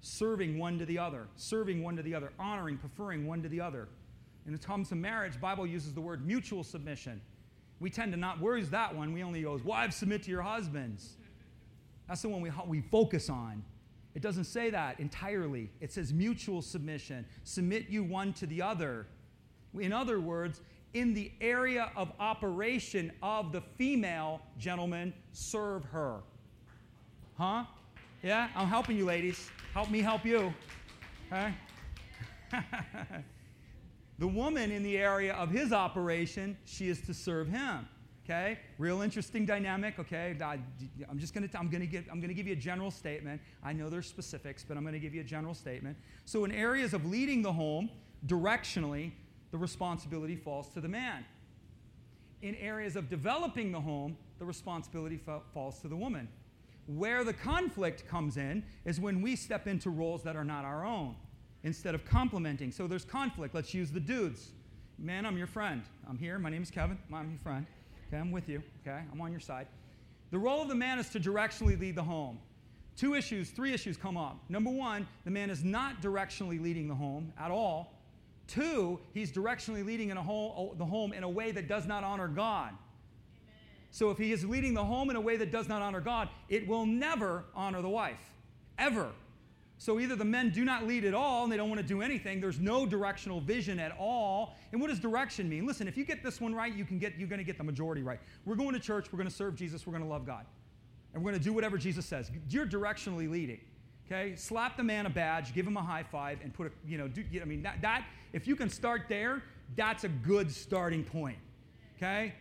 Serving 0.00 0.58
one 0.58 0.78
to 0.78 0.86
the 0.86 0.96
other, 0.98 1.26
serving 1.34 1.82
one 1.82 1.96
to 1.96 2.02
the 2.02 2.14
other, 2.14 2.32
honoring, 2.38 2.78
preferring 2.78 3.26
one 3.26 3.42
to 3.42 3.48
the 3.48 3.60
other. 3.60 3.88
And 4.44 4.52
when 4.52 4.54
it 4.54 4.64
comes 4.64 4.88
to 4.90 4.94
marriage, 4.94 5.40
Bible 5.40 5.66
uses 5.66 5.92
the 5.92 6.00
word 6.00 6.24
mutual 6.24 6.62
submission. 6.62 7.20
We 7.80 7.90
tend 7.90 8.12
to 8.12 8.18
not, 8.18 8.40
where's 8.40 8.70
that 8.70 8.94
one? 8.94 9.12
We 9.12 9.24
only 9.24 9.42
goes, 9.42 9.64
wives 9.64 9.96
submit 9.96 10.22
to 10.24 10.30
your 10.30 10.42
husbands. 10.42 11.16
That's 12.06 12.22
the 12.22 12.28
one 12.28 12.40
we, 12.40 12.50
we 12.66 12.80
focus 12.80 13.28
on. 13.28 13.64
It 14.14 14.22
doesn't 14.22 14.44
say 14.44 14.70
that 14.70 14.98
entirely. 14.98 15.70
It 15.80 15.92
says 15.92 16.12
mutual 16.12 16.62
submission. 16.62 17.26
Submit 17.44 17.88
you 17.88 18.02
one 18.02 18.32
to 18.34 18.46
the 18.46 18.62
other. 18.62 19.06
In 19.78 19.92
other 19.92 20.18
words, 20.18 20.60
in 20.94 21.14
the 21.14 21.30
area 21.40 21.90
of 21.96 22.12
operation 22.18 23.12
of 23.22 23.52
the 23.52 23.60
female 23.60 24.40
gentleman, 24.58 25.12
serve 25.32 25.84
her. 25.86 26.20
Huh? 27.36 27.64
Yeah, 28.22 28.48
I'm 28.56 28.66
helping 28.66 28.96
you, 28.96 29.04
ladies. 29.04 29.48
Help 29.74 29.90
me 29.90 30.00
help 30.00 30.24
you. 30.24 30.52
Okay? 31.30 31.54
the 34.18 34.26
woman 34.26 34.72
in 34.72 34.82
the 34.82 34.96
area 34.96 35.34
of 35.34 35.50
his 35.50 35.72
operation, 35.72 36.56
she 36.64 36.88
is 36.88 37.00
to 37.02 37.14
serve 37.14 37.48
him. 37.48 37.86
Okay, 38.24 38.58
real 38.76 39.00
interesting 39.00 39.46
dynamic. 39.46 39.98
Okay, 39.98 40.36
I, 40.42 40.58
am 41.08 41.18
just 41.18 41.32
gonna 41.32 41.48
I'm 41.54 41.70
gonna 41.70 41.86
give 41.86 42.04
I'm 42.12 42.20
gonna 42.20 42.34
give 42.34 42.46
you 42.46 42.52
a 42.52 42.56
general 42.56 42.90
statement. 42.90 43.40
I 43.64 43.72
know 43.72 43.88
there's 43.88 44.06
specifics, 44.06 44.62
but 44.68 44.76
I'm 44.76 44.84
gonna 44.84 44.98
give 44.98 45.14
you 45.14 45.22
a 45.22 45.24
general 45.24 45.54
statement. 45.54 45.96
So 46.26 46.44
in 46.44 46.52
areas 46.52 46.92
of 46.92 47.06
leading 47.06 47.40
the 47.40 47.52
home 47.52 47.88
directionally, 48.26 49.12
the 49.50 49.58
responsibility 49.58 50.36
falls 50.36 50.68
to 50.70 50.80
the 50.80 50.88
man. 50.88 51.24
In 52.42 52.54
areas 52.56 52.96
of 52.96 53.08
developing 53.08 53.72
the 53.72 53.80
home, 53.80 54.16
the 54.38 54.44
responsibility 54.44 55.16
fa- 55.16 55.40
falls 55.52 55.80
to 55.80 55.88
the 55.88 55.96
woman. 55.96 56.28
Where 56.86 57.24
the 57.24 57.32
conflict 57.32 58.08
comes 58.08 58.36
in 58.36 58.62
is 58.84 59.00
when 59.00 59.20
we 59.20 59.36
step 59.36 59.66
into 59.66 59.90
roles 59.90 60.22
that 60.22 60.36
are 60.36 60.44
not 60.44 60.64
our 60.64 60.84
own 60.84 61.16
instead 61.64 61.94
of 61.94 62.04
complementing. 62.04 62.70
So 62.70 62.86
there's 62.86 63.04
conflict. 63.04 63.54
Let's 63.54 63.74
use 63.74 63.90
the 63.90 64.00
dudes. 64.00 64.52
Man, 64.98 65.26
I'm 65.26 65.36
your 65.36 65.46
friend. 65.46 65.82
I'm 66.08 66.18
here. 66.18 66.38
My 66.38 66.50
name 66.50 66.62
is 66.62 66.70
Kevin. 66.70 66.98
I'm 67.12 67.30
your 67.30 67.38
friend. 67.40 67.66
Okay, 68.08 68.16
I'm 68.16 68.30
with 68.30 68.48
you. 68.48 68.62
Okay, 68.86 69.00
I'm 69.12 69.20
on 69.20 69.30
your 69.30 69.40
side. 69.40 69.66
The 70.30 70.38
role 70.38 70.62
of 70.62 70.68
the 70.68 70.74
man 70.74 70.98
is 70.98 71.08
to 71.10 71.20
directionally 71.20 71.78
lead 71.78 71.94
the 71.94 72.02
home. 72.02 72.38
Two 72.96 73.14
issues, 73.14 73.50
three 73.50 73.72
issues 73.72 73.96
come 73.96 74.16
up. 74.16 74.38
Number 74.48 74.70
one, 74.70 75.06
the 75.24 75.30
man 75.30 75.50
is 75.50 75.62
not 75.62 76.02
directionally 76.02 76.60
leading 76.60 76.88
the 76.88 76.94
home 76.94 77.32
at 77.38 77.50
all. 77.50 77.97
Two, 78.48 78.98
he's 79.12 79.30
directionally 79.30 79.84
leading 79.84 80.08
in 80.10 80.16
a 80.16 80.22
home, 80.22 80.76
the 80.78 80.84
home 80.84 81.12
in 81.12 81.22
a 81.22 81.28
way 81.28 81.52
that 81.52 81.68
does 81.68 81.86
not 81.86 82.02
honor 82.02 82.26
God. 82.26 82.70
Amen. 82.70 82.78
So 83.90 84.10
if 84.10 84.18
he 84.18 84.32
is 84.32 84.44
leading 84.44 84.74
the 84.74 84.84
home 84.84 85.10
in 85.10 85.16
a 85.16 85.20
way 85.20 85.36
that 85.36 85.52
does 85.52 85.68
not 85.68 85.82
honor 85.82 86.00
God, 86.00 86.30
it 86.48 86.66
will 86.66 86.86
never 86.86 87.44
honor 87.54 87.82
the 87.82 87.90
wife. 87.90 88.32
Ever. 88.78 89.10
So 89.76 90.00
either 90.00 90.16
the 90.16 90.24
men 90.24 90.50
do 90.50 90.64
not 90.64 90.86
lead 90.86 91.04
at 91.04 91.14
all 91.14 91.44
and 91.44 91.52
they 91.52 91.56
don't 91.56 91.68
want 91.68 91.80
to 91.80 91.86
do 91.86 92.02
anything. 92.02 92.40
There's 92.40 92.58
no 92.58 92.84
directional 92.84 93.40
vision 93.40 93.78
at 93.78 93.94
all. 93.98 94.56
And 94.72 94.80
what 94.80 94.88
does 94.88 94.98
direction 94.98 95.48
mean? 95.48 95.66
Listen, 95.66 95.86
if 95.86 95.96
you 95.96 96.04
get 96.04 96.24
this 96.24 96.40
one 96.40 96.54
right, 96.54 96.74
you 96.74 96.84
can 96.84 96.98
get 96.98 97.16
you're 97.16 97.28
going 97.28 97.38
to 97.38 97.44
get 97.44 97.58
the 97.58 97.64
majority 97.64 98.02
right. 98.02 98.18
We're 98.44 98.56
going 98.56 98.72
to 98.72 98.80
church, 98.80 99.12
we're 99.12 99.18
going 99.18 99.28
to 99.28 99.34
serve 99.34 99.54
Jesus, 99.54 99.86
we're 99.86 99.92
going 99.92 100.02
to 100.02 100.10
love 100.10 100.26
God. 100.26 100.46
And 101.14 101.22
we're 101.22 101.30
going 101.30 101.40
to 101.40 101.48
do 101.48 101.52
whatever 101.52 101.78
Jesus 101.78 102.06
says. 102.06 102.30
You're 102.48 102.66
directionally 102.66 103.30
leading. 103.30 103.60
Okay? 104.10 104.34
Slap 104.36 104.76
the 104.76 104.82
man 104.82 105.06
a 105.06 105.10
badge, 105.10 105.54
give 105.54 105.66
him 105.66 105.76
a 105.76 105.82
high 105.82 106.02
five, 106.02 106.38
and 106.42 106.52
put 106.52 106.68
a, 106.68 106.70
you 106.86 106.96
know, 106.96 107.08
do, 107.08 107.22
I 107.40 107.44
mean, 107.44 107.62
that, 107.62 107.82
that, 107.82 108.06
if 108.32 108.46
you 108.46 108.56
can 108.56 108.70
start 108.70 109.02
there, 109.08 109.42
that's 109.76 110.04
a 110.04 110.08
good 110.08 110.50
starting 110.50 111.04
point. 111.04 111.38
Okay? 111.96 112.32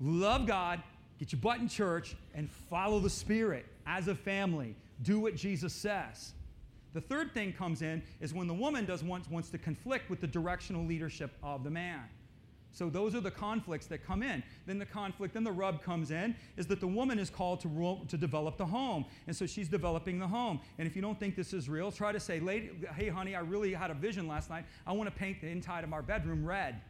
Love 0.00 0.46
God, 0.46 0.80
get 1.18 1.32
your 1.32 1.40
butt 1.40 1.58
in 1.58 1.68
church, 1.68 2.14
and 2.34 2.48
follow 2.50 3.00
the 3.00 3.10
Spirit 3.10 3.66
as 3.86 4.08
a 4.08 4.14
family. 4.14 4.76
Do 5.02 5.18
what 5.18 5.34
Jesus 5.34 5.72
says. 5.72 6.32
The 6.92 7.00
third 7.00 7.32
thing 7.32 7.52
comes 7.52 7.82
in 7.82 8.02
is 8.20 8.32
when 8.34 8.46
the 8.46 8.54
woman 8.54 8.84
does 8.84 9.02
wants, 9.02 9.28
wants 9.28 9.50
to 9.50 9.58
conflict 9.58 10.10
with 10.10 10.20
the 10.20 10.26
directional 10.26 10.84
leadership 10.84 11.32
of 11.42 11.64
the 11.64 11.70
man. 11.70 12.02
So 12.72 12.88
those 12.88 13.14
are 13.14 13.20
the 13.20 13.30
conflicts 13.30 13.86
that 13.86 14.06
come 14.06 14.22
in. 14.22 14.42
Then 14.66 14.78
the 14.78 14.86
conflict, 14.86 15.34
then 15.34 15.42
the 15.42 15.52
rub 15.52 15.82
comes 15.82 16.10
in, 16.10 16.36
is 16.56 16.66
that 16.68 16.80
the 16.80 16.86
woman 16.86 17.18
is 17.18 17.28
called 17.28 17.60
to, 17.60 17.68
rule, 17.68 18.04
to 18.08 18.16
develop 18.16 18.56
the 18.56 18.66
home. 18.66 19.04
And 19.26 19.34
so 19.34 19.44
she's 19.44 19.68
developing 19.68 20.18
the 20.18 20.28
home. 20.28 20.60
And 20.78 20.86
if 20.86 20.94
you 20.94 21.02
don't 21.02 21.18
think 21.18 21.34
this 21.34 21.52
is 21.52 21.68
real, 21.68 21.90
try 21.90 22.12
to 22.12 22.20
say, 22.20 22.40
hey, 22.94 23.08
honey, 23.08 23.34
I 23.34 23.40
really 23.40 23.72
had 23.72 23.90
a 23.90 23.94
vision 23.94 24.28
last 24.28 24.50
night. 24.50 24.64
I 24.86 24.92
want 24.92 25.12
to 25.12 25.16
paint 25.16 25.40
the 25.40 25.48
inside 25.48 25.82
of 25.82 25.92
our 25.92 26.02
bedroom 26.02 26.44
red. 26.44 26.80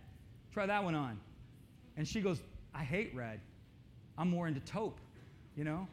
Try 0.53 0.67
that 0.67 0.85
one 0.85 0.95
on. 0.95 1.19
And 1.97 2.07
she 2.07 2.21
goes, 2.21 2.41
I 2.75 2.85
hate 2.85 3.15
red. 3.15 3.41
I'm 4.19 4.29
more 4.29 4.49
into 4.49 4.61
taupe, 4.61 5.01
you 5.57 5.65
know? 5.65 5.89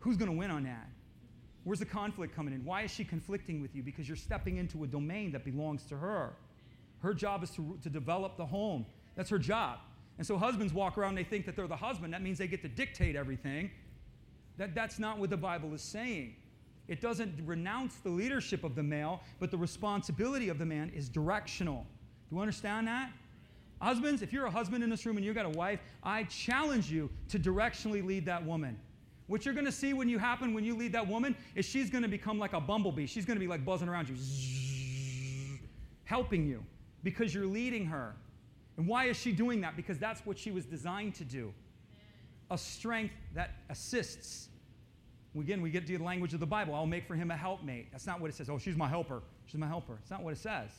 Who's 0.00 0.16
going 0.16 0.30
to 0.30 0.36
win 0.36 0.50
on 0.50 0.64
that? 0.64 0.88
Where's 1.62 1.78
the 1.78 1.86
conflict 1.86 2.34
coming 2.34 2.52
in? 2.52 2.64
Why 2.64 2.82
is 2.82 2.90
she 2.90 3.04
conflicting 3.04 3.62
with 3.62 3.74
you? 3.74 3.82
Because 3.82 4.08
you're 4.08 4.16
stepping 4.16 4.58
into 4.58 4.84
a 4.84 4.86
domain 4.86 5.32
that 5.32 5.44
belongs 5.44 5.84
to 5.84 5.96
her. 5.96 6.34
Her 7.04 7.12
job 7.12 7.42
is 7.42 7.50
to, 7.50 7.78
to 7.82 7.90
develop 7.90 8.38
the 8.38 8.46
home. 8.46 8.86
That's 9.14 9.28
her 9.28 9.38
job. 9.38 9.78
And 10.16 10.26
so 10.26 10.38
husbands 10.38 10.72
walk 10.72 10.96
around, 10.96 11.16
they 11.16 11.24
think 11.24 11.44
that 11.44 11.54
they're 11.54 11.68
the 11.68 11.76
husband. 11.76 12.14
That 12.14 12.22
means 12.22 12.38
they 12.38 12.46
get 12.46 12.62
to 12.62 12.68
dictate 12.68 13.14
everything. 13.14 13.70
That, 14.56 14.74
that's 14.74 14.98
not 14.98 15.18
what 15.18 15.28
the 15.28 15.36
Bible 15.36 15.74
is 15.74 15.82
saying. 15.82 16.34
It 16.88 17.02
doesn't 17.02 17.34
renounce 17.44 17.96
the 17.96 18.08
leadership 18.08 18.64
of 18.64 18.74
the 18.74 18.82
male, 18.82 19.20
but 19.38 19.50
the 19.50 19.56
responsibility 19.58 20.48
of 20.48 20.58
the 20.58 20.64
man 20.64 20.90
is 20.94 21.10
directional. 21.10 21.84
Do 22.30 22.36
you 22.36 22.40
understand 22.40 22.88
that? 22.88 23.10
Husbands, 23.82 24.22
if 24.22 24.32
you're 24.32 24.46
a 24.46 24.50
husband 24.50 24.82
in 24.82 24.88
this 24.88 25.04
room 25.04 25.18
and 25.18 25.26
you've 25.26 25.34
got 25.34 25.46
a 25.46 25.50
wife, 25.50 25.80
I 26.02 26.22
challenge 26.24 26.90
you 26.90 27.10
to 27.28 27.38
directionally 27.38 28.02
lead 28.04 28.24
that 28.26 28.42
woman. 28.42 28.78
What 29.26 29.44
you're 29.44 29.54
going 29.54 29.66
to 29.66 29.72
see 29.72 29.92
when 29.92 30.08
you 30.08 30.18
happen 30.18 30.54
when 30.54 30.64
you 30.64 30.74
lead 30.74 30.92
that 30.92 31.06
woman 31.06 31.36
is 31.54 31.66
she's 31.66 31.90
going 31.90 32.02
to 32.02 32.08
become 32.08 32.38
like 32.38 32.54
a 32.54 32.60
bumblebee. 32.60 33.04
She's 33.04 33.26
going 33.26 33.36
to 33.36 33.40
be 33.40 33.48
like 33.48 33.62
buzzing 33.62 33.88
around 33.88 34.08
you, 34.08 34.16
helping 36.04 36.46
you 36.46 36.64
because 37.04 37.32
you're 37.32 37.46
leading 37.46 37.86
her. 37.86 38.16
And 38.76 38.88
why 38.88 39.04
is 39.04 39.16
she 39.16 39.30
doing 39.30 39.60
that? 39.60 39.76
Because 39.76 39.98
that's 39.98 40.26
what 40.26 40.36
she 40.36 40.50
was 40.50 40.64
designed 40.64 41.14
to 41.16 41.24
do. 41.24 41.52
a 42.50 42.58
strength 42.58 43.14
that 43.34 43.50
assists. 43.70 44.48
Again, 45.38 45.62
we 45.62 45.70
get 45.70 45.86
to 45.86 45.98
the 45.98 46.04
language 46.04 46.34
of 46.34 46.40
the 46.40 46.46
Bible. 46.46 46.74
I'll 46.74 46.86
make 46.86 47.06
for 47.06 47.14
him 47.14 47.30
a 47.30 47.36
helpmate. 47.36 47.90
That's 47.90 48.06
not 48.06 48.20
what 48.20 48.30
it 48.30 48.34
says. 48.34 48.48
Oh, 48.50 48.58
she's 48.58 48.76
my 48.76 48.88
helper. 48.88 49.22
She's 49.46 49.58
my 49.58 49.66
helper. 49.66 49.98
It's 50.00 50.10
not 50.10 50.22
what 50.22 50.32
it 50.32 50.38
says. 50.38 50.70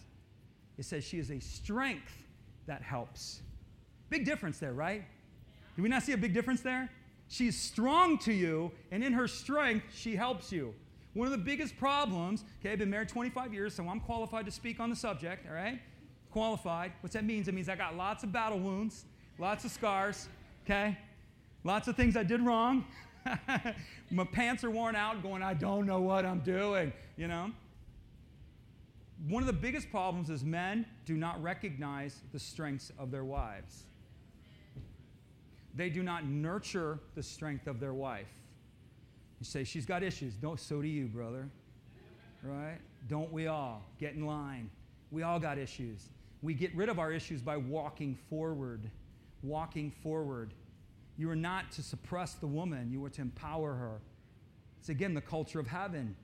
It 0.78 0.86
says 0.86 1.04
she 1.04 1.20
is 1.20 1.32
a 1.32 1.40
strength 1.40 2.24
that 2.68 2.82
helps. 2.82 3.42
Big 4.10 4.26
difference 4.26 4.60
there, 4.60 4.74
right? 4.74 5.04
Do 5.76 5.84
we 5.84 5.90
not 5.90 6.04
see 6.04 6.14
a 6.14 6.18
big 6.18 6.34
difference 6.34 6.62
there? 6.62 6.90
She's 7.28 7.60
strong 7.60 8.18
to 8.20 8.34
you, 8.34 8.72
and 8.92 9.04
in 9.04 9.14
her 9.14 9.28
strength, 9.28 9.88
she 9.94 10.16
helps 10.16 10.52
you. 10.52 10.74
One 11.14 11.26
of 11.26 11.32
the 11.32 11.38
biggest 11.38 11.78
problems, 11.78 12.44
okay, 12.60 12.74
I've 12.74 12.80
been 12.80 12.90
married 12.90 13.10
25 13.10 13.54
years, 13.54 13.74
so 13.74 13.88
I'm 13.88 14.00
qualified 14.00 14.46
to 14.46 14.52
speak 14.52 14.80
on 14.80 14.90
the 14.90 14.96
subject, 14.96 15.48
all 15.48 15.56
right? 15.56 15.82
Qualified. 16.36 16.92
What's 17.00 17.14
that 17.14 17.24
means? 17.24 17.48
It 17.48 17.54
means 17.54 17.70
I 17.70 17.78
got 17.78 17.96
lots 17.96 18.26
of 18.26 18.34
battle 18.34 18.60
wounds, 18.60 19.06
lots 19.40 19.64
of 19.64 19.72
scars, 19.72 20.28
okay? 20.66 20.98
Lots 21.64 21.88
of 21.88 21.96
things 21.96 22.18
I 22.18 22.24
did 22.24 22.42
wrong. 22.42 22.84
My 24.12 24.26
pants 24.26 24.62
are 24.66 24.70
worn 24.70 24.98
out, 24.98 25.24
going, 25.24 25.42
I 25.42 25.54
don't 25.54 25.86
know 25.86 26.02
what 26.02 26.26
I'm 26.26 26.42
doing, 26.42 26.92
you 27.16 27.30
know? 27.30 27.52
One 29.30 29.44
of 29.44 29.48
the 29.48 29.54
biggest 29.54 29.90
problems 29.90 30.30
is 30.30 30.44
men 30.44 30.86
do 31.06 31.16
not 31.16 31.42
recognize 31.42 32.20
the 32.34 32.40
strengths 32.40 32.92
of 33.00 33.12
their 33.12 33.24
wives. 33.24 33.84
They 35.74 35.90
do 35.90 36.04
not 36.04 36.26
nurture 36.26 37.00
the 37.16 37.24
strength 37.24 37.66
of 37.66 37.80
their 37.80 37.94
wife. 37.94 38.28
You 39.40 39.46
say, 39.46 39.64
She's 39.64 39.86
got 39.86 40.04
issues. 40.04 40.34
No, 40.42 40.58
so 40.58 40.82
do 40.82 40.88
you, 40.90 41.06
brother. 41.06 41.48
Right? 42.44 42.80
Don't 43.08 43.32
we 43.32 43.48
all? 43.48 43.84
Get 44.02 44.16
in 44.16 44.26
line. 44.26 44.70
We 45.12 45.24
all 45.24 45.40
got 45.40 45.58
issues. 45.58 46.10
We 46.46 46.54
get 46.54 46.76
rid 46.76 46.90
of 46.90 47.00
our 47.00 47.12
issues 47.12 47.42
by 47.42 47.58
walking 47.58 48.16
forward. 48.30 48.92
Walking 49.42 49.90
forward. 49.90 50.54
You 51.18 51.28
are 51.32 51.36
not 51.36 51.72
to 51.72 51.82
suppress 51.82 52.36
the 52.36 52.46
woman, 52.46 52.92
you 52.92 53.04
are 53.04 53.10
to 53.10 53.22
empower 53.22 53.74
her. 53.74 54.00
It's 54.80 54.90
again 54.90 55.16
the 55.16 55.22
culture 55.22 55.60
of 55.60 55.68
heaven 55.68 56.16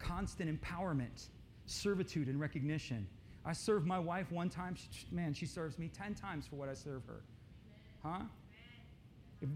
constant 0.00 0.48
empowerment, 0.48 1.26
servitude, 1.66 2.28
and 2.28 2.40
recognition. 2.40 3.06
I 3.44 3.52
served 3.52 3.84
my 3.84 3.98
wife 3.98 4.30
one 4.30 4.48
time. 4.48 4.76
She, 4.76 5.06
man, 5.10 5.34
she 5.34 5.44
serves 5.44 5.76
me 5.76 5.88
10 5.88 6.14
times 6.14 6.46
for 6.46 6.54
what 6.54 6.68
I 6.68 6.74
serve 6.74 7.02
her. 7.06 7.20
Huh? 8.04 8.20
If, 9.40 9.48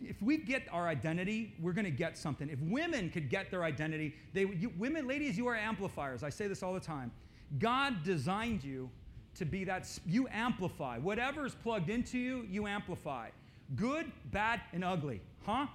if 0.00 0.22
we 0.22 0.38
get 0.38 0.62
our 0.72 0.88
identity, 0.88 1.54
we're 1.60 1.74
going 1.74 1.84
to 1.84 1.90
get 1.90 2.16
something. 2.16 2.48
If 2.48 2.60
women 2.60 3.10
could 3.10 3.28
get 3.28 3.50
their 3.50 3.62
identity, 3.62 4.14
they, 4.32 4.46
you, 4.46 4.72
women, 4.78 5.06
ladies, 5.06 5.36
you 5.36 5.46
are 5.48 5.56
amplifiers. 5.56 6.22
I 6.22 6.30
say 6.30 6.46
this 6.46 6.62
all 6.62 6.72
the 6.72 6.80
time. 6.80 7.12
God 7.58 8.02
designed 8.04 8.64
you 8.64 8.88
to 9.36 9.44
be 9.44 9.64
that, 9.64 9.88
you 10.06 10.28
amplify. 10.28 10.98
Whatever 10.98 11.46
is 11.46 11.54
plugged 11.54 11.90
into 11.90 12.18
you, 12.18 12.46
you 12.50 12.66
amplify. 12.66 13.28
Good, 13.76 14.10
bad, 14.30 14.60
and 14.72 14.84
ugly. 14.84 15.20
Huh? 15.44 15.66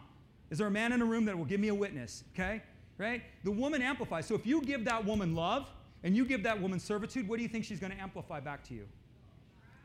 Is 0.50 0.58
there 0.58 0.68
a 0.68 0.72
man 0.72 0.94
in 0.94 1.02
a 1.02 1.06
room 1.06 1.26
that 1.26 1.38
will 1.38 1.46
give 1.46 1.60
me 1.60 1.68
a 1.68 1.76
witness? 1.76 2.24
Okay? 2.34 2.62
Right? 2.98 3.24
The 3.44 3.52
woman 3.52 3.82
amplifies. 3.82 4.26
So 4.26 4.36
if 4.36 4.46
you 4.46 4.62
give 4.62 4.86
that 4.86 5.06
woman 5.06 5.36
love 5.36 5.70
and 6.04 6.16
you 6.16 6.26
give 6.26 6.44
that 6.44 6.60
woman 6.60 6.80
servitude, 6.80 7.28
what 7.28 7.38
do 7.38 7.44
you 7.44 7.50
think 7.50 7.66
she's 7.66 7.80
going 7.80 7.92
to 7.92 8.02
amplify 8.02 8.40
back 8.40 8.64
to 8.66 8.74
you? 8.74 8.86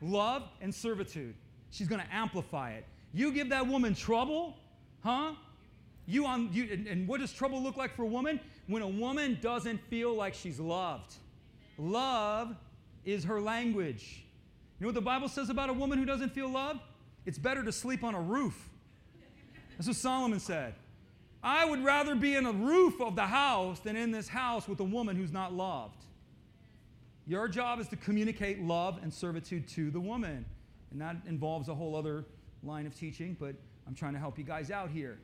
Love 0.00 0.42
and 0.60 0.74
servitude. 0.74 1.34
She's 1.70 1.88
going 1.88 2.00
to 2.00 2.14
amplify 2.14 2.72
it. 2.72 2.84
You 3.12 3.32
give 3.32 3.48
that 3.50 3.66
woman 3.66 3.94
trouble, 3.94 4.56
huh? 5.02 5.34
You 6.06 6.26
on 6.26 6.50
you 6.52 6.68
and, 6.70 6.86
and 6.86 7.08
what 7.08 7.20
does 7.20 7.32
trouble 7.32 7.62
look 7.62 7.76
like 7.76 7.94
for 7.96 8.02
a 8.02 8.06
woman? 8.06 8.38
When 8.66 8.82
a 8.82 8.88
woman 8.88 9.38
doesn't 9.40 9.80
feel 9.88 10.14
like 10.14 10.34
she's 10.34 10.60
loved. 10.60 11.14
Love 11.78 12.54
is 13.04 13.24
her 13.24 13.40
language. 13.40 14.24
You 14.78 14.84
know 14.84 14.88
what 14.88 14.94
the 14.94 15.00
Bible 15.00 15.28
says 15.28 15.50
about 15.50 15.70
a 15.70 15.72
woman 15.72 15.98
who 15.98 16.04
doesn't 16.04 16.30
feel 16.30 16.48
loved? 16.48 16.80
It's 17.26 17.38
better 17.38 17.62
to 17.62 17.72
sleep 17.72 18.04
on 18.04 18.14
a 18.14 18.20
roof. 18.20 18.68
That's 19.76 19.88
what 19.88 19.96
Solomon 19.96 20.40
said. 20.40 20.74
I 21.42 21.64
would 21.64 21.84
rather 21.84 22.14
be 22.14 22.36
in 22.36 22.46
a 22.46 22.52
roof 22.52 23.00
of 23.00 23.16
the 23.16 23.26
house 23.26 23.78
than 23.80 23.96
in 23.96 24.10
this 24.10 24.28
house 24.28 24.66
with 24.66 24.80
a 24.80 24.84
woman 24.84 25.16
who's 25.16 25.32
not 25.32 25.52
loved. 25.52 26.04
Your 27.26 27.48
job 27.48 27.80
is 27.80 27.88
to 27.88 27.96
communicate 27.96 28.62
love 28.62 28.98
and 29.02 29.12
servitude 29.12 29.68
to 29.68 29.90
the 29.90 30.00
woman. 30.00 30.44
And 30.90 31.00
that 31.00 31.16
involves 31.26 31.68
a 31.68 31.74
whole 31.74 31.96
other 31.96 32.24
line 32.62 32.86
of 32.86 32.94
teaching, 32.94 33.36
but 33.38 33.54
I'm 33.86 33.94
trying 33.94 34.14
to 34.14 34.18
help 34.18 34.38
you 34.38 34.44
guys 34.44 34.70
out 34.70 34.90
here. 34.90 35.18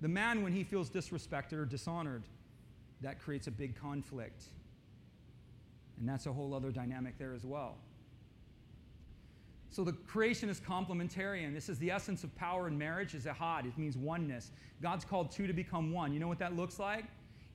The 0.00 0.08
man, 0.08 0.42
when 0.42 0.52
he 0.52 0.64
feels 0.64 0.90
disrespected 0.90 1.54
or 1.54 1.64
dishonored, 1.64 2.24
that 3.00 3.20
creates 3.20 3.46
a 3.46 3.50
big 3.50 3.74
conflict. 3.74 4.44
And 5.98 6.08
that's 6.08 6.26
a 6.26 6.32
whole 6.32 6.54
other 6.54 6.70
dynamic 6.70 7.18
there 7.18 7.34
as 7.34 7.44
well. 7.44 7.76
So 9.70 9.82
the 9.82 9.92
creation 9.92 10.48
is 10.48 10.60
complementarian. 10.60 11.52
This 11.52 11.68
is 11.68 11.78
the 11.78 11.90
essence 11.90 12.22
of 12.22 12.34
power 12.36 12.68
in 12.68 12.78
marriage 12.78 13.14
is 13.14 13.24
ahad. 13.24 13.66
It 13.66 13.76
means 13.76 13.96
oneness. 13.96 14.52
God's 14.80 15.04
called 15.04 15.32
two 15.32 15.46
to 15.46 15.52
become 15.52 15.92
one. 15.92 16.12
You 16.12 16.20
know 16.20 16.28
what 16.28 16.38
that 16.38 16.54
looks 16.54 16.78
like? 16.78 17.06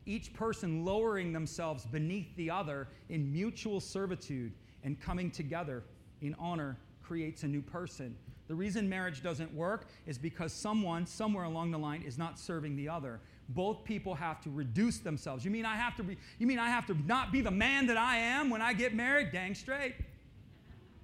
Each 0.06 0.34
person 0.34 0.84
lowering 0.84 1.32
themselves 1.32 1.86
beneath 1.86 2.36
the 2.36 2.50
other 2.50 2.88
in 3.08 3.32
mutual 3.32 3.80
servitude 3.80 4.52
and 4.84 5.00
coming 5.00 5.32
together 5.32 5.84
in 6.22 6.36
honor 6.40 6.78
creates 7.02 7.44
a 7.44 7.48
new 7.48 7.62
person. 7.62 8.16
The 8.50 8.56
reason 8.56 8.90
marriage 8.90 9.22
doesn't 9.22 9.54
work 9.54 9.88
is 10.06 10.18
because 10.18 10.52
someone, 10.52 11.06
somewhere 11.06 11.46
along 11.46 11.72
the 11.72 11.78
line, 11.78 12.02
is 12.02 12.18
not 12.18 12.40
serving 12.40 12.76
the 12.76 12.90
other. 12.90 13.22
Both 13.50 13.84
people 13.84 14.14
have 14.14 14.41
to 14.41 14.50
reduce 14.50 15.00
themselves. 15.00 15.43
You 15.43 15.52
mean 15.52 15.66
I 15.66 15.76
have 15.76 15.95
to 15.97 16.04
be, 16.04 16.18
you 16.38 16.45
mean 16.45 16.60
I 16.60 16.70
have 16.70 16.86
to 16.88 16.93
not 17.08 17.32
be 17.32 17.41
the 17.41 17.52
man 17.52 17.88
that 17.88 17.97
I 17.97 18.18
am 18.18 18.50
when 18.50 18.62
I 18.62 18.74
get 18.74 18.93
married? 18.93 19.32
Dang 19.32 19.56
straight. 19.56 19.95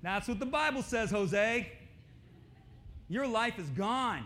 That's 0.04 0.28
what 0.28 0.40
the 0.40 0.46
Bible 0.46 0.84
says, 0.84 1.10
Jose. 1.10 1.72
Your 3.10 3.28
life 3.28 3.58
is 3.58 3.68
gone. 3.70 4.26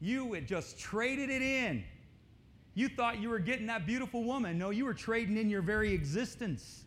You 0.00 0.34
had 0.34 0.46
just 0.46 0.78
traded 0.78 1.30
it 1.30 1.40
in. 1.40 1.84
You 2.74 2.90
thought 2.90 3.20
you 3.20 3.30
were 3.30 3.38
getting 3.38 3.66
that 3.68 3.86
beautiful 3.86 4.22
woman. 4.22 4.58
No, 4.58 4.68
you 4.68 4.84
were 4.84 4.92
trading 4.92 5.38
in 5.38 5.48
your 5.48 5.62
very 5.62 5.94
existence. 5.94 6.84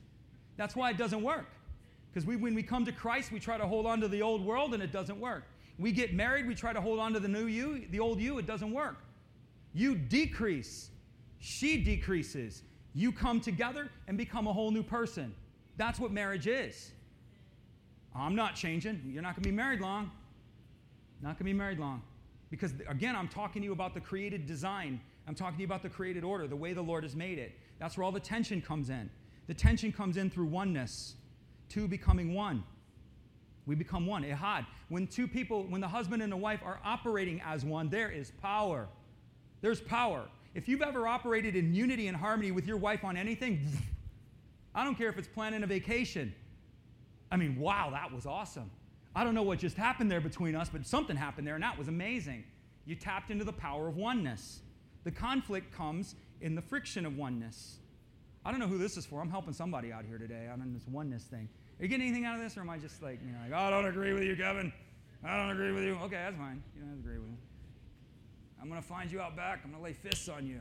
That's 0.55 0.75
why 0.75 0.91
it 0.91 0.97
doesn't 0.97 1.23
work. 1.23 1.47
Because 2.11 2.27
we, 2.27 2.35
when 2.35 2.53
we 2.53 2.61
come 2.61 2.85
to 2.85 2.91
Christ, 2.91 3.31
we 3.31 3.39
try 3.39 3.57
to 3.57 3.65
hold 3.65 3.87
on 3.87 3.99
to 4.01 4.07
the 4.07 4.21
old 4.21 4.45
world 4.45 4.75
and 4.75 4.83
it 4.83 4.91
doesn't 4.91 5.19
work. 5.19 5.45
We 5.79 5.91
get 5.91 6.13
married, 6.13 6.47
we 6.47 6.53
try 6.53 6.73
to 6.73 6.81
hold 6.81 6.99
on 6.99 7.13
to 7.13 7.19
the 7.19 7.27
new 7.27 7.45
you, 7.45 7.87
the 7.89 7.99
old 7.99 8.19
you, 8.19 8.37
it 8.37 8.45
doesn't 8.45 8.71
work. 8.71 8.97
You 9.73 9.95
decrease, 9.95 10.89
she 11.39 11.83
decreases. 11.83 12.63
You 12.93 13.11
come 13.11 13.39
together 13.39 13.89
and 14.07 14.17
become 14.17 14.47
a 14.47 14.53
whole 14.53 14.71
new 14.71 14.83
person. 14.83 15.33
That's 15.77 15.99
what 15.99 16.11
marriage 16.11 16.47
is. 16.47 16.91
I'm 18.15 18.35
not 18.35 18.55
changing. 18.55 19.01
You're 19.05 19.21
not 19.21 19.35
going 19.35 19.43
to 19.43 19.49
be 19.49 19.55
married 19.55 19.79
long. 19.79 20.11
Not 21.21 21.29
going 21.29 21.37
to 21.37 21.43
be 21.45 21.53
married 21.53 21.79
long. 21.79 22.01
Because 22.49 22.73
again, 22.87 23.15
I'm 23.15 23.27
talking 23.27 23.61
to 23.61 23.65
you 23.65 23.71
about 23.71 23.93
the 23.93 24.01
created 24.01 24.47
design. 24.47 24.99
I'm 25.27 25.35
talking 25.35 25.57
to 25.57 25.61
you 25.61 25.67
about 25.67 25.83
the 25.83 25.89
created 25.89 26.23
order, 26.23 26.47
the 26.47 26.55
way 26.55 26.73
the 26.73 26.81
Lord 26.81 27.03
has 27.03 27.15
made 27.15 27.37
it. 27.37 27.53
That's 27.77 27.97
where 27.97 28.03
all 28.03 28.11
the 28.11 28.19
tension 28.19 28.61
comes 28.61 28.89
in. 28.89 29.09
The 29.47 29.53
tension 29.53 29.91
comes 29.91 30.17
in 30.17 30.29
through 30.29 30.47
oneness 30.47 31.15
two 31.69 31.87
becoming 31.87 32.33
one. 32.33 32.63
We 33.65 33.75
become 33.75 34.07
one. 34.07 34.23
Ehad. 34.23 34.65
When 34.89 35.05
two 35.05 35.27
people, 35.27 35.63
when 35.69 35.79
the 35.79 35.87
husband 35.87 36.23
and 36.23 36.31
the 36.31 36.37
wife 36.37 36.61
are 36.65 36.79
operating 36.83 37.39
as 37.45 37.63
one, 37.63 37.89
there 37.89 38.09
is 38.09 38.31
power. 38.41 38.87
There's 39.61 39.81
power. 39.81 40.23
If 40.55 40.67
you've 40.67 40.81
ever 40.81 41.07
operated 41.07 41.55
in 41.55 41.73
unity 41.73 42.07
and 42.07 42.17
harmony 42.17 42.51
with 42.51 42.65
your 42.65 42.77
wife 42.77 43.03
on 43.03 43.17
anything, 43.17 43.65
I 44.73 44.83
don't 44.83 44.95
care 44.95 45.09
if 45.09 45.17
it's 45.17 45.27
planning 45.27 45.63
a 45.63 45.67
vacation. 45.67 46.33
I 47.31 47.37
mean, 47.37 47.59
wow, 47.59 47.89
that 47.91 48.11
was 48.13 48.25
awesome. 48.25 48.71
I 49.15 49.23
don't 49.23 49.35
know 49.35 49.43
what 49.43 49.59
just 49.59 49.77
happened 49.77 50.09
there 50.09 50.21
between 50.21 50.55
us, 50.55 50.69
but 50.69 50.85
something 50.85 51.15
happened 51.15 51.45
there, 51.45 51.55
and 51.55 51.63
that 51.63 51.77
was 51.77 51.87
amazing. 51.87 52.43
You 52.85 52.95
tapped 52.95 53.31
into 53.31 53.43
the 53.43 53.53
power 53.53 53.87
of 53.87 53.97
oneness. 53.97 54.61
The 55.03 55.11
conflict 55.11 55.75
comes 55.75 56.15
in 56.41 56.55
the 56.55 56.61
friction 56.61 57.05
of 57.05 57.17
oneness. 57.17 57.77
I 58.45 58.51
don't 58.51 58.59
know 58.59 58.67
who 58.67 58.77
this 58.77 58.97
is 58.97 59.05
for. 59.05 59.21
I'm 59.21 59.29
helping 59.29 59.53
somebody 59.53 59.91
out 59.91 60.05
here 60.05 60.17
today 60.17 60.47
on 60.51 60.73
this 60.73 60.87
oneness 60.87 61.23
thing. 61.23 61.49
Are 61.79 61.83
you 61.83 61.87
getting 61.89 62.07
anything 62.07 62.25
out 62.25 62.35
of 62.35 62.41
this, 62.41 62.57
or 62.57 62.61
am 62.61 62.69
I 62.69 62.77
just 62.77 63.01
like, 63.01 63.19
you 63.25 63.31
know, 63.31 63.39
like, 63.43 63.51
oh, 63.53 63.67
I 63.67 63.69
don't 63.69 63.85
agree 63.85 64.13
with 64.13 64.23
you, 64.23 64.35
Kevin. 64.35 64.71
I 65.23 65.37
don't 65.37 65.51
agree 65.51 65.71
with 65.71 65.83
you. 65.83 65.95
Okay, 66.03 66.15
that's 66.15 66.37
fine. 66.37 66.63
You 66.75 66.81
don't 66.81 66.99
agree 66.99 67.17
with 67.17 67.27
me. 67.27 67.35
I'm 68.61 68.69
going 68.69 68.81
to 68.81 68.87
find 68.87 69.11
you 69.11 69.21
out 69.21 69.35
back. 69.35 69.61
I'm 69.63 69.71
going 69.71 69.81
to 69.81 69.85
lay 69.85 69.93
fists 69.93 70.27
on 70.27 70.45
you. 70.45 70.59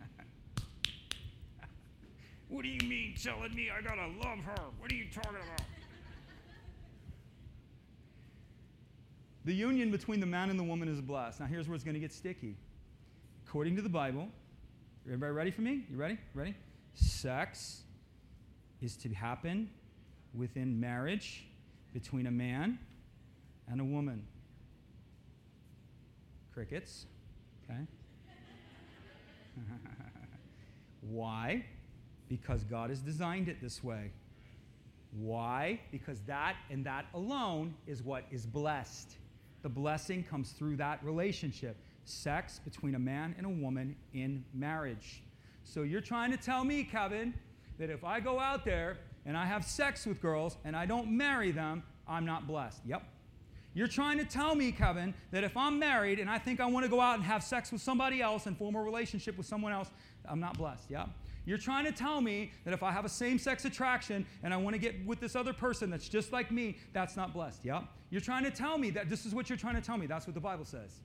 what 2.48 2.62
do 2.62 2.68
you 2.68 2.88
mean 2.88 3.14
telling 3.22 3.54
me 3.54 3.70
I 3.70 3.80
got 3.80 3.94
to 3.94 4.08
love 4.26 4.38
her? 4.40 4.62
What 4.78 4.90
are 4.90 4.94
you 4.94 5.06
talking 5.12 5.30
about? 5.36 5.62
the 9.44 9.54
union 9.54 9.90
between 9.90 10.20
the 10.20 10.26
man 10.26 10.50
and 10.50 10.58
the 10.58 10.64
woman 10.64 10.88
is 10.88 11.00
blessed. 11.00 11.40
Now, 11.40 11.46
here's 11.46 11.68
where 11.68 11.74
it's 11.74 11.84
going 11.84 11.94
to 11.94 12.00
get 12.00 12.12
sticky. 12.12 12.56
According 13.46 13.76
to 13.76 13.82
the 13.82 13.88
Bible, 13.88 14.28
everybody 15.06 15.32
ready 15.32 15.50
for 15.50 15.60
me? 15.60 15.84
You 15.90 15.96
ready? 15.96 16.18
Ready? 16.34 16.54
Sex 16.94 17.82
is 18.80 18.96
to 18.98 19.10
happen 19.10 19.70
within 20.34 20.80
marriage 20.80 21.46
between 21.92 22.26
a 22.26 22.30
man 22.30 22.78
and 23.70 23.80
a 23.80 23.84
woman. 23.84 24.26
Crickets. 26.54 27.06
Okay? 27.64 27.80
Why? 31.00 31.64
Because 32.28 32.62
God 32.62 32.90
has 32.90 33.00
designed 33.00 33.48
it 33.48 33.60
this 33.60 33.82
way. 33.82 34.12
Why? 35.12 35.80
Because 35.90 36.20
that 36.22 36.56
and 36.70 36.86
that 36.86 37.06
alone 37.12 37.74
is 37.86 38.02
what 38.02 38.24
is 38.30 38.46
blessed. 38.46 39.16
The 39.62 39.68
blessing 39.68 40.22
comes 40.22 40.52
through 40.52 40.76
that 40.76 41.04
relationship 41.04 41.76
sex 42.04 42.60
between 42.64 42.94
a 42.94 42.98
man 42.98 43.34
and 43.36 43.46
a 43.46 43.50
woman 43.50 43.96
in 44.12 44.44
marriage. 44.52 45.22
So 45.64 45.82
you're 45.82 46.00
trying 46.00 46.30
to 46.30 46.36
tell 46.36 46.64
me, 46.64 46.84
Kevin, 46.84 47.34
that 47.78 47.90
if 47.90 48.04
I 48.04 48.20
go 48.20 48.38
out 48.38 48.64
there 48.64 48.98
and 49.26 49.36
I 49.36 49.46
have 49.46 49.64
sex 49.64 50.06
with 50.06 50.20
girls 50.20 50.56
and 50.64 50.76
I 50.76 50.86
don't 50.86 51.10
marry 51.10 51.50
them, 51.50 51.82
I'm 52.06 52.26
not 52.26 52.46
blessed. 52.46 52.80
Yep. 52.84 53.02
You're 53.74 53.88
trying 53.88 54.18
to 54.18 54.24
tell 54.24 54.54
me, 54.54 54.70
Kevin, 54.70 55.12
that 55.32 55.42
if 55.42 55.56
I'm 55.56 55.78
married 55.80 56.20
and 56.20 56.30
I 56.30 56.38
think 56.38 56.60
I 56.60 56.66
want 56.66 56.84
to 56.84 56.90
go 56.90 57.00
out 57.00 57.16
and 57.16 57.24
have 57.24 57.42
sex 57.42 57.72
with 57.72 57.82
somebody 57.82 58.22
else 58.22 58.46
and 58.46 58.56
form 58.56 58.76
a 58.76 58.82
relationship 58.82 59.36
with 59.36 59.46
someone 59.46 59.72
else, 59.72 59.90
I'm 60.26 60.38
not 60.38 60.56
blessed. 60.56 60.90
Yep. 60.90 61.08
You're 61.44 61.58
trying 61.58 61.84
to 61.84 61.92
tell 61.92 62.20
me 62.20 62.52
that 62.64 62.72
if 62.72 62.82
I 62.82 62.92
have 62.92 63.04
a 63.04 63.08
same 63.08 63.38
sex 63.38 63.64
attraction 63.64 64.24
and 64.42 64.54
I 64.54 64.56
want 64.56 64.74
to 64.74 64.80
get 64.80 65.04
with 65.04 65.20
this 65.20 65.36
other 65.36 65.52
person 65.52 65.90
that's 65.90 66.08
just 66.08 66.32
like 66.32 66.50
me, 66.50 66.78
that's 66.92 67.16
not 67.16 67.34
blessed. 67.34 67.64
Yep. 67.64 67.84
You're 68.10 68.20
trying 68.20 68.44
to 68.44 68.50
tell 68.50 68.78
me 68.78 68.90
that 68.90 69.10
this 69.10 69.26
is 69.26 69.34
what 69.34 69.50
you're 69.50 69.58
trying 69.58 69.74
to 69.74 69.82
tell 69.82 69.98
me. 69.98 70.06
That's 70.06 70.26
what 70.26 70.34
the 70.34 70.40
Bible 70.40 70.64
says. 70.64 71.00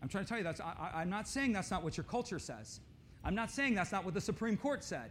I'm 0.00 0.08
trying 0.08 0.24
to 0.24 0.28
tell 0.28 0.38
you 0.38 0.44
that's, 0.44 0.60
I, 0.60 1.02
am 1.02 1.10
not 1.10 1.28
saying 1.28 1.52
that's 1.52 1.70
not 1.70 1.82
what 1.82 1.96
your 1.96 2.04
culture 2.04 2.38
says. 2.38 2.80
I'm 3.24 3.34
not 3.34 3.50
saying 3.50 3.74
that's 3.74 3.92
not 3.92 4.04
what 4.04 4.14
the 4.14 4.20
Supreme 4.20 4.56
Court 4.56 4.84
said. 4.84 5.10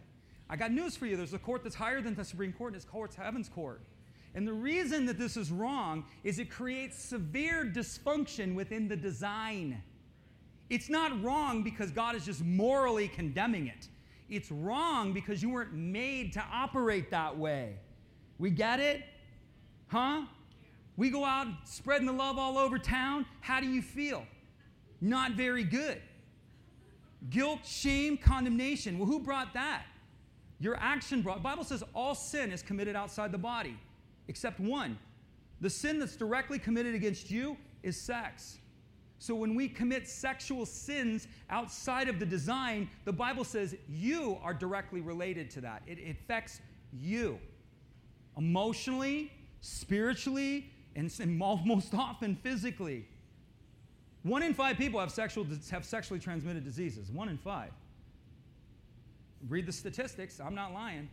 I 0.49 0.55
got 0.55 0.71
news 0.71 0.95
for 0.95 1.05
you. 1.05 1.17
There's 1.17 1.33
a 1.33 1.39
court 1.39 1.63
that's 1.63 1.75
higher 1.75 2.01
than 2.01 2.15
the 2.15 2.23
Supreme 2.23 2.53
Court, 2.53 2.73
and 2.73 2.75
it's 2.77 2.89
called 2.89 3.13
Heaven's 3.13 3.49
Court. 3.49 3.81
And 4.35 4.45
the 4.45 4.53
reason 4.53 5.05
that 5.05 5.17
this 5.17 5.37
is 5.37 5.49
wrong 5.49 6.03
is 6.25 6.39
it 6.39 6.51
creates 6.51 7.01
severe 7.01 7.63
dysfunction 7.65 8.53
within 8.53 8.89
the 8.89 8.95
design. 8.95 9.81
It's 10.69 10.89
not 10.89 11.23
wrong 11.23 11.63
because 11.63 11.89
God 11.89 12.15
is 12.15 12.25
just 12.25 12.43
morally 12.43 13.07
condemning 13.07 13.67
it. 13.67 13.87
It's 14.29 14.51
wrong 14.51 15.13
because 15.13 15.41
you 15.41 15.49
weren't 15.49 15.73
made 15.73 16.33
to 16.33 16.43
operate 16.51 17.09
that 17.11 17.37
way. 17.37 17.77
We 18.37 18.49
get 18.49 18.81
it? 18.81 19.03
Huh? 19.87 20.23
We 20.97 21.09
go 21.09 21.23
out 21.23 21.47
spreading 21.63 22.05
the 22.05 22.13
love 22.13 22.37
all 22.37 22.57
over 22.57 22.77
town. 22.77 23.25
How 23.39 23.61
do 23.61 23.67
you 23.67 23.81
feel? 23.81 24.25
Not 24.99 25.31
very 25.31 25.63
good. 25.63 26.01
Guilt, 27.29 27.65
shame, 27.65 28.17
condemnation. 28.17 28.99
Well, 28.99 29.07
who 29.07 29.19
brought 29.19 29.53
that? 29.53 29.85
Your 30.59 30.75
action 30.77 31.21
brought. 31.21 31.41
Bible 31.41 31.63
says 31.63 31.83
all 31.93 32.15
sin 32.15 32.51
is 32.51 32.61
committed 32.61 32.97
outside 32.97 33.31
the 33.31 33.37
body 33.37 33.77
except 34.27 34.59
one. 34.59 34.97
The 35.61 35.69
sin 35.69 35.99
that's 35.99 36.15
directly 36.15 36.59
committed 36.59 36.95
against 36.95 37.31
you 37.31 37.57
is 37.83 37.99
sex. 37.99 38.57
So 39.19 39.33
when 39.33 39.55
we 39.55 39.69
commit 39.69 40.07
sexual 40.07 40.65
sins 40.65 41.27
outside 41.49 42.09
of 42.09 42.19
the 42.19 42.25
design, 42.25 42.89
the 43.05 43.13
Bible 43.13 43.43
says 43.43 43.75
you 43.87 44.37
are 44.43 44.53
directly 44.53 45.01
related 45.01 45.49
to 45.51 45.61
that. 45.61 45.81
It, 45.87 45.99
affects 46.07 46.59
you 46.91 47.39
emotionally, 48.37 49.31
spiritually, 49.61 50.69
and, 50.95 51.11
and 51.19 51.37
most 51.65 51.93
often 51.93 52.35
physically. 52.35 53.07
One 54.23 54.43
in 54.43 54.53
five 54.53 54.77
people 54.77 54.99
have, 54.99 55.11
sexual, 55.11 55.45
have 55.71 55.85
sexually 55.85 56.19
transmitted 56.19 56.63
diseases. 56.63 57.11
One 57.11 57.29
in 57.29 57.37
five. 57.37 57.71
Read 59.47 59.65
the 59.65 59.71
statistics. 59.71 60.39
I'm 60.39 60.55
not 60.55 60.73
lying. 60.73 61.07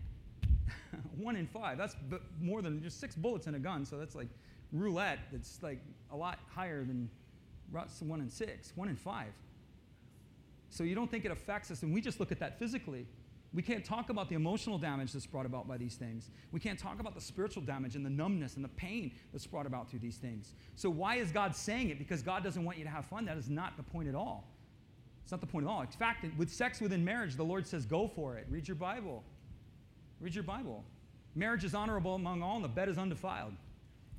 one 1.16 1.36
in 1.36 1.46
five. 1.46 1.78
That's 1.78 1.96
more 2.40 2.62
than 2.62 2.82
just 2.82 3.00
six 3.00 3.14
bullets 3.14 3.46
in 3.46 3.54
a 3.54 3.58
gun, 3.58 3.84
so 3.84 3.98
that's 3.98 4.14
like 4.14 4.28
roulette. 4.72 5.18
That's 5.32 5.62
like 5.62 5.80
a 6.10 6.16
lot 6.16 6.38
higher 6.54 6.84
than 6.84 7.08
one 8.00 8.20
in 8.20 8.30
six, 8.30 8.72
one 8.74 8.88
in 8.88 8.96
five. 8.96 9.32
So 10.70 10.84
you 10.84 10.94
don't 10.94 11.10
think 11.10 11.24
it 11.24 11.30
affects 11.30 11.70
us, 11.70 11.82
and 11.82 11.92
we 11.92 12.00
just 12.00 12.18
look 12.20 12.32
at 12.32 12.40
that 12.40 12.58
physically. 12.58 13.06
We 13.54 13.62
can't 13.62 13.84
talk 13.84 14.08
about 14.08 14.30
the 14.30 14.34
emotional 14.34 14.78
damage 14.78 15.12
that's 15.12 15.26
brought 15.26 15.44
about 15.44 15.68
by 15.68 15.76
these 15.76 15.96
things. 15.96 16.30
We 16.52 16.60
can't 16.60 16.78
talk 16.78 17.00
about 17.00 17.14
the 17.14 17.20
spiritual 17.20 17.62
damage 17.62 17.96
and 17.96 18.06
the 18.06 18.10
numbness 18.10 18.56
and 18.56 18.64
the 18.64 18.70
pain 18.70 19.12
that's 19.32 19.46
brought 19.46 19.66
about 19.66 19.90
through 19.90 19.98
these 19.98 20.16
things. 20.16 20.54
So, 20.74 20.88
why 20.88 21.16
is 21.16 21.30
God 21.30 21.54
saying 21.54 21.90
it? 21.90 21.98
Because 21.98 22.22
God 22.22 22.42
doesn't 22.42 22.64
want 22.64 22.78
you 22.78 22.84
to 22.84 22.90
have 22.90 23.04
fun. 23.04 23.26
That 23.26 23.36
is 23.36 23.50
not 23.50 23.76
the 23.76 23.82
point 23.82 24.08
at 24.08 24.14
all. 24.14 24.48
It's 25.22 25.30
not 25.30 25.40
the 25.40 25.46
point 25.46 25.66
at 25.66 25.70
all. 25.70 25.82
In 25.82 25.86
fact, 25.88 26.24
with 26.38 26.50
sex 26.50 26.80
within 26.80 27.04
marriage, 27.04 27.36
the 27.36 27.44
Lord 27.44 27.66
says, 27.66 27.84
go 27.84 28.08
for 28.08 28.36
it. 28.36 28.46
Read 28.50 28.66
your 28.66 28.74
Bible. 28.74 29.22
Read 30.22 30.36
your 30.36 30.44
Bible. 30.44 30.84
Marriage 31.34 31.64
is 31.64 31.74
honorable 31.74 32.14
among 32.14 32.42
all, 32.42 32.54
and 32.54 32.64
the 32.64 32.68
bed 32.68 32.88
is 32.88 32.96
undefiled. 32.96 33.54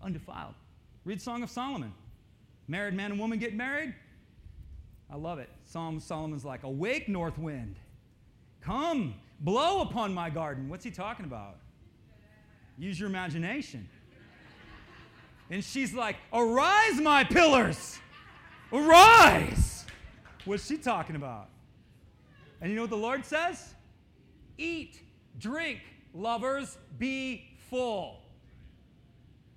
Undefiled. 0.01 0.53
Read 1.05 1.21
Song 1.21 1.43
of 1.43 1.49
Solomon. 1.49 1.93
Married 2.67 2.93
man 2.93 3.11
and 3.11 3.19
woman 3.19 3.39
get 3.39 3.55
married. 3.55 3.95
I 5.09 5.15
love 5.15 5.39
it. 5.39 5.49
Psalm 5.63 6.01
Solomon's 6.01 6.43
like, 6.43 6.63
Awake, 6.63 7.07
north 7.07 7.37
wind. 7.37 7.77
Come, 8.59 9.15
blow 9.39 9.81
upon 9.81 10.13
my 10.13 10.29
garden. 10.29 10.67
What's 10.67 10.83
he 10.83 10.91
talking 10.91 11.25
about? 11.25 11.55
Use 12.77 12.99
your 12.99 13.07
imagination. 13.07 13.87
And 15.49 15.63
she's 15.63 15.93
like, 15.93 16.17
Arise, 16.33 16.99
my 16.99 17.23
pillars. 17.23 17.97
Arise. 18.73 19.85
What's 20.43 20.67
she 20.67 20.77
talking 20.77 21.15
about? 21.15 21.47
And 22.59 22.69
you 22.69 22.75
know 22.75 22.83
what 22.83 22.89
the 22.89 22.97
Lord 22.97 23.25
says? 23.25 23.73
Eat, 24.57 24.99
drink, 25.37 25.79
lovers, 26.13 26.77
be 26.97 27.57
full. 27.69 28.19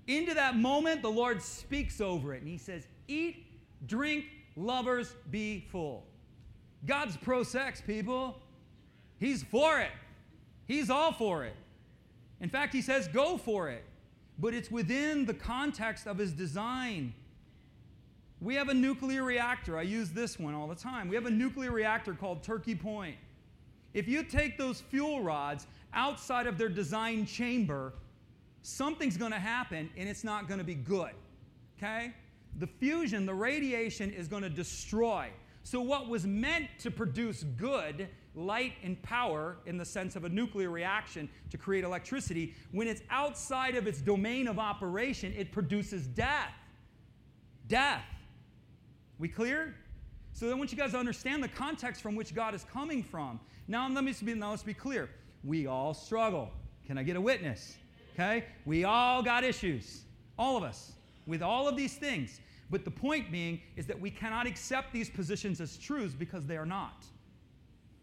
Into 0.07 0.35
that 0.35 0.57
moment, 0.57 1.03
the 1.03 1.11
Lord 1.11 1.43
speaks 1.43 2.01
over 2.01 2.35
it 2.35 2.43
and 2.43 2.49
he 2.49 2.59
says, 2.59 2.87
Eat, 3.09 3.45
drink, 3.87 4.25
lovers, 4.57 5.15
be 5.31 5.67
full. 5.71 6.07
God's 6.87 7.17
pro 7.17 7.43
sex, 7.43 7.81
people. 7.81 8.41
He's 9.19 9.43
for 9.43 9.81
it, 9.81 9.91
He's 10.67 10.91
all 10.91 11.13
for 11.13 11.45
it. 11.45 11.57
In 12.41 12.49
fact, 12.49 12.73
He 12.73 12.83
says, 12.83 13.09
Go 13.09 13.37
for 13.37 13.69
it. 13.71 13.85
But 14.39 14.53
it's 14.53 14.71
within 14.71 15.25
the 15.25 15.35
context 15.35 16.07
of 16.07 16.19
His 16.19 16.33
design. 16.33 17.15
We 18.41 18.55
have 18.57 18.69
a 18.69 18.75
nuclear 18.75 19.25
reactor. 19.25 19.79
I 19.79 19.83
use 19.83 20.11
this 20.11 20.39
one 20.39 20.55
all 20.55 20.67
the 20.67 20.75
time. 20.75 21.09
We 21.09 21.17
have 21.17 21.25
a 21.25 21.31
nuclear 21.31 21.73
reactor 21.73 22.13
called 22.13 22.43
Turkey 22.43 22.75
Point. 22.75 23.17
If 23.95 24.07
you 24.07 24.23
take 24.23 24.59
those 24.59 24.83
fuel 24.83 25.23
rods 25.23 25.67
outside 25.97 26.47
of 26.47 26.59
their 26.59 26.69
design 26.69 27.27
chamber, 27.27 27.95
something's 28.63 29.17
going 29.17 29.33
to 29.33 29.39
happen 29.39 29.91
and 29.97 30.09
it's 30.09 30.23
not 30.23 30.47
going 30.47 30.59
to 30.59 30.65
be 30.65 30.75
good. 30.75 31.13
Okay? 31.77 32.13
The 32.59 32.67
fusion, 32.67 33.27
the 33.27 33.35
radiation 33.35 34.13
is 34.13 34.29
going 34.29 34.43
to 34.43 34.51
destroy. 34.51 35.31
So, 35.63 35.81
what 35.81 36.09
was 36.09 36.25
meant 36.27 36.69
to 36.79 36.93
produce 36.93 37.43
good, 37.43 38.09
light, 38.37 38.75
and 38.85 39.03
power 39.03 39.57
in 39.67 39.77
the 39.77 39.85
sense 39.85 40.15
of 40.15 40.25
a 40.25 40.29
nuclear 40.29 40.71
reaction 40.71 41.29
to 41.51 41.59
create 41.59 41.83
electricity, 41.83 42.55
when 42.71 42.87
it's 42.87 43.03
outside 43.11 43.75
of 43.75 43.89
its 43.89 44.01
domain 44.01 44.47
of 44.47 44.61
operation, 44.61 45.35
it 45.37 45.51
produces 45.51 46.07
death. 46.07 46.53
Death. 47.67 48.05
We 49.19 49.29
clear? 49.29 49.75
So, 50.33 50.49
I 50.49 50.55
want 50.55 50.71
you 50.71 50.79
guys 50.79 50.93
to 50.93 50.99
understand 50.99 51.43
the 51.43 51.49
context 51.49 52.01
from 52.01 52.15
which 52.15 52.33
God 52.33 52.55
is 52.55 52.65
coming 52.73 53.03
from. 53.03 53.41
Now, 53.67 53.89
let 53.89 54.05
me 54.05 54.15
be, 54.25 54.35
now 54.35 54.51
let's 54.51 54.63
be 54.63 54.73
clear. 54.73 55.11
We 55.47 55.69
all 55.69 55.95
struggle. 55.95 56.51
Can 56.87 56.99
I 56.99 57.05
get 57.05 57.17
a 57.17 57.21
witness? 57.21 57.77
Okay? 58.15 58.45
We 58.65 58.85
all 58.85 59.23
got 59.23 59.45
issues. 59.45 60.03
All 60.39 60.57
of 60.57 60.65
us. 60.65 60.93
With 61.27 61.41
all 61.41 61.69
of 61.69 61.77
these 61.77 61.95
things. 61.95 62.41
But 62.69 62.85
the 62.85 62.91
point 62.91 63.31
being 63.31 63.61
is 63.77 63.87
that 63.87 63.99
we 63.99 64.11
cannot 64.11 64.47
accept 64.47 64.93
these 64.93 65.09
positions 65.09 65.61
as 65.61 65.77
truths 65.77 66.15
because 66.15 66.47
they 66.47 66.57
are 66.57 66.67
not. 66.67 67.05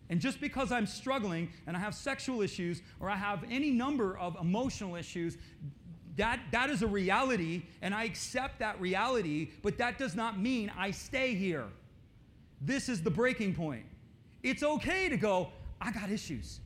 And 0.10 0.22
just 0.22 0.40
because 0.40 0.72
I'm 0.72 0.86
struggling 0.86 1.50
and 1.68 1.76
I 1.76 1.80
have 1.80 1.96
sexual 1.96 2.42
issues 2.42 2.82
or 3.00 3.10
I 3.10 3.16
have 3.18 3.44
any 3.50 3.72
number 3.72 4.18
of 4.18 4.38
emotional 4.40 4.96
issues, 4.96 5.38
that, 6.16 6.40
that 6.52 6.70
is 6.70 6.82
a 6.82 6.88
reality 6.88 7.64
and 7.82 7.94
I 7.94 8.06
accept 8.06 8.60
that 8.60 8.80
reality, 8.80 9.52
but 9.64 9.78
that 9.80 9.98
does 9.98 10.16
not 10.16 10.40
mean 10.40 10.72
I 10.78 10.92
stay 10.92 11.36
here. 11.36 11.66
This 12.62 12.88
is 12.88 13.02
the 13.02 13.12
breaking 13.12 13.56
point. 13.56 13.86
It's 14.44 14.64
okay 14.64 15.10
to 15.10 15.18
go, 15.18 15.50
I 15.82 15.92
got 15.92 16.10
issues. 16.10 16.60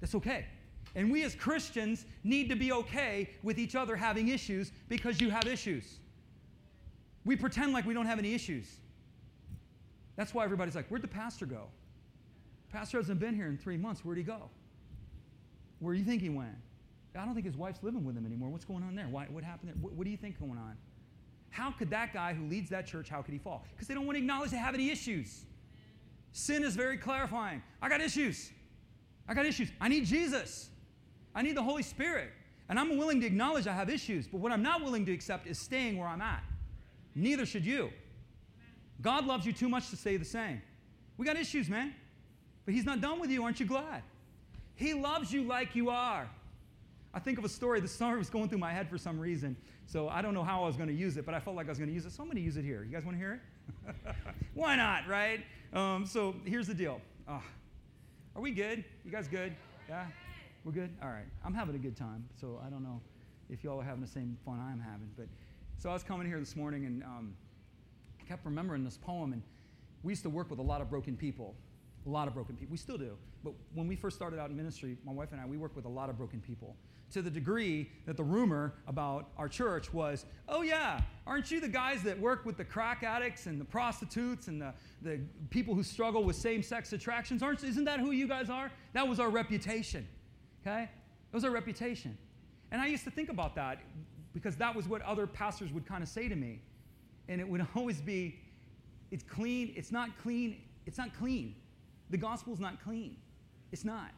That's 0.00 0.14
okay. 0.14 0.46
And 0.94 1.10
we 1.10 1.24
as 1.24 1.34
Christians 1.34 2.06
need 2.24 2.48
to 2.48 2.56
be 2.56 2.72
okay 2.72 3.30
with 3.42 3.58
each 3.58 3.76
other 3.76 3.96
having 3.96 4.28
issues 4.28 4.72
because 4.88 5.20
you 5.20 5.30
have 5.30 5.46
issues. 5.46 5.98
We 7.24 7.36
pretend 7.36 7.72
like 7.72 7.84
we 7.84 7.94
don't 7.94 8.06
have 8.06 8.18
any 8.18 8.34
issues. 8.34 8.68
That's 10.16 10.34
why 10.34 10.44
everybody's 10.44 10.74
like, 10.74 10.88
Where'd 10.88 11.02
the 11.02 11.08
pastor 11.08 11.46
go? 11.46 11.64
Pastor 12.72 12.98
hasn't 12.98 13.20
been 13.20 13.34
here 13.34 13.46
in 13.46 13.56
three 13.56 13.76
months. 13.76 14.04
Where'd 14.04 14.18
he 14.18 14.24
go? 14.24 14.50
Where 15.80 15.94
do 15.94 16.00
you 16.00 16.04
think 16.04 16.22
he 16.22 16.28
went? 16.28 16.56
I 17.16 17.24
don't 17.24 17.34
think 17.34 17.46
his 17.46 17.56
wife's 17.56 17.82
living 17.82 18.04
with 18.04 18.16
him 18.16 18.26
anymore. 18.26 18.48
What's 18.48 18.64
going 18.64 18.82
on 18.82 18.94
there? 18.94 19.06
Why, 19.10 19.26
what 19.30 19.42
happened 19.42 19.70
there? 19.70 19.76
What, 19.80 19.94
what 19.94 20.04
do 20.04 20.10
you 20.10 20.16
think 20.16 20.38
going 20.38 20.58
on? 20.58 20.76
How 21.50 21.70
could 21.70 21.90
that 21.90 22.12
guy 22.12 22.34
who 22.34 22.46
leads 22.46 22.70
that 22.70 22.86
church, 22.86 23.08
how 23.08 23.22
could 23.22 23.32
he 23.32 23.38
fall? 23.38 23.64
Because 23.72 23.88
they 23.88 23.94
don't 23.94 24.06
want 24.06 24.16
to 24.16 24.20
acknowledge 24.20 24.50
they 24.50 24.58
have 24.58 24.74
any 24.74 24.90
issues. 24.90 25.44
Sin 26.32 26.62
is 26.62 26.76
very 26.76 26.98
clarifying. 26.98 27.62
I 27.80 27.88
got 27.88 28.00
issues. 28.00 28.50
I 29.28 29.34
got 29.34 29.46
issues. 29.46 29.70
I 29.80 29.88
need 29.88 30.06
Jesus. 30.06 30.70
I 31.34 31.42
need 31.42 31.56
the 31.56 31.62
Holy 31.62 31.82
Spirit. 31.82 32.30
And 32.68 32.78
I'm 32.78 32.96
willing 32.96 33.20
to 33.20 33.26
acknowledge 33.26 33.66
I 33.66 33.72
have 33.72 33.88
issues, 33.88 34.26
but 34.26 34.38
what 34.38 34.52
I'm 34.52 34.62
not 34.62 34.82
willing 34.82 35.06
to 35.06 35.12
accept 35.12 35.46
is 35.46 35.58
staying 35.58 35.98
where 35.98 36.08
I'm 36.08 36.20
at. 36.20 36.42
Neither 37.14 37.46
should 37.46 37.64
you. 37.64 37.90
God 39.00 39.26
loves 39.26 39.46
you 39.46 39.52
too 39.52 39.68
much 39.68 39.90
to 39.90 39.96
stay 39.96 40.16
the 40.16 40.24
same. 40.24 40.60
We 41.16 41.24
got 41.24 41.36
issues, 41.36 41.68
man. 41.68 41.94
But 42.64 42.74
He's 42.74 42.84
not 42.84 43.00
done 43.00 43.20
with 43.20 43.30
you. 43.30 43.42
Aren't 43.44 43.60
you 43.60 43.66
glad? 43.66 44.02
He 44.74 44.94
loves 44.94 45.32
you 45.32 45.44
like 45.44 45.74
you 45.74 45.90
are. 45.90 46.28
I 47.14 47.20
think 47.20 47.38
of 47.38 47.44
a 47.44 47.48
story. 47.48 47.80
The 47.80 47.88
story 47.88 48.18
was 48.18 48.30
going 48.30 48.48
through 48.48 48.58
my 48.58 48.72
head 48.72 48.88
for 48.88 48.98
some 48.98 49.18
reason. 49.18 49.56
So 49.86 50.08
I 50.08 50.20
don't 50.20 50.34
know 50.34 50.44
how 50.44 50.62
I 50.62 50.66
was 50.66 50.76
going 50.76 50.88
to 50.88 50.94
use 50.94 51.16
it, 51.16 51.24
but 51.24 51.34
I 51.34 51.40
felt 51.40 51.56
like 51.56 51.66
I 51.66 51.70
was 51.70 51.78
going 51.78 51.88
to 51.88 51.94
use 51.94 52.04
it. 52.04 52.12
So 52.12 52.22
I'm 52.22 52.28
going 52.28 52.36
to 52.36 52.42
use 52.42 52.56
it 52.56 52.64
here. 52.64 52.84
You 52.84 52.92
guys 52.92 53.04
want 53.04 53.16
to 53.16 53.18
hear 53.18 53.40
it? 53.96 54.14
Why 54.54 54.76
not, 54.76 55.08
right? 55.08 55.40
Um, 55.72 56.04
so 56.06 56.36
here's 56.44 56.66
the 56.66 56.74
deal. 56.74 57.00
Uh, 57.26 57.38
are 58.38 58.40
we 58.40 58.52
good? 58.52 58.84
You 59.04 59.10
guys 59.10 59.26
good? 59.26 59.52
Yeah? 59.88 60.06
We're 60.64 60.70
good? 60.70 60.90
All 61.02 61.08
right. 61.08 61.26
I'm 61.44 61.52
having 61.52 61.74
a 61.74 61.78
good 61.78 61.96
time. 61.96 62.24
So 62.40 62.62
I 62.64 62.70
don't 62.70 62.84
know 62.84 63.00
if 63.50 63.64
y'all 63.64 63.80
are 63.80 63.84
having 63.84 64.00
the 64.00 64.06
same 64.06 64.38
fun 64.44 64.60
I'm 64.60 64.78
having. 64.78 65.10
But 65.16 65.26
so 65.76 65.90
I 65.90 65.92
was 65.92 66.04
coming 66.04 66.24
here 66.24 66.38
this 66.38 66.54
morning 66.54 66.86
and 66.86 67.02
um, 67.02 67.34
I 68.20 68.24
kept 68.28 68.44
remembering 68.44 68.84
this 68.84 68.96
poem. 68.96 69.32
And 69.32 69.42
we 70.04 70.12
used 70.12 70.22
to 70.22 70.30
work 70.30 70.50
with 70.50 70.60
a 70.60 70.62
lot 70.62 70.80
of 70.80 70.88
broken 70.88 71.16
people. 71.16 71.56
A 72.08 72.10
lot 72.10 72.26
of 72.26 72.32
broken 72.32 72.56
people. 72.56 72.72
We 72.72 72.78
still 72.78 72.96
do. 72.96 73.18
But 73.44 73.52
when 73.74 73.86
we 73.86 73.94
first 73.94 74.16
started 74.16 74.40
out 74.40 74.48
in 74.48 74.56
ministry, 74.56 74.96
my 75.04 75.12
wife 75.12 75.32
and 75.32 75.40
I, 75.40 75.44
we 75.44 75.58
worked 75.58 75.76
with 75.76 75.84
a 75.84 75.90
lot 75.90 76.08
of 76.08 76.16
broken 76.16 76.40
people. 76.40 76.74
To 77.12 77.20
the 77.20 77.30
degree 77.30 77.90
that 78.06 78.16
the 78.16 78.24
rumor 78.24 78.74
about 78.86 79.28
our 79.36 79.48
church 79.48 79.92
was, 79.92 80.24
oh, 80.48 80.62
yeah, 80.62 81.02
aren't 81.26 81.50
you 81.50 81.60
the 81.60 81.68
guys 81.68 82.02
that 82.04 82.18
work 82.18 82.46
with 82.46 82.56
the 82.56 82.64
crack 82.64 83.02
addicts 83.02 83.44
and 83.44 83.60
the 83.60 83.64
prostitutes 83.64 84.48
and 84.48 84.60
the, 84.60 84.72
the 85.02 85.20
people 85.50 85.74
who 85.74 85.82
struggle 85.82 86.24
with 86.24 86.36
same 86.36 86.62
sex 86.62 86.94
attractions? 86.94 87.42
Aren't, 87.42 87.62
isn't 87.62 87.84
that 87.84 88.00
who 88.00 88.10
you 88.10 88.26
guys 88.26 88.48
are? 88.48 88.72
That 88.94 89.06
was 89.06 89.20
our 89.20 89.28
reputation. 89.28 90.08
Okay? 90.62 90.88
That 91.30 91.36
was 91.36 91.44
our 91.44 91.50
reputation. 91.50 92.16
And 92.70 92.80
I 92.80 92.86
used 92.86 93.04
to 93.04 93.10
think 93.10 93.28
about 93.28 93.54
that 93.56 93.80
because 94.32 94.56
that 94.56 94.74
was 94.74 94.88
what 94.88 95.02
other 95.02 95.26
pastors 95.26 95.72
would 95.72 95.86
kind 95.86 96.02
of 96.02 96.08
say 96.08 96.26
to 96.28 96.36
me. 96.36 96.62
And 97.28 97.38
it 97.38 97.48
would 97.48 97.66
always 97.76 98.00
be, 98.00 98.38
it's 99.10 99.24
clean, 99.24 99.74
it's 99.76 99.92
not 99.92 100.16
clean, 100.18 100.62
it's 100.86 100.96
not 100.96 101.14
clean. 101.14 101.54
The 102.10 102.16
gospel's 102.16 102.60
not 102.60 102.82
clean. 102.82 103.16
It's 103.72 103.84
not. 103.84 104.10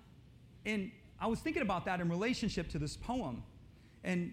And 0.65 0.91
I 1.21 1.27
was 1.27 1.41
thinking 1.41 1.63
about 1.63 1.85
that 1.87 2.01
in 2.01 2.09
relationship 2.09 2.69
to 2.71 2.79
this 2.79 2.97
poem. 2.97 3.43
And 4.05 4.33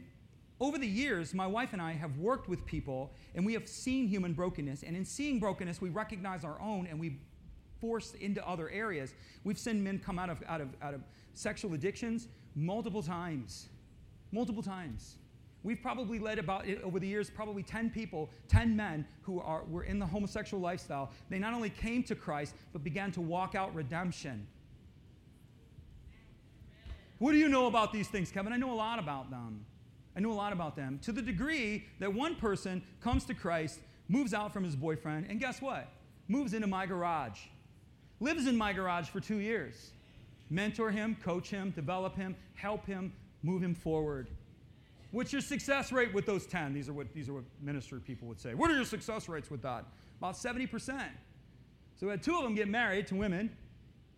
over 0.60 0.78
the 0.78 0.88
years, 0.88 1.34
my 1.34 1.46
wife 1.48 1.74
and 1.74 1.82
I 1.82 1.94
have 1.94 2.18
worked 2.18 2.50
with 2.50 2.66
people 2.66 3.12
and 3.36 3.46
we 3.46 3.54
have 3.54 3.68
seen 3.68 4.08
human 4.08 4.34
brokenness. 4.34 4.84
And 4.84 4.96
in 4.96 5.06
seeing 5.06 5.40
brokenness, 5.40 5.82
we 5.82 5.90
recognize 5.90 6.44
our 6.44 6.60
own 6.62 6.88
and 6.88 7.00
we 7.00 7.20
force 7.80 8.14
into 8.14 8.46
other 8.48 8.70
areas. 8.70 9.14
We've 9.44 9.60
seen 9.60 9.84
men 9.84 10.00
come 10.00 10.18
out 10.18 10.30
of, 10.30 10.42
out 10.48 10.62
of, 10.62 10.70
out 10.82 10.94
of 10.94 11.02
sexual 11.34 11.74
addictions 11.74 12.28
multiple 12.56 13.04
times. 13.04 13.68
Multiple 14.32 14.64
times. 14.64 15.16
We've 15.64 15.82
probably 15.82 16.20
led 16.20 16.40
about 16.40 16.68
eh, 16.68 16.76
over 16.84 17.00
the 17.00 17.08
years 17.08 17.30
probably 17.30 17.64
10 17.64 17.90
people, 17.90 18.30
10 18.48 18.76
men 18.76 19.06
who 19.24 19.42
are, 19.42 19.64
were 19.66 19.84
in 19.84 20.00
the 20.00 20.06
homosexual 20.06 20.62
lifestyle. 20.62 21.12
They 21.30 21.40
not 21.40 21.54
only 21.54 21.70
came 21.70 22.04
to 22.04 22.16
Christ, 22.16 22.56
but 22.74 22.84
began 22.84 23.12
to 23.14 23.22
walk 23.22 23.56
out 23.56 23.74
redemption. 23.76 24.48
What 27.20 27.32
do 27.32 27.38
you 27.38 27.50
know 27.50 27.66
about 27.66 27.92
these 27.92 28.08
things, 28.08 28.32
Kevin? 28.32 28.54
I 28.54 28.58
know 28.58 28.72
a 28.72 28.76
lot 28.76 29.00
about 29.00 29.32
them. 29.32 29.66
I 30.16 30.20
know 30.20 30.32
a 30.32 30.34
lot 30.34 30.54
about 30.54 30.76
them 30.76 31.00
to 31.04 31.12
the 31.12 31.22
degree 31.22 31.86
that 32.00 32.14
one 32.14 32.36
person 32.36 32.84
comes 33.02 33.24
to 33.26 33.34
Christ, 33.34 33.80
moves 34.08 34.34
out 34.34 34.54
from 34.54 34.64
his 34.64 34.76
boyfriend, 34.76 35.28
and 35.30 35.40
guess 35.40 35.62
what? 35.62 35.90
Moves 36.28 36.54
into 36.54 36.68
my 36.68 36.86
garage. 36.86 37.40
Lives 38.20 38.48
in 38.48 38.58
my 38.58 38.74
garage 38.74 39.10
for 39.10 39.20
two 39.20 39.38
years. 39.38 39.92
Mentor 40.50 40.92
him, 40.92 41.18
coach 41.24 41.50
him, 41.50 41.72
develop 41.72 42.16
him, 42.16 42.36
help 42.56 42.86
him, 42.86 43.14
move 43.44 43.62
him 43.62 43.76
forward. 43.76 44.28
What's 45.18 45.34
your 45.34 45.42
success 45.42 45.92
rate 45.92 46.14
with 46.14 46.28
those 46.28 46.46
10? 46.46 46.76
These 46.76 46.90
are 46.90 46.94
what, 46.94 47.12
these 47.12 47.28
are 47.28 47.34
what 47.34 47.44
ministry 47.60 48.00
people 48.00 48.28
would 48.28 48.40
say. 48.40 48.54
What 48.54 48.70
are 48.70 48.76
your 48.76 48.86
success 48.86 49.28
rates 49.28 49.50
with 49.50 49.64
that? 49.64 49.84
About 50.20 50.36
70%. 50.36 51.02
So 51.96 52.06
we 52.06 52.12
had 52.12 52.22
two 52.22 52.36
of 52.36 52.44
them 52.44 52.54
get 52.54 52.68
married 52.68 53.08
to 53.08 53.16
women. 53.16 53.50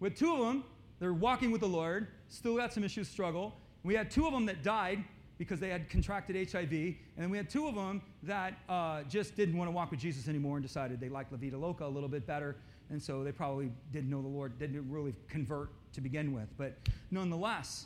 With 0.02 0.18
two 0.18 0.34
of 0.34 0.39
them, 0.39 0.66
they're 1.00 1.14
walking 1.14 1.52
with 1.52 1.62
the 1.62 1.70
Lord, 1.70 2.10
still 2.28 2.58
got 2.58 2.74
some 2.74 2.84
issues, 2.84 3.08
struggle. 3.08 3.56
We 3.86 3.93
had 3.93 4.12
two 4.12 4.28
of 4.28 4.34
them 4.34 4.45
that 4.47 4.62
died 4.62 5.06
because 5.38 5.62
they 5.62 5.70
had 5.70 5.89
contracted 5.89 6.36
HIV. 6.52 6.74
And 6.74 6.97
then 7.16 7.30
we 7.30 7.38
had 7.38 7.50
two 7.50 7.70
of 7.70 7.76
them 7.76 8.02
that 8.24 8.56
uh, 8.68 9.04
just 9.04 9.38
didn't 9.38 9.58
want 9.58 9.70
to 9.70 9.72
walk 9.72 9.91
with 9.91 10.02
Jesus 10.02 10.28
anymore 10.28 10.58
and 10.58 10.66
decided 10.66 11.00
they 11.00 11.08
liked 11.08 11.32
La 11.32 11.38
Vida 11.38 11.58
Loca 11.58 11.86
a 11.86 11.88
little 11.88 12.10
bit 12.10 12.28
better. 12.28 12.58
And 12.89 13.02
so 13.02 13.24
they 13.24 13.32
probably 13.32 13.72
didn't 13.93 14.10
know 14.10 14.22
the 14.22 14.28
Lord, 14.28 14.60
didn't 14.60 14.86
really 14.91 15.16
convert 15.30 15.70
to 15.93 16.02
begin 16.02 16.34
with. 16.34 16.50
But 16.58 16.78
nonetheless, 17.10 17.86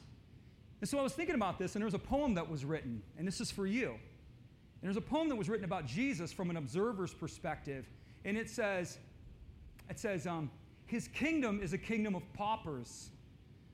and 0.84 0.90
so 0.90 1.00
I 1.00 1.02
was 1.02 1.14
thinking 1.14 1.36
about 1.36 1.58
this, 1.58 1.76
and 1.76 1.82
there 1.82 1.86
was 1.86 1.94
a 1.94 1.98
poem 1.98 2.34
that 2.34 2.50
was 2.50 2.66
written, 2.66 3.02
and 3.18 3.26
this 3.26 3.40
is 3.40 3.50
for 3.50 3.66
you. 3.66 3.92
And 3.92 3.98
there's 4.82 4.98
a 4.98 5.02
poem 5.02 5.30
that 5.30 5.36
was 5.38 5.48
written 5.48 5.64
about 5.64 5.86
Jesus 5.86 6.34
from 6.34 6.50
an 6.50 6.58
observer's 6.58 7.14
perspective, 7.14 7.88
and 8.26 8.36
it 8.36 8.50
says, 8.50 8.98
it 9.90 9.98
says, 9.98 10.28
um, 10.28 10.52
his 10.86 11.08
kingdom 11.08 11.62
is 11.64 11.72
a 11.72 11.78
kingdom 11.78 12.16
of 12.16 12.24
paupers, 12.34 13.12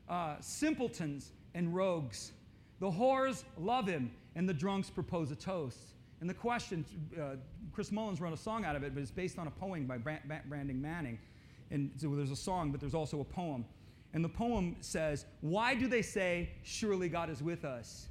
uh, 0.07 0.36
simpletons, 0.39 1.32
and 1.55 1.74
rogues. 1.74 2.32
The 2.80 2.91
whores 2.91 3.43
love 3.57 3.88
him, 3.88 4.12
and 4.36 4.47
the 4.47 4.53
drunks 4.53 4.91
propose 4.91 5.32
a 5.32 5.36
toast. 5.36 5.95
And 6.22 6.30
the 6.30 6.36
question, 6.36 6.86
uh, 7.20 7.38
Chris 7.74 7.91
Mullins 7.91 8.22
wrote 8.22 8.34
a 8.34 8.38
song 8.38 8.66
out 8.66 8.76
of 8.76 8.84
it, 8.84 8.93
but 8.93 9.01
it's 9.01 9.10
based 9.10 9.39
on 9.39 9.47
a 9.47 9.51
poem 9.51 9.88
by 9.88 9.97
Brennan 9.97 10.80
Manning. 10.80 11.18
And 11.72 11.89
so 11.97 12.14
there's 12.16 12.30
a 12.30 12.36
song, 12.36 12.70
but 12.70 12.80
there's 12.80 12.93
also 12.93 13.20
a 13.20 13.26
poem. 13.26 13.66
And 14.14 14.24
the 14.24 14.30
poem 14.30 14.76
says, 14.82 15.26
Why 15.41 15.76
do 15.76 15.88
they 15.88 16.01
say, 16.01 16.51
Surely 16.64 17.10
God 17.10 17.30
is 17.30 17.43
with 17.43 17.66
us? 17.66 18.07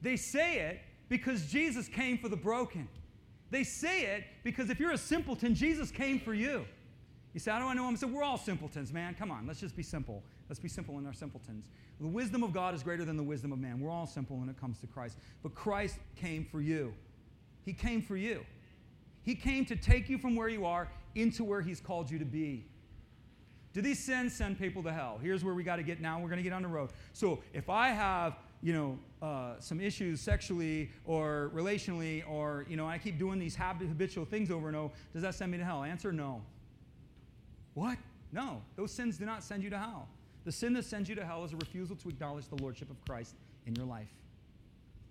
They 0.00 0.16
say 0.16 0.60
it 0.60 0.80
because 1.08 1.46
Jesus 1.46 1.88
came 1.88 2.18
for 2.18 2.28
the 2.28 2.36
broken. 2.36 2.88
They 3.50 3.64
say 3.64 4.02
it 4.02 4.24
because 4.44 4.70
if 4.70 4.80
you're 4.80 4.92
a 4.92 4.98
simpleton, 4.98 5.54
Jesus 5.54 5.90
came 5.90 6.18
for 6.18 6.34
you. 6.34 6.64
You 7.34 7.40
say, 7.40 7.50
How 7.50 7.58
do 7.58 7.66
I 7.66 7.74
know 7.74 7.86
him? 7.86 7.94
I 7.94 7.96
said, 7.96 8.12
We're 8.12 8.22
all 8.22 8.38
simpletons, 8.38 8.92
man. 8.92 9.14
Come 9.14 9.30
on, 9.30 9.46
let's 9.46 9.60
just 9.60 9.76
be 9.76 9.82
simple. 9.82 10.22
Let's 10.48 10.60
be 10.60 10.68
simple 10.68 10.98
in 10.98 11.06
our 11.06 11.12
simpletons. 11.12 11.68
The 12.00 12.06
wisdom 12.06 12.42
of 12.42 12.52
God 12.52 12.74
is 12.74 12.82
greater 12.82 13.04
than 13.04 13.16
the 13.16 13.22
wisdom 13.22 13.52
of 13.52 13.58
man. 13.58 13.80
We're 13.80 13.90
all 13.90 14.06
simple 14.06 14.36
when 14.36 14.48
it 14.48 14.58
comes 14.58 14.78
to 14.80 14.86
Christ. 14.86 15.18
But 15.42 15.54
Christ 15.54 15.98
came 16.14 16.44
for 16.44 16.60
you. 16.60 16.94
He 17.64 17.72
came 17.72 18.00
for 18.00 18.16
you. 18.16 18.44
He 19.22 19.34
came 19.34 19.64
to 19.66 19.76
take 19.76 20.08
you 20.08 20.18
from 20.18 20.36
where 20.36 20.48
you 20.48 20.64
are 20.64 20.88
into 21.14 21.42
where 21.42 21.60
He's 21.60 21.80
called 21.80 22.10
you 22.10 22.18
to 22.18 22.24
be. 22.24 22.66
Do 23.76 23.82
these 23.82 23.98
sins 23.98 24.34
send 24.34 24.58
people 24.58 24.82
to 24.84 24.90
hell? 24.90 25.20
Here's 25.22 25.44
where 25.44 25.52
we 25.52 25.62
got 25.62 25.76
to 25.76 25.82
get 25.82 26.00
now. 26.00 26.18
We're 26.18 26.30
going 26.30 26.38
to 26.38 26.42
get 26.42 26.54
on 26.54 26.62
the 26.62 26.68
road. 26.68 26.88
So 27.12 27.40
if 27.52 27.68
I 27.68 27.88
have, 27.88 28.38
you 28.62 28.72
know, 28.72 28.98
uh, 29.20 29.60
some 29.60 29.82
issues 29.82 30.18
sexually 30.18 30.90
or 31.04 31.50
relationally, 31.54 32.26
or 32.26 32.64
you 32.70 32.78
know, 32.78 32.86
I 32.88 32.96
keep 32.96 33.18
doing 33.18 33.38
these 33.38 33.54
habitual 33.54 34.24
things 34.24 34.50
over 34.50 34.68
and 34.68 34.76
over, 34.78 34.94
does 35.12 35.20
that 35.20 35.34
send 35.34 35.52
me 35.52 35.58
to 35.58 35.64
hell? 35.64 35.84
Answer: 35.84 36.10
No. 36.10 36.40
What? 37.74 37.98
No. 38.32 38.62
Those 38.76 38.92
sins 38.92 39.18
do 39.18 39.26
not 39.26 39.44
send 39.44 39.62
you 39.62 39.68
to 39.68 39.78
hell. 39.78 40.08
The 40.46 40.52
sin 40.52 40.72
that 40.72 40.86
sends 40.86 41.06
you 41.06 41.14
to 41.14 41.26
hell 41.26 41.44
is 41.44 41.52
a 41.52 41.56
refusal 41.56 41.96
to 41.96 42.08
acknowledge 42.08 42.48
the 42.48 42.62
lordship 42.62 42.90
of 42.90 42.96
Christ 43.04 43.34
in 43.66 43.74
your 43.74 43.84
life. 43.84 44.08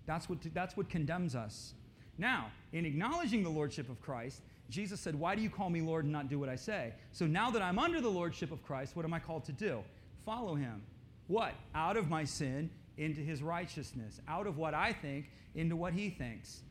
That's 0.06 0.28
what, 0.28 0.38
that's 0.52 0.76
what 0.76 0.88
condemns 0.88 1.36
us. 1.36 1.74
Now, 2.18 2.50
in 2.72 2.84
acknowledging 2.84 3.44
the 3.44 3.50
lordship 3.50 3.88
of 3.88 4.00
Christ, 4.00 4.42
Jesus 4.70 5.00
said, 5.00 5.14
Why 5.14 5.34
do 5.34 5.42
you 5.42 5.50
call 5.50 5.70
me 5.70 5.80
Lord 5.80 6.04
and 6.04 6.12
not 6.12 6.28
do 6.28 6.38
what 6.38 6.48
I 6.48 6.56
say? 6.56 6.92
So 7.12 7.26
now 7.26 7.50
that 7.50 7.62
I'm 7.62 7.78
under 7.78 8.00
the 8.00 8.08
lordship 8.08 8.50
of 8.50 8.62
Christ, 8.64 8.96
what 8.96 9.04
am 9.04 9.14
I 9.14 9.18
called 9.18 9.44
to 9.44 9.52
do? 9.52 9.82
Follow 10.24 10.54
him. 10.54 10.82
What? 11.28 11.54
Out 11.74 11.96
of 11.96 12.08
my 12.08 12.24
sin 12.24 12.70
into 12.96 13.20
his 13.20 13.42
righteousness. 13.42 14.20
Out 14.28 14.46
of 14.46 14.58
what 14.58 14.74
I 14.74 14.92
think 14.92 15.30
into 15.54 15.76
what 15.76 15.92
he 15.92 16.10
thinks. 16.10 16.62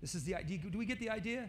This 0.00 0.14
is 0.14 0.24
the 0.24 0.34
idea. 0.34 0.58
Do 0.58 0.78
we 0.78 0.84
get 0.84 0.98
the 0.98 1.10
idea? 1.10 1.48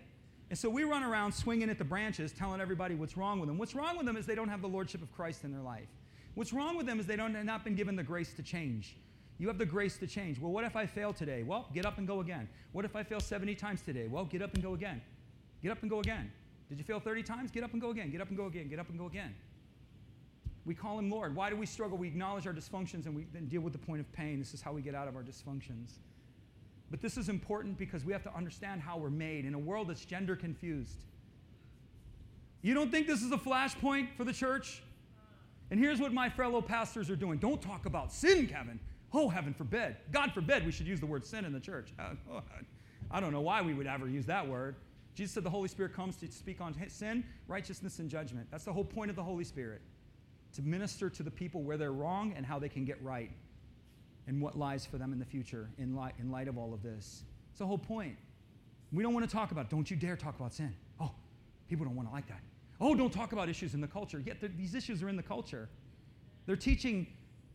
And 0.49 0.57
so 0.57 0.69
we 0.69 0.83
run 0.83 1.03
around 1.03 1.31
swinging 1.31 1.69
at 1.69 1.77
the 1.77 1.83
branches, 1.83 2.31
telling 2.31 2.61
everybody 2.61 2.95
what's 2.95 3.17
wrong 3.17 3.39
with 3.39 3.49
them. 3.49 3.57
What's 3.57 3.73
wrong 3.73 3.97
with 3.97 4.05
them 4.05 4.15
is 4.15 4.25
they 4.25 4.35
don't 4.35 4.49
have 4.49 4.61
the 4.61 4.67
lordship 4.67 5.01
of 5.01 5.11
Christ 5.11 5.43
in 5.43 5.51
their 5.51 5.61
life. 5.61 5.87
What's 6.35 6.53
wrong 6.53 6.77
with 6.77 6.85
them 6.85 6.99
is 6.99 7.07
they 7.07 7.15
don't 7.15 7.33
have 7.33 7.45
not 7.45 7.63
been 7.63 7.75
given 7.75 7.95
the 7.95 8.03
grace 8.03 8.33
to 8.33 8.43
change. 8.43 8.95
You 9.37 9.47
have 9.47 9.57
the 9.57 9.65
grace 9.65 9.97
to 9.97 10.07
change. 10.07 10.39
Well, 10.39 10.51
what 10.51 10.63
if 10.63 10.75
I 10.75 10.85
fail 10.85 11.13
today? 11.13 11.43
Well, 11.43 11.67
get 11.73 11.85
up 11.85 11.97
and 11.97 12.07
go 12.07 12.19
again. 12.19 12.47
What 12.71 12.85
if 12.85 12.95
I 12.95 13.03
fail 13.03 13.19
70 13.19 13.55
times 13.55 13.81
today? 13.81 14.07
Well, 14.07 14.25
get 14.25 14.41
up 14.41 14.53
and 14.53 14.63
go 14.63 14.73
again. 14.73 15.01
Get 15.65 15.71
up 15.71 15.81
and 15.81 15.89
go 15.89 15.97
again. 15.97 16.31
Did 16.69 16.77
you 16.77 16.83
fail 16.83 16.99
30 16.99 17.23
times? 17.23 17.49
Get 17.49 17.63
up 17.63 17.73
and 17.73 17.81
go 17.81 17.89
again. 17.89 18.11
Get 18.11 18.21
up 18.21 18.27
and 18.27 18.37
go 18.37 18.45
again. 18.45 18.69
Get 18.69 18.77
up 18.77 18.87
and 18.89 18.99
go 18.99 19.07
again. 19.07 19.33
We 20.63 20.75
call 20.75 20.99
him 20.99 21.09
Lord. 21.09 21.35
Why 21.35 21.49
do 21.49 21.55
we 21.55 21.65
struggle? 21.65 21.97
We 21.97 22.07
acknowledge 22.07 22.45
our 22.45 22.53
dysfunctions 22.53 23.07
and 23.07 23.15
we 23.15 23.25
then 23.33 23.47
deal 23.47 23.61
with 23.61 23.73
the 23.73 23.79
point 23.79 23.99
of 23.99 24.11
pain. 24.13 24.37
This 24.37 24.53
is 24.53 24.61
how 24.61 24.73
we 24.73 24.83
get 24.83 24.93
out 24.93 25.07
of 25.07 25.15
our 25.15 25.23
dysfunctions. 25.23 25.93
But 26.91 27.01
this 27.01 27.17
is 27.17 27.29
important 27.29 27.79
because 27.79 28.05
we 28.05 28.13
have 28.13 28.21
to 28.25 28.35
understand 28.35 28.79
how 28.79 28.99
we're 28.99 29.09
made 29.09 29.43
in 29.43 29.55
a 29.55 29.57
world 29.57 29.89
that's 29.89 30.05
gender 30.05 30.35
confused. 30.35 31.03
You 32.61 32.75
don't 32.75 32.91
think 32.91 33.07
this 33.07 33.23
is 33.23 33.31
a 33.31 33.37
flashpoint 33.37 34.15
for 34.15 34.23
the 34.23 34.33
church? 34.33 34.83
And 35.71 35.79
here's 35.79 35.99
what 35.99 36.13
my 36.13 36.29
fellow 36.29 36.61
pastors 36.61 37.09
are 37.09 37.15
doing. 37.15 37.39
Don't 37.39 37.59
talk 37.59 37.87
about 37.87 38.13
sin, 38.13 38.45
Kevin. 38.45 38.79
Oh, 39.11 39.29
heaven 39.29 39.51
forbid. 39.51 39.95
God 40.11 40.31
forbid 40.31 40.63
we 40.63 40.71
should 40.71 40.85
use 40.85 40.99
the 40.99 41.07
word 41.07 41.25
sin 41.25 41.43
in 41.43 41.53
the 41.53 41.59
church. 41.59 41.91
I 43.09 43.19
don't 43.19 43.31
know 43.31 43.41
why 43.41 43.63
we 43.63 43.73
would 43.73 43.87
ever 43.87 44.07
use 44.07 44.27
that 44.27 44.47
word. 44.47 44.75
Jesus 45.15 45.33
said 45.33 45.43
the 45.43 45.49
Holy 45.49 45.69
Spirit 45.69 45.93
comes 45.93 46.17
to 46.17 46.31
speak 46.31 46.59
on 46.61 46.75
sin, 46.89 47.23
righteousness, 47.47 47.99
and 47.99 48.09
judgment. 48.09 48.47
That's 48.51 48.65
the 48.65 48.73
whole 48.73 48.83
point 48.83 49.09
of 49.09 49.15
the 49.15 49.23
Holy 49.23 49.45
Spirit 49.45 49.81
to 50.53 50.61
minister 50.61 51.09
to 51.09 51.23
the 51.23 51.31
people 51.31 51.63
where 51.63 51.77
they're 51.77 51.93
wrong 51.93 52.33
and 52.35 52.45
how 52.45 52.59
they 52.59 52.69
can 52.69 52.85
get 52.85 53.01
right 53.01 53.31
and 54.27 54.41
what 54.41 54.57
lies 54.57 54.85
for 54.85 54.97
them 54.97 55.13
in 55.13 55.19
the 55.19 55.25
future 55.25 55.69
in 55.77 55.95
light, 55.95 56.13
in 56.19 56.31
light 56.31 56.47
of 56.47 56.57
all 56.57 56.73
of 56.73 56.83
this. 56.83 57.23
It's 57.51 57.59
the 57.59 57.65
whole 57.65 57.77
point. 57.77 58.17
We 58.91 59.03
don't 59.03 59.13
want 59.13 59.27
to 59.27 59.33
talk 59.33 59.51
about, 59.51 59.69
don't 59.69 59.89
you 59.89 59.97
dare 59.97 60.15
talk 60.15 60.35
about 60.37 60.53
sin. 60.53 60.73
Oh, 60.99 61.11
people 61.69 61.85
don't 61.85 61.95
want 61.95 62.09
to 62.09 62.13
like 62.13 62.27
that. 62.27 62.41
Oh, 62.81 62.93
don't 62.93 63.11
talk 63.11 63.31
about 63.31 63.47
issues 63.47 63.73
in 63.73 63.81
the 63.81 63.87
culture. 63.87 64.21
Yet 64.25 64.37
these 64.57 64.75
issues 64.75 65.01
are 65.01 65.09
in 65.09 65.15
the 65.15 65.23
culture. 65.23 65.69
They're 66.45 66.55
teaching 66.55 67.07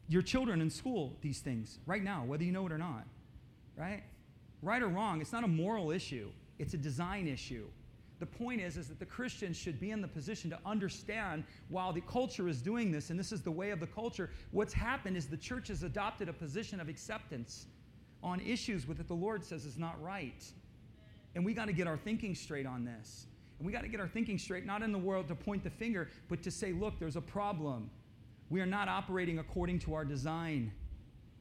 your 0.08 0.22
children 0.22 0.60
in 0.60 0.70
school 0.70 1.16
these 1.20 1.40
things 1.40 1.78
right 1.86 2.02
now, 2.02 2.24
whether 2.24 2.42
you 2.42 2.52
know 2.52 2.66
it 2.66 2.72
or 2.72 2.78
not, 2.78 3.06
right? 3.76 4.02
Right 4.62 4.82
or 4.82 4.88
wrong, 4.88 5.20
it's 5.20 5.32
not 5.32 5.44
a 5.44 5.48
moral 5.48 5.90
issue, 5.90 6.30
it's 6.60 6.74
a 6.74 6.78
design 6.78 7.26
issue. 7.26 7.66
The 8.18 8.26
point 8.26 8.60
is, 8.60 8.76
is 8.76 8.88
that 8.88 8.98
the 8.98 9.06
Christians 9.06 9.56
should 9.56 9.80
be 9.80 9.92
in 9.92 10.02
the 10.02 10.08
position 10.08 10.50
to 10.50 10.58
understand 10.66 11.42
while 11.70 11.90
the 11.90 12.02
culture 12.02 12.48
is 12.48 12.60
doing 12.60 12.92
this, 12.92 13.08
and 13.08 13.18
this 13.18 13.32
is 13.32 13.40
the 13.40 13.50
way 13.50 13.70
of 13.70 13.80
the 13.80 13.86
culture, 13.86 14.30
what's 14.50 14.74
happened 14.74 15.16
is 15.16 15.26
the 15.26 15.38
church 15.38 15.68
has 15.68 15.84
adopted 15.84 16.28
a 16.28 16.32
position 16.34 16.78
of 16.78 16.90
acceptance 16.90 17.66
on 18.22 18.40
issues 18.40 18.86
with 18.86 18.98
that 18.98 19.08
the 19.08 19.14
Lord 19.14 19.42
says 19.42 19.64
is 19.64 19.78
not 19.78 20.00
right. 20.02 20.44
And 21.34 21.46
we 21.46 21.54
got 21.54 21.64
to 21.64 21.72
get 21.72 21.86
our 21.86 21.96
thinking 21.96 22.34
straight 22.34 22.66
on 22.66 22.84
this. 22.84 23.26
And 23.58 23.66
we 23.66 23.72
got 23.72 23.82
to 23.82 23.88
get 23.88 24.00
our 24.00 24.08
thinking 24.08 24.36
straight, 24.36 24.66
not 24.66 24.82
in 24.82 24.92
the 24.92 24.98
world 24.98 25.28
to 25.28 25.34
point 25.34 25.64
the 25.64 25.70
finger, 25.70 26.10
but 26.28 26.42
to 26.42 26.50
say, 26.50 26.72
look, 26.72 26.98
there's 26.98 27.16
a 27.16 27.22
problem. 27.22 27.88
We 28.50 28.60
are 28.60 28.66
not 28.66 28.86
operating 28.86 29.38
according 29.38 29.78
to 29.80 29.94
our 29.94 30.04
design. 30.04 30.72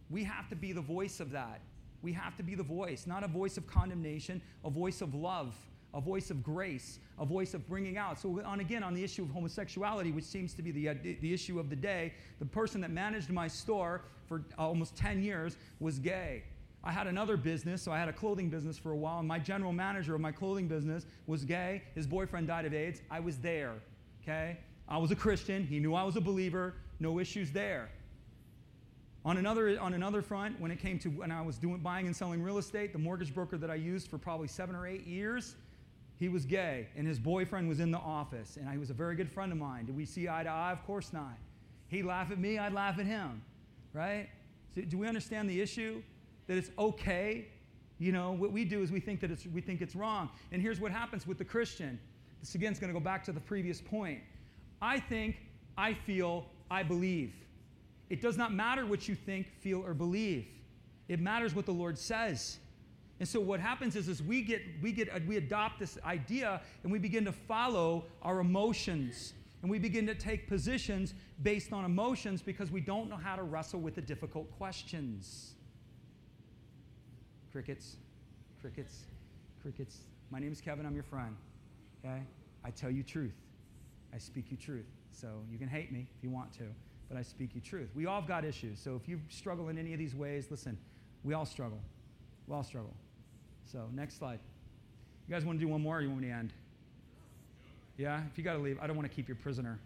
We 0.09 0.23
have 0.23 0.47
to 0.47 0.55
be 0.55 0.71
the 0.71 0.81
voice 0.81 1.19
of 1.19 1.31
that. 1.31 1.59
We 2.01 2.13
have 2.13 2.35
to 2.37 2.43
be 2.43 2.55
the 2.55 2.63
voice, 2.63 3.05
not 3.07 3.23
a 3.23 3.27
voice 3.27 3.57
of 3.57 3.67
condemnation, 3.67 4.41
a 4.63 4.69
voice 4.69 5.01
of 5.01 5.13
love, 5.13 5.55
a 5.93 6.01
voice 6.01 6.29
of 6.29 6.43
grace, 6.43 6.99
a 7.17 7.25
voice 7.25 7.53
of 7.53 7.67
bringing 7.67 7.97
out. 7.97 8.19
So, 8.19 8.41
on 8.45 8.59
again, 8.59 8.83
on 8.83 8.93
the 8.93 9.03
issue 9.03 9.23
of 9.23 9.29
homosexuality, 9.31 10.11
which 10.11 10.25
seems 10.25 10.53
to 10.53 10.61
be 10.61 10.71
the, 10.71 10.89
uh, 10.89 10.93
the 11.03 11.33
issue 11.33 11.59
of 11.59 11.69
the 11.69 11.75
day, 11.75 12.13
the 12.39 12.45
person 12.45 12.79
that 12.81 12.91
managed 12.91 13.29
my 13.29 13.47
store 13.47 14.03
for 14.27 14.43
almost 14.57 14.95
10 14.95 15.23
years 15.23 15.57
was 15.79 15.99
gay. 15.99 16.43
I 16.83 16.91
had 16.91 17.07
another 17.07 17.35
business, 17.35 17.81
so 17.81 17.91
I 17.91 17.99
had 17.99 18.07
a 18.07 18.13
clothing 18.13 18.49
business 18.49 18.77
for 18.77 18.91
a 18.91 18.95
while, 18.95 19.19
and 19.19 19.27
my 19.27 19.39
general 19.39 19.73
manager 19.73 20.15
of 20.15 20.21
my 20.21 20.31
clothing 20.31 20.67
business 20.67 21.05
was 21.27 21.43
gay. 21.43 21.83
His 21.95 22.07
boyfriend 22.07 22.47
died 22.47 22.65
of 22.65 22.73
AIDS. 22.73 23.01
I 23.11 23.19
was 23.19 23.37
there, 23.37 23.73
okay? 24.23 24.57
I 24.87 24.97
was 24.97 25.11
a 25.11 25.15
Christian. 25.15 25.65
He 25.65 25.79
knew 25.79 25.93
I 25.93 26.03
was 26.03 26.15
a 26.15 26.21
believer. 26.21 26.75
No 26.99 27.19
issues 27.19 27.51
there. 27.51 27.89
On 29.25 29.37
another, 29.37 29.79
on 29.79 29.93
another 29.93 30.21
front, 30.21 30.59
when 30.59 30.71
it 30.71 30.79
came 30.79 30.97
to 30.99 31.09
when 31.09 31.31
I 31.31 31.41
was 31.41 31.57
doing 31.57 31.77
buying 31.79 32.05
and 32.05 32.15
selling 32.15 32.41
real 32.41 32.57
estate, 32.57 32.93
the 32.93 32.99
mortgage 32.99 33.33
broker 33.33 33.57
that 33.57 33.69
I 33.69 33.75
used 33.75 34.07
for 34.07 34.17
probably 34.17 34.47
seven 34.47 34.75
or 34.75 34.87
eight 34.87 35.05
years, 35.05 35.55
he 36.15 36.29
was 36.29 36.45
gay, 36.45 36.87
and 36.95 37.05
his 37.05 37.19
boyfriend 37.19 37.67
was 37.67 37.79
in 37.79 37.91
the 37.91 37.97
office, 37.97 38.57
and 38.57 38.69
he 38.69 38.77
was 38.77 38.89
a 38.89 38.93
very 38.93 39.15
good 39.15 39.29
friend 39.29 39.51
of 39.51 39.57
mine. 39.57 39.85
Did 39.85 39.95
we 39.95 40.05
see 40.05 40.27
eye 40.29 40.43
to 40.43 40.49
eye? 40.49 40.71
Of 40.71 40.85
course 40.85 41.11
not. 41.13 41.37
He'd 41.89 42.03
laugh 42.03 42.31
at 42.31 42.39
me, 42.39 42.57
I'd 42.57 42.73
laugh 42.73 42.99
at 42.99 43.05
him, 43.05 43.41
right? 43.93 44.29
So 44.75 44.81
do 44.81 44.97
we 44.97 45.07
understand 45.07 45.49
the 45.49 45.59
issue? 45.59 46.01
that 46.49 46.57
it's 46.57 46.71
okay. 46.77 47.45
You 47.99 48.11
know, 48.11 48.31
what 48.31 48.51
we 48.51 48.65
do 48.65 48.81
is 48.81 48.91
we 48.91 48.99
think 48.99 49.21
that 49.21 49.29
it's, 49.29 49.45
we 49.45 49.61
think 49.61 49.81
it's 49.81 49.95
wrong. 49.95 50.29
And 50.51 50.61
here's 50.61 50.79
what 50.79 50.91
happens 50.91 51.27
with 51.27 51.37
the 51.37 51.45
Christian. 51.45 51.99
This 52.41 52.55
again 52.55 52.73
is 52.73 52.79
going 52.79 52.91
to 52.91 52.99
go 52.99 53.03
back 53.03 53.23
to 53.25 53.31
the 53.31 53.39
previous 53.39 53.79
point. 53.79 54.19
I 54.81 54.99
think, 54.99 55.37
I 55.77 55.93
feel, 55.93 56.47
I 56.71 56.81
believe. 56.81 57.33
It 58.09 58.21
does 58.21 58.37
not 58.37 58.53
matter 58.53 58.85
what 58.85 59.07
you 59.07 59.15
think, 59.15 59.47
feel, 59.47 59.85
or 59.85 59.93
believe. 59.93 60.47
It 61.07 61.19
matters 61.19 61.55
what 61.55 61.65
the 61.65 61.73
Lord 61.73 61.97
says. 61.97 62.57
And 63.19 63.27
so 63.27 63.39
what 63.39 63.59
happens 63.59 63.95
is, 63.95 64.07
is 64.07 64.23
we 64.23 64.41
get 64.41 64.61
we 64.81 64.91
get 64.91 65.25
we 65.27 65.37
adopt 65.37 65.79
this 65.79 65.97
idea 66.05 66.61
and 66.83 66.91
we 66.91 66.99
begin 66.99 67.25
to 67.25 67.33
follow 67.33 68.05
our 68.21 68.39
emotions 68.39 69.33
and 69.61 69.69
we 69.69 69.77
begin 69.77 70.07
to 70.07 70.15
take 70.15 70.47
positions 70.47 71.13
based 71.43 71.73
on 71.73 71.83
emotions 71.83 72.41
because 72.41 72.71
we 72.71 72.79
don't 72.79 73.09
know 73.09 73.17
how 73.17 73.35
to 73.35 73.43
wrestle 73.43 73.81
with 73.81 73.95
the 73.95 74.01
difficult 74.01 74.49
questions. 74.57 75.55
Crickets, 77.51 77.97
crickets, 78.61 79.03
crickets. 79.61 79.97
My 80.31 80.39
name 80.39 80.51
is 80.51 80.61
Kevin. 80.61 80.85
I'm 80.85 80.93
your 80.93 81.03
friend. 81.03 81.35
Okay? 82.05 82.21
I 82.63 82.71
tell 82.71 82.89
you 82.89 83.03
truth. 83.03 83.35
I 84.13 84.17
speak 84.17 84.45
you 84.49 84.57
truth. 84.57 84.85
So 85.11 85.27
you 85.51 85.57
can 85.57 85.67
hate 85.67 85.91
me 85.91 86.07
if 86.15 86.23
you 86.23 86.29
want 86.29 86.53
to, 86.53 86.63
but 87.09 87.17
I 87.17 87.23
speak 87.23 87.49
you 87.55 87.61
truth. 87.61 87.89
We 87.95 88.05
all 88.05 88.21
have 88.21 88.27
got 88.27 88.45
issues. 88.45 88.79
So 88.79 88.95
if 88.95 89.09
you 89.09 89.19
struggle 89.29 89.69
in 89.69 89.77
any 89.77 89.93
of 89.93 89.99
these 89.99 90.15
ways, 90.15 90.47
listen, 90.49 90.77
we 91.23 91.33
all 91.33 91.45
struggle. 91.45 91.79
We 92.47 92.55
all 92.55 92.63
struggle. 92.63 92.93
So 93.65 93.87
next 93.93 94.17
slide. 94.17 94.39
You 95.27 95.35
guys 95.35 95.43
want 95.43 95.59
to 95.59 95.65
do 95.65 95.71
one 95.71 95.81
more 95.81 95.97
or 95.97 96.01
you 96.01 96.09
want 96.09 96.21
me 96.21 96.27
to 96.27 96.33
end? 96.33 96.53
Yeah? 97.97 98.21
If 98.31 98.37
you 98.37 98.43
got 98.43 98.53
to 98.53 98.59
leave, 98.59 98.77
I 98.81 98.87
don't 98.87 98.95
want 98.95 99.09
to 99.09 99.15
keep 99.15 99.27
you 99.27 99.35
prisoner. 99.35 99.79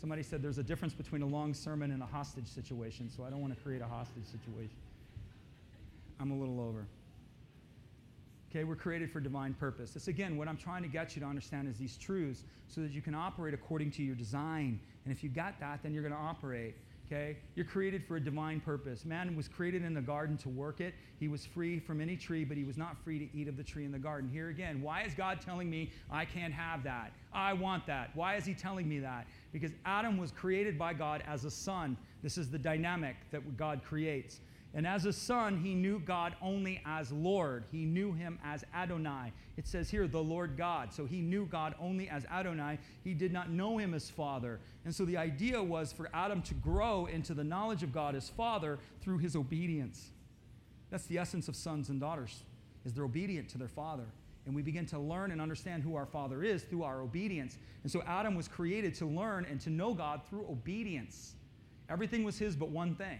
Somebody 0.00 0.22
said 0.22 0.42
there's 0.42 0.58
a 0.58 0.62
difference 0.62 0.92
between 0.92 1.22
a 1.22 1.26
long 1.26 1.54
sermon 1.54 1.90
and 1.90 2.02
a 2.02 2.06
hostage 2.06 2.48
situation, 2.48 3.08
so 3.14 3.24
I 3.24 3.30
don't 3.30 3.40
want 3.40 3.54
to 3.54 3.60
create 3.62 3.80
a 3.80 3.86
hostage 3.86 4.26
situation. 4.26 4.76
I'm 6.20 6.30
a 6.30 6.36
little 6.36 6.60
over. 6.60 6.84
Okay, 8.54 8.62
we're 8.62 8.76
created 8.76 9.10
for 9.10 9.18
divine 9.18 9.52
purpose. 9.52 9.90
This, 9.90 10.06
again, 10.06 10.36
what 10.36 10.46
I'm 10.46 10.56
trying 10.56 10.82
to 10.84 10.88
get 10.88 11.16
you 11.16 11.22
to 11.22 11.26
understand 11.26 11.66
is 11.66 11.76
these 11.76 11.96
truths 11.96 12.44
so 12.68 12.82
that 12.82 12.92
you 12.92 13.02
can 13.02 13.12
operate 13.12 13.52
according 13.52 13.90
to 13.92 14.02
your 14.04 14.14
design. 14.14 14.78
And 15.04 15.12
if 15.12 15.24
you 15.24 15.28
got 15.28 15.58
that, 15.58 15.80
then 15.82 15.92
you're 15.92 16.04
going 16.04 16.14
to 16.14 16.20
operate. 16.20 16.76
Okay? 17.06 17.36
You're 17.56 17.66
created 17.66 18.04
for 18.06 18.14
a 18.14 18.20
divine 18.20 18.60
purpose. 18.60 19.04
Man 19.04 19.34
was 19.34 19.48
created 19.48 19.82
in 19.84 19.92
the 19.92 20.00
garden 20.00 20.36
to 20.38 20.48
work 20.48 20.80
it. 20.80 20.94
He 21.18 21.26
was 21.26 21.44
free 21.44 21.80
from 21.80 22.00
any 22.00 22.16
tree, 22.16 22.44
but 22.44 22.56
he 22.56 22.62
was 22.62 22.76
not 22.76 22.96
free 23.02 23.18
to 23.18 23.36
eat 23.36 23.48
of 23.48 23.56
the 23.56 23.64
tree 23.64 23.84
in 23.84 23.90
the 23.90 23.98
garden. 23.98 24.30
Here 24.30 24.50
again, 24.50 24.80
why 24.80 25.02
is 25.02 25.14
God 25.14 25.40
telling 25.40 25.68
me 25.68 25.90
I 26.08 26.24
can't 26.24 26.54
have 26.54 26.84
that? 26.84 27.12
I 27.32 27.54
want 27.54 27.84
that. 27.88 28.10
Why 28.14 28.36
is 28.36 28.44
he 28.44 28.54
telling 28.54 28.88
me 28.88 29.00
that? 29.00 29.26
Because 29.52 29.72
Adam 29.84 30.16
was 30.16 30.30
created 30.30 30.78
by 30.78 30.94
God 30.94 31.24
as 31.26 31.44
a 31.44 31.50
son. 31.50 31.96
This 32.22 32.38
is 32.38 32.50
the 32.50 32.58
dynamic 32.58 33.16
that 33.32 33.56
God 33.56 33.82
creates. 33.82 34.38
And 34.74 34.86
as 34.88 35.06
a 35.06 35.12
son, 35.12 35.56
he 35.62 35.72
knew 35.74 36.00
God 36.00 36.34
only 36.42 36.82
as 36.84 37.12
Lord. 37.12 37.64
He 37.70 37.84
knew 37.84 38.12
him 38.12 38.40
as 38.44 38.64
Adonai. 38.74 39.32
It 39.56 39.68
says 39.68 39.88
here, 39.88 40.08
the 40.08 40.22
Lord 40.22 40.56
God. 40.56 40.92
So 40.92 41.06
he 41.06 41.20
knew 41.20 41.46
God 41.46 41.76
only 41.80 42.08
as 42.08 42.24
Adonai. 42.24 42.80
He 43.04 43.14
did 43.14 43.32
not 43.32 43.50
know 43.50 43.78
him 43.78 43.94
as 43.94 44.10
Father. 44.10 44.58
And 44.84 44.92
so 44.92 45.04
the 45.04 45.16
idea 45.16 45.62
was 45.62 45.92
for 45.92 46.10
Adam 46.12 46.42
to 46.42 46.54
grow 46.54 47.06
into 47.06 47.34
the 47.34 47.44
knowledge 47.44 47.84
of 47.84 47.92
God 47.92 48.16
as 48.16 48.28
Father 48.28 48.80
through 49.00 49.18
his 49.18 49.36
obedience. 49.36 50.10
That's 50.90 51.06
the 51.06 51.18
essence 51.18 51.46
of 51.46 51.54
sons 51.54 51.88
and 51.88 52.00
daughters, 52.00 52.42
is 52.84 52.92
they're 52.92 53.04
obedient 53.04 53.48
to 53.50 53.58
their 53.58 53.68
father. 53.68 54.06
And 54.46 54.54
we 54.54 54.62
begin 54.62 54.86
to 54.86 54.98
learn 54.98 55.30
and 55.30 55.40
understand 55.40 55.82
who 55.82 55.94
our 55.94 56.04
Father 56.04 56.42
is 56.42 56.64
through 56.64 56.82
our 56.82 57.00
obedience. 57.00 57.56
And 57.82 57.90
so 57.90 58.02
Adam 58.06 58.34
was 58.34 58.46
created 58.46 58.94
to 58.96 59.06
learn 59.06 59.46
and 59.48 59.60
to 59.62 59.70
know 59.70 59.94
God 59.94 60.20
through 60.28 60.46
obedience. 60.50 61.34
Everything 61.88 62.24
was 62.24 62.38
his 62.38 62.54
but 62.54 62.68
one 62.68 62.94
thing 62.94 63.18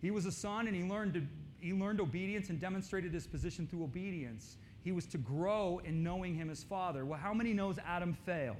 he 0.00 0.10
was 0.10 0.26
a 0.26 0.32
son 0.32 0.66
and 0.66 0.76
he 0.76 0.82
learned, 0.82 1.26
he 1.60 1.72
learned 1.72 2.00
obedience 2.00 2.50
and 2.50 2.60
demonstrated 2.60 3.12
his 3.12 3.26
position 3.26 3.66
through 3.66 3.84
obedience. 3.84 4.56
He 4.82 4.92
was 4.92 5.06
to 5.06 5.18
grow 5.18 5.80
in 5.84 6.02
knowing 6.02 6.34
him 6.34 6.50
as 6.50 6.62
father. 6.62 7.04
Well, 7.04 7.18
how 7.18 7.34
many 7.34 7.52
knows 7.52 7.78
Adam 7.84 8.14
failed? 8.24 8.56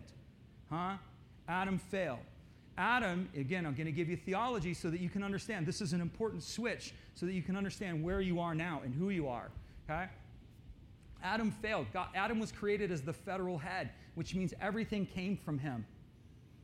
Huh? 0.71 0.95
Adam 1.49 1.79
failed. 1.79 2.19
Adam, 2.77 3.29
again, 3.37 3.67
I'm 3.67 3.75
going 3.75 3.87
to 3.87 3.93
give 3.93 4.09
you 4.09 4.17
theology 4.17 4.73
so 4.75 4.91
that 4.91 5.01
you 5.01 5.09
can 5.09 5.23
understand. 5.25 5.67
This 5.67 5.81
is 5.81 5.93
an 5.93 6.01
important 6.01 6.43
switch 6.43 6.95
so 7.15 7.27
that 7.27 7.33
you 7.33 7.43
can 7.43 7.57
understand 7.57 8.05
where 8.05 8.21
you 8.21 8.39
are 8.41 8.55
now 8.55 8.83
and 8.85 8.95
who 8.95 9.11
you 9.11 9.27
are. 9.29 9.51
Okay? 9.89 10.07
Adam 11.23 11.51
failed. 11.51 11.87
God, 11.93 12.09
Adam 12.15 12.39
was 12.39 12.53
created 12.53 12.93
as 12.93 13.03
the 13.03 13.13
federal 13.13 13.59
head, 13.59 13.91
which 14.15 14.35
means 14.35 14.55
everything 14.61 15.07
came 15.07 15.37
from 15.37 15.59
him. 15.59 15.85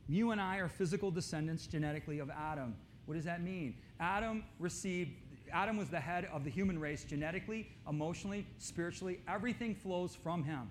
You 0.07 0.31
and 0.31 0.39
I 0.39 0.57
are 0.57 0.69
physical 0.69 1.11
descendants 1.11 1.67
genetically 1.67 2.19
of 2.19 2.29
Adam. 2.29 2.75
What 3.05 3.15
does 3.15 3.25
that 3.25 3.43
mean? 3.43 3.75
Adam 3.99 4.43
received, 4.59 5.11
Adam 5.51 5.77
was 5.77 5.89
the 5.89 5.99
head 5.99 6.27
of 6.33 6.43
the 6.43 6.49
human 6.49 6.79
race 6.79 7.03
genetically, 7.03 7.67
emotionally, 7.87 8.47
spiritually. 8.57 9.19
Everything 9.27 9.75
flows 9.75 10.15
from 10.15 10.43
him 10.43 10.69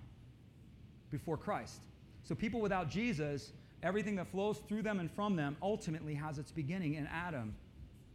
before 1.10 1.36
Christ. 1.36 1.80
So 2.24 2.34
people 2.34 2.60
without 2.60 2.90
Jesus, 2.90 3.52
everything 3.82 4.16
that 4.16 4.26
flows 4.28 4.58
through 4.68 4.82
them 4.82 4.98
and 4.98 5.10
from 5.10 5.36
them 5.36 5.56
ultimately 5.62 6.14
has 6.14 6.38
its 6.38 6.50
beginning 6.50 6.94
in 6.94 7.06
Adam. 7.06 7.54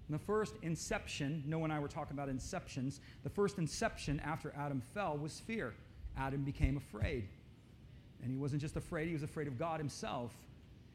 And 0.08 0.20
the 0.20 0.24
first 0.24 0.56
inception, 0.64 1.44
Noah 1.46 1.66
and 1.66 1.74
I 1.74 1.80
were 1.80 1.88
talking 1.88 2.18
about 2.18 2.30
inceptions, 2.30 3.00
the 3.24 3.30
first 3.30 3.60
inception 3.60 4.20
after 4.22 4.54
Adam 4.58 4.82
fell 4.94 5.18
was 5.18 5.40
fear. 5.40 5.76
Adam 6.18 6.44
became 6.44 6.78
afraid. 6.78 7.30
And 8.22 8.32
he 8.32 8.38
wasn't 8.38 8.62
just 8.62 8.76
afraid, 8.76 9.08
he 9.08 9.14
was 9.14 9.24
afraid 9.24 9.48
of 9.48 9.58
God 9.58 9.80
himself. 9.80 10.34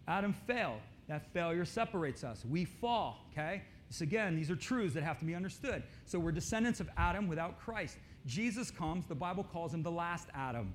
Adam 0.07 0.33
failed. 0.33 0.81
That 1.09 1.33
failure 1.33 1.65
separates 1.65 2.25
us. 2.25 2.45
We 2.45 2.65
fall, 2.65 3.27
okay? 3.33 3.63
This 3.89 4.01
again, 4.01 4.37
these 4.37 4.51
are 4.51 4.57
truths 4.57 4.95
that 4.95 5.03
have 5.03 5.19
to 5.19 5.25
be 5.25 5.35
understood. 5.35 5.83
So 6.07 6.19
we're 6.19 6.33
descendants 6.33 6.81
of 6.81 6.89
Adam 6.97 7.29
without 7.29 7.61
Christ. 7.61 7.99
Jesus 8.27 8.71
comes, 8.71 9.07
the 9.07 9.15
Bible 9.15 9.45
calls 9.45 9.75
him 9.75 9.83
the 9.83 9.91
last 9.91 10.29
Adam. 10.35 10.75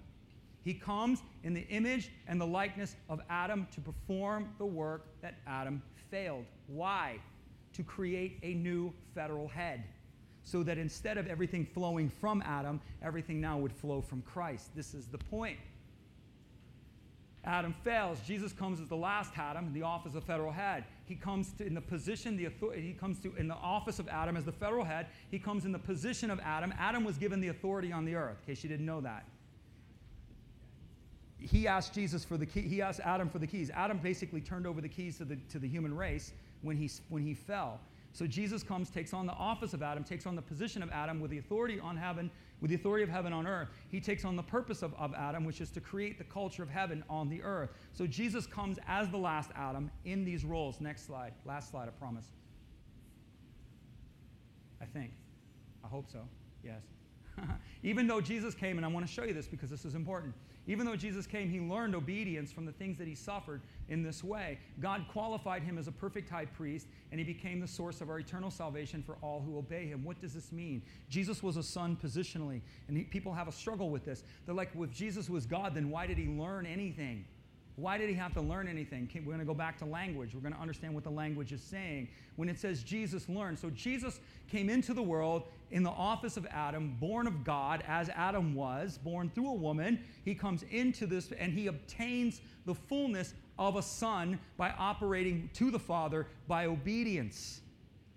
He 0.64 0.74
comes 0.74 1.22
in 1.44 1.54
the 1.54 1.68
image 1.70 2.12
and 2.28 2.40
the 2.40 2.46
likeness 2.46 2.96
of 3.10 3.22
Adam 3.30 3.68
to 3.74 3.82
perform 3.82 4.50
the 4.58 4.66
work 4.66 5.08
that 5.22 5.36
Adam 5.48 5.82
failed. 6.12 6.46
Why? 6.68 7.20
To 7.74 7.84
create 7.84 8.40
a 8.44 8.54
new 8.54 8.94
federal 9.16 9.48
head. 9.48 9.84
So 10.44 10.64
that 10.64 10.78
instead 10.78 11.18
of 11.18 11.28
everything 11.28 11.66
flowing 11.66 12.10
from 12.10 12.42
Adam, 12.46 12.82
everything 13.02 13.40
now 13.40 13.58
would 13.58 13.74
flow 13.74 14.02
from 14.02 14.22
Christ. 14.22 14.72
This 14.76 14.94
is 14.94 15.08
the 15.08 15.18
point. 15.18 15.58
Adam 17.46 17.74
fails. 17.84 18.20
Jesus 18.28 18.52
comes 18.52 18.82
as 18.82 18.90
the 18.90 18.96
last 18.96 19.32
Adam, 19.38 19.68
in 19.68 19.74
the 19.74 19.82
office 19.82 20.14
of 20.16 20.24
federal 20.24 20.52
head. 20.52 20.84
He 21.06 21.16
comes 21.16 21.54
to, 21.54 21.66
in 21.66 21.74
the 21.74 21.82
position, 21.82 22.36
the 22.36 22.46
authority, 22.46 22.82
he 22.82 22.94
comes 22.94 23.20
to 23.20 23.34
in 23.36 23.48
the 23.48 23.56
office 23.56 23.98
of 23.98 24.08
Adam 24.10 24.36
as 24.36 24.44
the 24.44 24.52
federal 24.52 24.84
head. 24.84 25.08
He 25.32 25.40
comes 25.40 25.66
in 25.66 25.72
the 25.72 25.80
position 25.80 26.30
of 26.30 26.40
Adam. 26.42 26.74
Adam 26.78 27.04
was 27.04 27.18
given 27.18 27.40
the 27.40 27.48
authority 27.48 27.92
on 27.92 28.06
the 28.06 28.16
earth, 28.16 28.38
in 28.46 28.54
case 28.54 28.64
you 28.64 28.70
didn't 28.70 28.86
know 28.86 29.02
that. 29.02 29.26
He 31.40 31.68
asked 31.68 31.94
Jesus 31.94 32.26
for 32.26 32.36
the 32.36 32.46
key. 32.46 32.62
He 32.62 32.82
asked 32.82 33.00
Adam 33.00 33.30
for 33.30 33.40
the 33.40 33.48
keys. 33.48 33.72
Adam 33.74 33.98
basically 33.98 34.42
turned 34.42 34.68
over 34.68 34.82
the 34.82 34.90
keys 34.90 35.18
to 35.20 35.26
the, 35.26 35.38
to 35.50 35.60
the 35.60 35.68
human 35.68 35.96
race 35.96 36.34
when 36.62 36.76
he, 36.76 36.90
when 37.08 37.24
he 37.24 37.34
fell. 37.34 37.80
So 38.12 38.26
Jesus 38.26 38.64
comes, 38.64 38.90
takes 38.90 39.14
on 39.14 39.26
the 39.26 39.34
office 39.34 39.74
of 39.74 39.84
Adam, 39.84 40.04
takes 40.04 40.26
on 40.26 40.36
the 40.36 40.42
position 40.42 40.82
of 40.82 40.90
Adam 40.92 41.20
with 41.20 41.32
the 41.32 41.38
authority 41.38 41.80
on 41.80 41.96
heaven, 41.96 42.32
with 42.60 42.70
the 42.70 42.76
authority 42.76 43.04
of 43.04 43.10
heaven 43.10 43.32
on 43.32 43.46
earth. 43.46 43.70
He 43.90 44.02
takes 44.02 44.26
on 44.26 44.36
the 44.36 44.44
purpose 44.44 44.82
of, 44.82 44.94
of 44.96 45.14
Adam, 45.14 45.46
which 45.46 45.62
is 45.62 45.70
to 45.72 45.82
create 45.82 46.18
the 46.18 46.24
culture 46.24 46.64
of 46.64 46.70
heaven 46.70 47.04
on 47.10 47.30
the 47.30 47.42
earth. 47.44 47.70
So 47.94 48.08
Jesus 48.08 48.48
comes 48.48 48.80
as 48.88 49.10
the 49.10 49.18
last 49.18 49.52
Adam 49.56 49.92
in 50.06 50.26
these 50.26 50.44
roles. 50.44 50.82
Next 50.82 51.06
slide. 51.06 51.34
Last 51.46 51.70
slide, 51.70 51.88
I 51.88 51.92
promise. 51.92 52.26
I 54.82 54.86
think. 54.86 55.12
I 55.84 55.88
hope 55.88 56.10
so. 56.12 56.22
Yes. 56.64 56.82
Even 57.84 58.08
though 58.08 58.22
Jesus 58.22 58.56
came, 58.56 58.78
and 58.78 58.86
I 58.86 58.90
want 58.90 59.06
to 59.06 59.12
show 59.12 59.24
you 59.24 59.34
this 59.34 59.48
because 59.48 59.70
this 59.70 59.86
is 59.86 59.96
important. 59.96 60.34
Even 60.70 60.86
though 60.86 60.96
Jesus 60.96 61.26
came, 61.26 61.50
he 61.50 61.60
learned 61.60 61.96
obedience 61.96 62.52
from 62.52 62.64
the 62.64 62.72
things 62.72 63.00
that 63.00 63.08
he 63.08 63.16
suffered 63.16 63.62
in 63.88 64.04
this 64.04 64.24
way. 64.24 64.60
God 64.80 65.04
qualified 65.12 65.64
him 65.64 65.80
as 65.80 65.88
a 65.88 65.92
perfect 65.92 66.30
high 66.30 66.46
priest, 66.46 66.86
and 67.12 67.20
he 67.20 67.26
became 67.26 67.60
the 67.60 67.68
source 67.68 68.02
of 68.02 68.10
our 68.12 68.20
eternal 68.20 68.52
salvation 68.52 69.02
for 69.02 69.18
all 69.24 69.42
who 69.42 69.58
obey 69.58 69.88
him. 69.88 70.04
What 70.04 70.22
does 70.22 70.36
this 70.36 70.52
mean? 70.52 70.84
Jesus 71.10 71.42
was 71.42 71.58
a 71.58 71.64
son 71.64 71.98
positionally, 72.02 72.62
and 72.88 72.96
he, 72.96 73.04
people 73.04 73.34
have 73.34 73.48
a 73.48 73.52
struggle 73.52 73.90
with 73.90 74.06
this. 74.06 74.24
They're 74.46 74.54
like, 74.54 74.70
well, 74.76 74.84
if 74.84 74.92
Jesus 74.92 75.28
was 75.28 75.48
God, 75.48 75.74
then 75.74 75.90
why 75.90 76.06
did 76.06 76.20
he 76.20 76.28
learn 76.28 76.68
anything? 76.68 77.26
Why 77.80 77.98
did 77.98 78.10
he 78.10 78.16
have 78.16 78.34
to 78.34 78.42
learn 78.42 78.68
anything? 78.68 79.10
We're 79.14 79.34
going 79.34 79.40
to 79.40 79.46
go 79.46 79.54
back 79.54 79.78
to 79.80 79.86
language. 79.86 80.36
We're 80.36 80.42
going 80.42 80.54
to 80.54 80.60
understand 80.60 80.94
what 80.94 81.04
the 81.04 81.10
language 81.10 81.52
is 81.52 81.62
saying 81.62 82.10
when 82.36 82.50
it 82.50 82.60
says 82.60 82.84
Jesus 82.84 83.30
learned. 83.30 83.58
So 83.58 83.70
Jesus 83.70 84.20
came 84.50 84.70
into 84.70 84.94
the 84.94 85.02
world 85.02 85.44
in 85.72 85.84
the 85.84 85.90
office 85.90 86.36
of 86.36 86.46
Adam, 86.52 86.98
born 87.00 87.28
of 87.28 87.44
God, 87.44 87.84
as 87.88 88.10
Adam 88.10 88.54
was, 88.54 88.98
born 88.98 89.32
through 89.34 89.50
a 89.50 89.54
woman. 89.54 90.00
He 90.26 90.36
comes 90.36 90.64
into 90.64 91.06
this 91.06 91.32
and 91.38 91.54
he 91.54 91.68
obtains 91.68 92.42
the 92.66 92.76
fullness 92.76 93.34
of 93.58 93.76
a 93.76 93.82
son 93.82 94.40
by 94.58 94.72
operating 94.72 95.50
to 95.54 95.72
the 95.72 95.80
Father 95.80 96.28
by 96.48 96.66
obedience. 96.66 97.62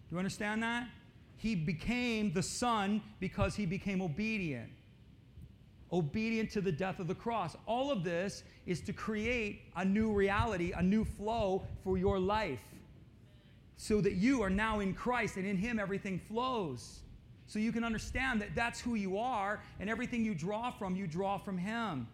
Do 0.09 0.17
you 0.17 0.19
understand 0.19 0.63
that? 0.63 0.89
He 1.37 1.55
became 1.55 2.33
the 2.33 2.43
son 2.43 3.03
because 3.21 3.55
he 3.55 3.67
became 3.67 4.03
obedient 4.03 4.71
obedient 5.93 6.51
to 6.51 6.61
the 6.61 6.73
death 6.73 6.99
of 6.99 7.07
the 7.07 7.15
cross. 7.15 7.57
All 7.67 7.91
of 7.91 8.03
this 8.03 8.45
is 8.67 8.81
to 8.83 8.93
create 8.93 9.63
a 9.77 9.85
new 9.85 10.13
reality, 10.13 10.73
a 10.77 10.83
new 10.83 11.05
flow 11.05 11.63
for 11.83 11.99
your 11.99 12.19
life. 12.19 12.63
So 13.77 14.01
that 14.01 14.13
you 14.13 14.43
are 14.43 14.51
now 14.51 14.81
in 14.81 14.95
Christ 14.95 15.37
and 15.37 15.47
in 15.47 15.57
Him 15.57 15.79
everything 15.79 16.19
flows. 16.19 17.01
So 17.47 17.59
you 17.59 17.73
can 17.73 17.85
understand 17.85 18.41
that 18.41 18.55
that's 18.55 18.81
who 18.81 18.95
you 18.95 19.19
are 19.19 19.61
and 19.81 19.91
everything 19.91 20.25
you 20.25 20.35
draw 20.35 20.71
from, 20.71 20.95
you 20.95 21.07
draw 21.07 21.39
from 21.39 21.59
Him. 21.59 22.07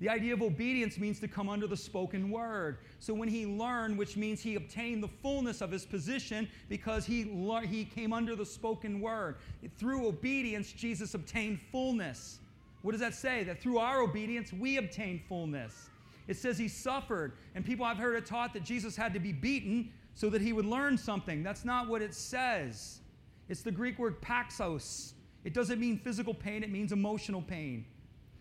The 0.00 0.08
idea 0.08 0.32
of 0.32 0.40
obedience 0.40 0.98
means 0.98 1.20
to 1.20 1.28
come 1.28 1.50
under 1.50 1.66
the 1.66 1.76
spoken 1.76 2.30
word. 2.30 2.78
So 3.00 3.12
when 3.12 3.28
he 3.28 3.44
learned, 3.44 3.98
which 3.98 4.16
means 4.16 4.40
he 4.40 4.54
obtained 4.54 5.02
the 5.02 5.08
fullness 5.08 5.60
of 5.60 5.70
his 5.70 5.84
position 5.84 6.48
because 6.70 7.04
he, 7.04 7.24
he 7.68 7.84
came 7.84 8.14
under 8.14 8.34
the 8.34 8.46
spoken 8.46 9.02
word. 9.02 9.36
Through 9.76 10.08
obedience, 10.08 10.72
Jesus 10.72 11.12
obtained 11.12 11.60
fullness. 11.70 12.38
What 12.82 12.92
does 12.92 13.00
that 13.00 13.14
say? 13.14 13.44
That 13.44 13.60
through 13.60 13.78
our 13.78 14.00
obedience, 14.00 14.52
we 14.52 14.78
obtain 14.78 15.20
fullness. 15.28 15.90
It 16.28 16.36
says 16.36 16.56
he 16.58 16.68
suffered. 16.68 17.32
And 17.54 17.64
people 17.64 17.84
I've 17.84 17.98
heard 17.98 18.16
it 18.16 18.26
taught 18.26 18.52
that 18.54 18.64
Jesus 18.64 18.96
had 18.96 19.12
to 19.14 19.20
be 19.20 19.32
beaten 19.32 19.92
so 20.14 20.30
that 20.30 20.40
he 20.40 20.52
would 20.52 20.66
learn 20.66 20.96
something. 20.96 21.42
That's 21.42 21.64
not 21.64 21.88
what 21.88 22.02
it 22.02 22.14
says. 22.14 23.00
It's 23.48 23.62
the 23.62 23.72
Greek 23.72 23.98
word 23.98 24.20
paxos. 24.20 25.12
It 25.44 25.54
doesn't 25.54 25.80
mean 25.80 25.98
physical 25.98 26.34
pain, 26.34 26.62
it 26.62 26.70
means 26.70 26.92
emotional 26.92 27.42
pain. 27.42 27.84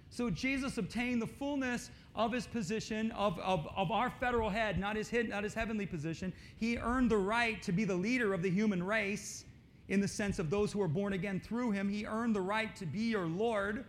So 0.10 0.30
Jesus 0.30 0.78
obtained 0.78 1.22
the 1.22 1.28
fullness 1.28 1.92
of 2.16 2.32
his 2.32 2.48
position, 2.48 3.12
of, 3.12 3.40
of, 3.40 3.68
of 3.76 3.92
our 3.92 4.10
federal 4.10 4.50
head, 4.50 4.80
not 4.80 4.96
his, 4.96 5.10
head, 5.10 5.30
not 5.30 5.44
his 5.44 5.54
heavenly 5.54 5.86
position. 5.86 6.34
He 6.58 6.78
earned 6.78 7.12
the 7.12 7.18
right 7.18 7.62
to 7.64 7.72
be 7.72 7.86
the 7.86 7.96
leader 7.96 8.34
of 8.34 8.42
the 8.42 8.50
human 8.50 8.84
race 8.84 9.46
in 9.88 10.00
the 10.00 10.08
sense 10.08 10.40
of 10.40 10.50
those 10.50 10.72
who 10.72 10.82
are 10.82 10.88
born 10.88 11.14
again 11.14 11.40
through 11.40 11.72
him. 11.72 11.88
He 11.90 12.06
earned 12.06 12.36
the 12.36 12.42
right 12.42 12.76
to 12.76 12.86
be 12.86 13.02
your 13.02 13.28
Lord 13.28 13.86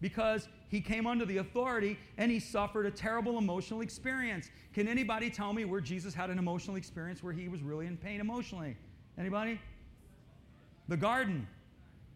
because 0.00 0.48
he 0.68 0.80
came 0.80 1.06
under 1.06 1.24
the 1.24 1.38
authority 1.38 1.98
and 2.16 2.30
he 2.30 2.38
suffered 2.38 2.86
a 2.86 2.90
terrible 2.90 3.38
emotional 3.38 3.80
experience. 3.80 4.50
Can 4.72 4.86
anybody 4.86 5.30
tell 5.30 5.52
me 5.52 5.64
where 5.64 5.80
Jesus 5.80 6.14
had 6.14 6.30
an 6.30 6.38
emotional 6.38 6.76
experience 6.76 7.22
where 7.22 7.32
he 7.32 7.48
was 7.48 7.62
really 7.62 7.86
in 7.86 7.96
pain 7.96 8.20
emotionally? 8.20 8.76
Anybody? 9.18 9.60
The 10.88 10.96
garden. 10.96 11.46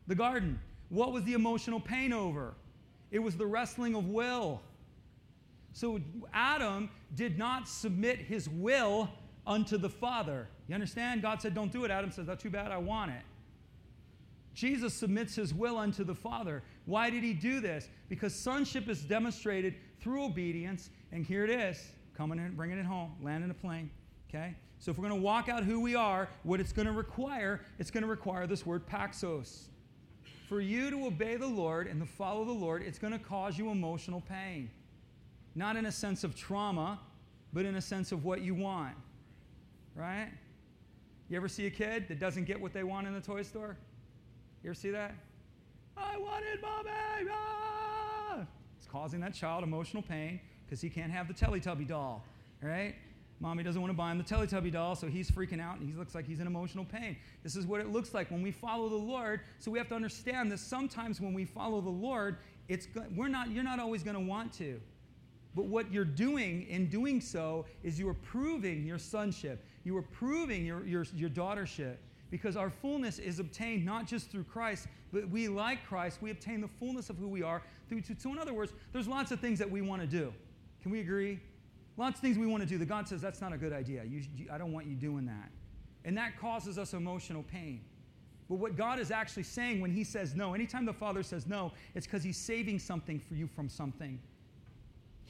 The 0.06 0.14
garden. 0.14 0.60
What 0.88 1.12
was 1.12 1.24
the 1.24 1.32
emotional 1.32 1.80
pain 1.80 2.12
over? 2.12 2.54
It 3.10 3.18
was 3.18 3.36
the 3.36 3.46
wrestling 3.46 3.94
of 3.94 4.08
will. 4.08 4.60
So 5.72 6.00
Adam 6.32 6.90
did 7.14 7.38
not 7.38 7.68
submit 7.68 8.18
his 8.18 8.48
will 8.48 9.10
unto 9.46 9.78
the 9.78 9.88
Father. 9.88 10.48
You 10.68 10.74
understand? 10.74 11.22
God 11.22 11.40
said, 11.40 11.54
Don't 11.54 11.72
do 11.72 11.84
it. 11.84 11.90
Adam 11.90 12.10
says, 12.10 12.26
That's 12.26 12.42
too 12.42 12.50
bad. 12.50 12.70
I 12.70 12.78
want 12.78 13.10
it. 13.10 13.22
Jesus 14.54 14.92
submits 14.92 15.34
his 15.34 15.54
will 15.54 15.78
unto 15.78 16.04
the 16.04 16.14
Father. 16.14 16.62
Why 16.86 17.10
did 17.10 17.22
he 17.22 17.32
do 17.32 17.60
this? 17.60 17.88
Because 18.08 18.34
sonship 18.34 18.88
is 18.88 19.02
demonstrated 19.02 19.74
through 20.00 20.24
obedience. 20.24 20.90
And 21.12 21.24
here 21.24 21.44
it 21.44 21.50
is 21.50 21.80
coming 22.16 22.38
in, 22.38 22.54
bringing 22.54 22.78
it 22.78 22.86
home, 22.86 23.12
landing 23.22 23.50
a 23.50 23.54
plane. 23.54 23.90
Okay? 24.28 24.54
So 24.78 24.90
if 24.90 24.98
we're 24.98 25.08
going 25.08 25.20
to 25.20 25.24
walk 25.24 25.48
out 25.48 25.62
who 25.62 25.80
we 25.80 25.94
are, 25.94 26.28
what 26.42 26.58
it's 26.58 26.72
going 26.72 26.86
to 26.86 26.92
require, 26.92 27.60
it's 27.78 27.90
going 27.90 28.02
to 28.02 28.08
require 28.08 28.46
this 28.46 28.66
word 28.66 28.86
paxos. 28.86 29.68
For 30.48 30.60
you 30.60 30.90
to 30.90 31.06
obey 31.06 31.36
the 31.36 31.46
Lord 31.46 31.86
and 31.86 32.00
to 32.00 32.06
follow 32.06 32.44
the 32.44 32.52
Lord, 32.52 32.82
it's 32.82 32.98
going 32.98 33.12
to 33.12 33.18
cause 33.18 33.56
you 33.56 33.70
emotional 33.70 34.20
pain. 34.20 34.70
Not 35.54 35.76
in 35.76 35.86
a 35.86 35.92
sense 35.92 36.24
of 36.24 36.34
trauma, 36.34 36.98
but 37.52 37.64
in 37.64 37.76
a 37.76 37.80
sense 37.80 38.10
of 38.12 38.24
what 38.24 38.40
you 38.40 38.54
want. 38.54 38.96
Right? 39.94 40.30
You 41.28 41.36
ever 41.36 41.48
see 41.48 41.66
a 41.66 41.70
kid 41.70 42.08
that 42.08 42.18
doesn't 42.18 42.44
get 42.44 42.60
what 42.60 42.72
they 42.72 42.82
want 42.82 43.06
in 43.06 43.14
the 43.14 43.20
toy 43.20 43.42
store? 43.42 43.76
You 44.62 44.70
ever 44.70 44.74
see 44.74 44.90
that? 44.90 45.14
I 45.96 46.18
wanted 46.18 46.60
mommy. 46.60 46.90
Ah! 47.30 48.46
It's 48.76 48.86
causing 48.86 49.20
that 49.20 49.34
child 49.34 49.64
emotional 49.64 50.02
pain 50.02 50.40
because 50.64 50.80
he 50.80 50.88
can't 50.88 51.12
have 51.12 51.28
the 51.28 51.34
Teletubby 51.34 51.86
doll, 51.86 52.24
right? 52.62 52.94
Mommy 53.40 53.64
doesn't 53.64 53.80
want 53.80 53.92
to 53.92 53.96
buy 53.96 54.12
him 54.12 54.18
the 54.18 54.24
Teletubby 54.24 54.72
doll, 54.72 54.94
so 54.94 55.08
he's 55.08 55.30
freaking 55.30 55.60
out 55.60 55.78
and 55.80 55.88
he 55.88 55.96
looks 55.96 56.14
like 56.14 56.26
he's 56.26 56.38
in 56.38 56.46
emotional 56.46 56.84
pain. 56.84 57.16
This 57.42 57.56
is 57.56 57.66
what 57.66 57.80
it 57.80 57.88
looks 57.88 58.14
like 58.14 58.30
when 58.30 58.40
we 58.40 58.52
follow 58.52 58.88
the 58.88 58.94
Lord. 58.94 59.40
So 59.58 59.70
we 59.70 59.78
have 59.78 59.88
to 59.88 59.96
understand 59.96 60.52
that 60.52 60.60
sometimes 60.60 61.20
when 61.20 61.34
we 61.34 61.44
follow 61.44 61.80
the 61.80 61.90
Lord, 61.90 62.38
it's 62.68 62.86
we're 63.16 63.28
not 63.28 63.50
you're 63.50 63.64
not 63.64 63.80
always 63.80 64.02
going 64.02 64.14
to 64.14 64.22
want 64.22 64.52
to. 64.54 64.80
But 65.54 65.66
what 65.66 65.92
you're 65.92 66.04
doing 66.04 66.62
in 66.68 66.88
doing 66.88 67.20
so 67.20 67.66
is 67.82 67.98
you 67.98 68.08
are 68.08 68.14
proving 68.14 68.86
your 68.86 68.98
sonship. 68.98 69.64
You 69.84 69.96
are 69.96 70.02
proving 70.02 70.64
your, 70.64 70.86
your, 70.86 71.04
your 71.14 71.28
daughtership 71.28 71.96
because 72.32 72.56
our 72.56 72.70
fullness 72.70 73.18
is 73.18 73.38
obtained 73.38 73.84
not 73.84 74.06
just 74.06 74.30
through 74.30 74.44
Christ, 74.44 74.88
but 75.12 75.28
we, 75.28 75.48
like 75.48 75.86
Christ, 75.86 76.22
we 76.22 76.30
obtain 76.30 76.62
the 76.62 76.66
fullness 76.66 77.10
of 77.10 77.18
who 77.18 77.28
we 77.28 77.42
are 77.42 77.62
through. 77.90 78.00
To, 78.00 78.16
so, 78.18 78.32
in 78.32 78.38
other 78.38 78.54
words, 78.54 78.72
there's 78.90 79.06
lots 79.06 79.32
of 79.32 79.38
things 79.38 79.58
that 79.58 79.70
we 79.70 79.82
want 79.82 80.00
to 80.00 80.08
do. 80.08 80.32
Can 80.82 80.90
we 80.90 81.00
agree? 81.00 81.38
Lots 81.98 82.16
of 82.16 82.22
things 82.22 82.38
we 82.38 82.46
want 82.46 82.62
to 82.62 82.68
do 82.68 82.78
that 82.78 82.88
God 82.88 83.06
says 83.06 83.20
that's 83.20 83.42
not 83.42 83.52
a 83.52 83.58
good 83.58 83.74
idea. 83.74 84.02
You, 84.04 84.22
you, 84.34 84.46
I 84.50 84.56
don't 84.56 84.72
want 84.72 84.86
you 84.86 84.94
doing 84.94 85.26
that. 85.26 85.50
And 86.06 86.16
that 86.16 86.40
causes 86.40 86.78
us 86.78 86.94
emotional 86.94 87.42
pain. 87.42 87.82
But 88.48 88.54
what 88.56 88.78
God 88.78 88.98
is 88.98 89.10
actually 89.10 89.42
saying 89.42 89.82
when 89.82 89.92
He 89.92 90.02
says 90.02 90.34
no, 90.34 90.54
anytime 90.54 90.86
the 90.86 90.92
Father 90.94 91.22
says 91.22 91.46
no, 91.46 91.70
it's 91.94 92.06
because 92.06 92.24
He's 92.24 92.38
saving 92.38 92.78
something 92.78 93.20
for 93.20 93.34
you 93.34 93.46
from 93.46 93.68
something. 93.68 94.18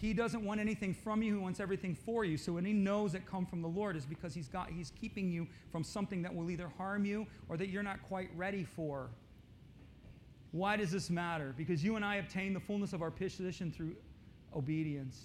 He 0.03 0.13
doesn't 0.13 0.45
want 0.45 0.59
anything 0.59 0.93
from 0.93 1.23
you, 1.23 1.37
he 1.37 1.41
wants 1.41 1.61
everything 1.61 1.95
for 1.95 2.25
you. 2.25 2.37
So 2.37 2.55
when 2.55 2.65
he 2.65 2.73
knows 2.73 3.13
that 3.13 3.25
come 3.25 3.47
from 3.47 3.63
the 3.63 3.69
Lord 3.69 3.97
is 3.97 4.05
because 4.05 4.35
he's 4.35 4.49
got 4.49 4.69
he's 4.69 4.91
keeping 5.01 5.31
you 5.31 5.47
from 5.71 5.85
something 5.85 6.23
that 6.23 6.35
will 6.35 6.51
either 6.51 6.69
harm 6.77 7.05
you 7.05 7.25
or 7.49 7.57
that 7.57 7.69
you're 7.69 7.85
not 7.85 8.03
quite 8.03 8.29
ready 8.37 8.65
for. 8.65 9.11
Why 10.51 10.77
does 10.77 10.91
this 10.91 11.09
matter? 11.09 11.55
Because 11.57 11.85
you 11.85 11.95
and 11.95 12.05
I 12.05 12.17
obtain 12.17 12.53
the 12.53 12.59
fullness 12.59 12.93
of 12.93 13.01
our 13.01 13.13
position 13.13 13.71
through 13.71 13.95
obedience. 14.57 15.21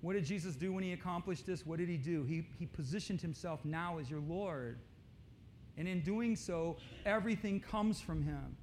What 0.00 0.14
did 0.14 0.24
Jesus 0.24 0.56
do 0.56 0.72
when 0.72 0.82
he 0.82 0.92
accomplished 0.92 1.46
this? 1.46 1.64
What 1.64 1.78
did 1.78 1.88
he 1.88 1.96
do? 1.96 2.24
He, 2.24 2.44
he 2.58 2.66
positioned 2.66 3.20
himself 3.20 3.64
now 3.64 3.98
as 3.98 4.10
your 4.10 4.18
Lord. 4.18 4.80
And 5.78 5.86
in 5.86 6.00
doing 6.00 6.34
so, 6.34 6.78
everything 7.06 7.60
comes 7.60 8.00
from 8.00 8.22
him 8.22 8.56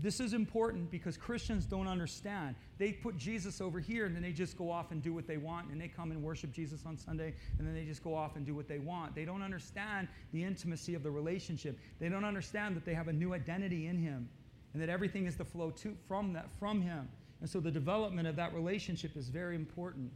this 0.00 0.20
is 0.20 0.34
important 0.34 0.90
because 0.90 1.16
Christians 1.16 1.64
don't 1.64 1.88
understand. 1.88 2.54
They 2.76 2.92
put 2.92 3.16
Jesus 3.16 3.60
over 3.60 3.80
here 3.80 4.04
and 4.06 4.14
then 4.14 4.22
they 4.22 4.32
just 4.32 4.58
go 4.58 4.70
off 4.70 4.90
and 4.90 5.02
do 5.02 5.14
what 5.14 5.26
they 5.26 5.38
want 5.38 5.70
and 5.70 5.80
they 5.80 5.88
come 5.88 6.10
and 6.10 6.22
worship 6.22 6.52
Jesus 6.52 6.82
on 6.84 6.96
Sunday 6.96 7.34
and 7.58 7.66
then 7.66 7.74
they 7.74 7.84
just 7.84 8.04
go 8.04 8.14
off 8.14 8.36
and 8.36 8.44
do 8.44 8.54
what 8.54 8.68
they 8.68 8.78
want. 8.78 9.14
They 9.14 9.24
don't 9.24 9.42
understand 9.42 10.08
the 10.32 10.44
intimacy 10.44 10.94
of 10.94 11.02
the 11.02 11.10
relationship. 11.10 11.78
They 11.98 12.08
don't 12.08 12.24
understand 12.24 12.76
that 12.76 12.84
they 12.84 12.94
have 12.94 13.08
a 13.08 13.12
new 13.12 13.32
identity 13.32 13.86
in 13.86 13.98
Him 13.98 14.28
and 14.74 14.82
that 14.82 14.90
everything 14.90 15.26
is 15.26 15.36
to 15.36 15.44
flow 15.44 15.70
to, 15.70 15.96
from, 16.06 16.34
that, 16.34 16.48
from 16.58 16.82
Him. 16.82 17.08
And 17.40 17.48
so 17.48 17.58
the 17.58 17.70
development 17.70 18.28
of 18.28 18.36
that 18.36 18.52
relationship 18.52 19.16
is 19.16 19.28
very 19.28 19.56
important. 19.56 20.12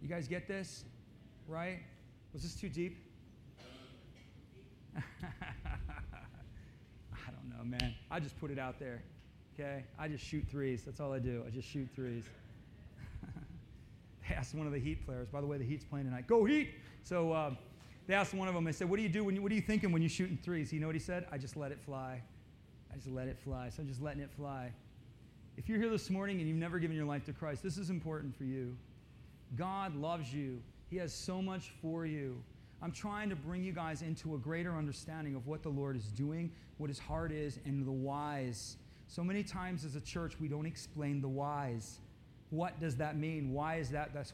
You 0.00 0.08
guys 0.08 0.26
get 0.28 0.48
this? 0.48 0.84
Right? 1.46 1.80
Was 2.32 2.42
this 2.42 2.54
too 2.54 2.70
deep? 2.70 2.96
Oh, 7.62 7.64
man. 7.64 7.94
I 8.10 8.18
just 8.18 8.38
put 8.40 8.50
it 8.50 8.58
out 8.58 8.78
there. 8.80 9.02
Okay? 9.54 9.84
I 9.98 10.08
just 10.08 10.24
shoot 10.24 10.44
threes. 10.50 10.82
That's 10.84 10.98
all 11.00 11.12
I 11.12 11.18
do. 11.18 11.44
I 11.46 11.50
just 11.50 11.68
shoot 11.68 11.88
threes. 11.94 12.24
they 14.28 14.34
asked 14.34 14.54
one 14.54 14.66
of 14.66 14.72
the 14.72 14.80
Heat 14.80 15.06
players, 15.06 15.28
by 15.28 15.40
the 15.40 15.46
way, 15.46 15.58
the 15.58 15.64
Heat's 15.64 15.84
playing 15.84 16.06
tonight, 16.06 16.26
go 16.26 16.44
Heat! 16.44 16.70
So, 17.04 17.32
uh, 17.32 17.54
they 18.06 18.14
asked 18.14 18.34
one 18.34 18.48
of 18.48 18.54
them, 18.54 18.64
they 18.64 18.72
said, 18.72 18.90
What 18.90 18.96
do 18.96 19.02
you 19.02 19.08
do 19.08 19.22
when 19.24 19.36
you, 19.36 19.42
what 19.42 19.52
are 19.52 19.54
you 19.54 19.60
thinking 19.60 19.92
when 19.92 20.02
you're 20.02 20.08
shooting 20.08 20.38
threes? 20.42 20.72
You 20.72 20.80
know 20.80 20.86
what 20.86 20.96
he 20.96 21.00
said? 21.00 21.26
I 21.30 21.38
just 21.38 21.56
let 21.56 21.70
it 21.70 21.80
fly. 21.80 22.20
I 22.92 22.96
just 22.96 23.08
let 23.08 23.28
it 23.28 23.38
fly. 23.38 23.68
So 23.68 23.82
I'm 23.82 23.88
just 23.88 24.02
letting 24.02 24.20
it 24.20 24.30
fly. 24.36 24.72
If 25.56 25.68
you're 25.68 25.78
here 25.78 25.90
this 25.90 26.10
morning 26.10 26.40
and 26.40 26.48
you've 26.48 26.58
never 26.58 26.78
given 26.78 26.96
your 26.96 27.06
life 27.06 27.24
to 27.26 27.32
Christ, 27.32 27.62
this 27.62 27.78
is 27.78 27.90
important 27.90 28.36
for 28.36 28.44
you. 28.44 28.76
God 29.56 29.94
loves 29.94 30.32
you, 30.34 30.60
He 30.90 30.96
has 30.96 31.14
so 31.14 31.40
much 31.40 31.72
for 31.80 32.06
you. 32.06 32.42
I'm 32.82 32.92
trying 32.92 33.30
to 33.30 33.36
bring 33.36 33.62
you 33.62 33.72
guys 33.72 34.02
into 34.02 34.34
a 34.34 34.38
greater 34.38 34.74
understanding 34.74 35.36
of 35.36 35.46
what 35.46 35.62
the 35.62 35.68
Lord 35.68 35.96
is 35.96 36.06
doing, 36.06 36.50
what 36.78 36.90
His 36.90 36.98
heart 36.98 37.30
is, 37.30 37.58
and 37.64 37.86
the 37.86 37.92
whys. 37.92 38.76
So 39.06 39.22
many 39.22 39.42
times 39.42 39.84
as 39.84 39.94
a 39.94 40.00
church, 40.00 40.34
we 40.40 40.48
don't 40.48 40.66
explain 40.66 41.20
the 41.20 41.28
whys. 41.28 42.00
What 42.50 42.78
does 42.80 42.96
that 42.96 43.16
mean? 43.16 43.52
Why 43.52 43.76
is 43.76 43.90
that? 43.90 44.12
That's 44.12 44.30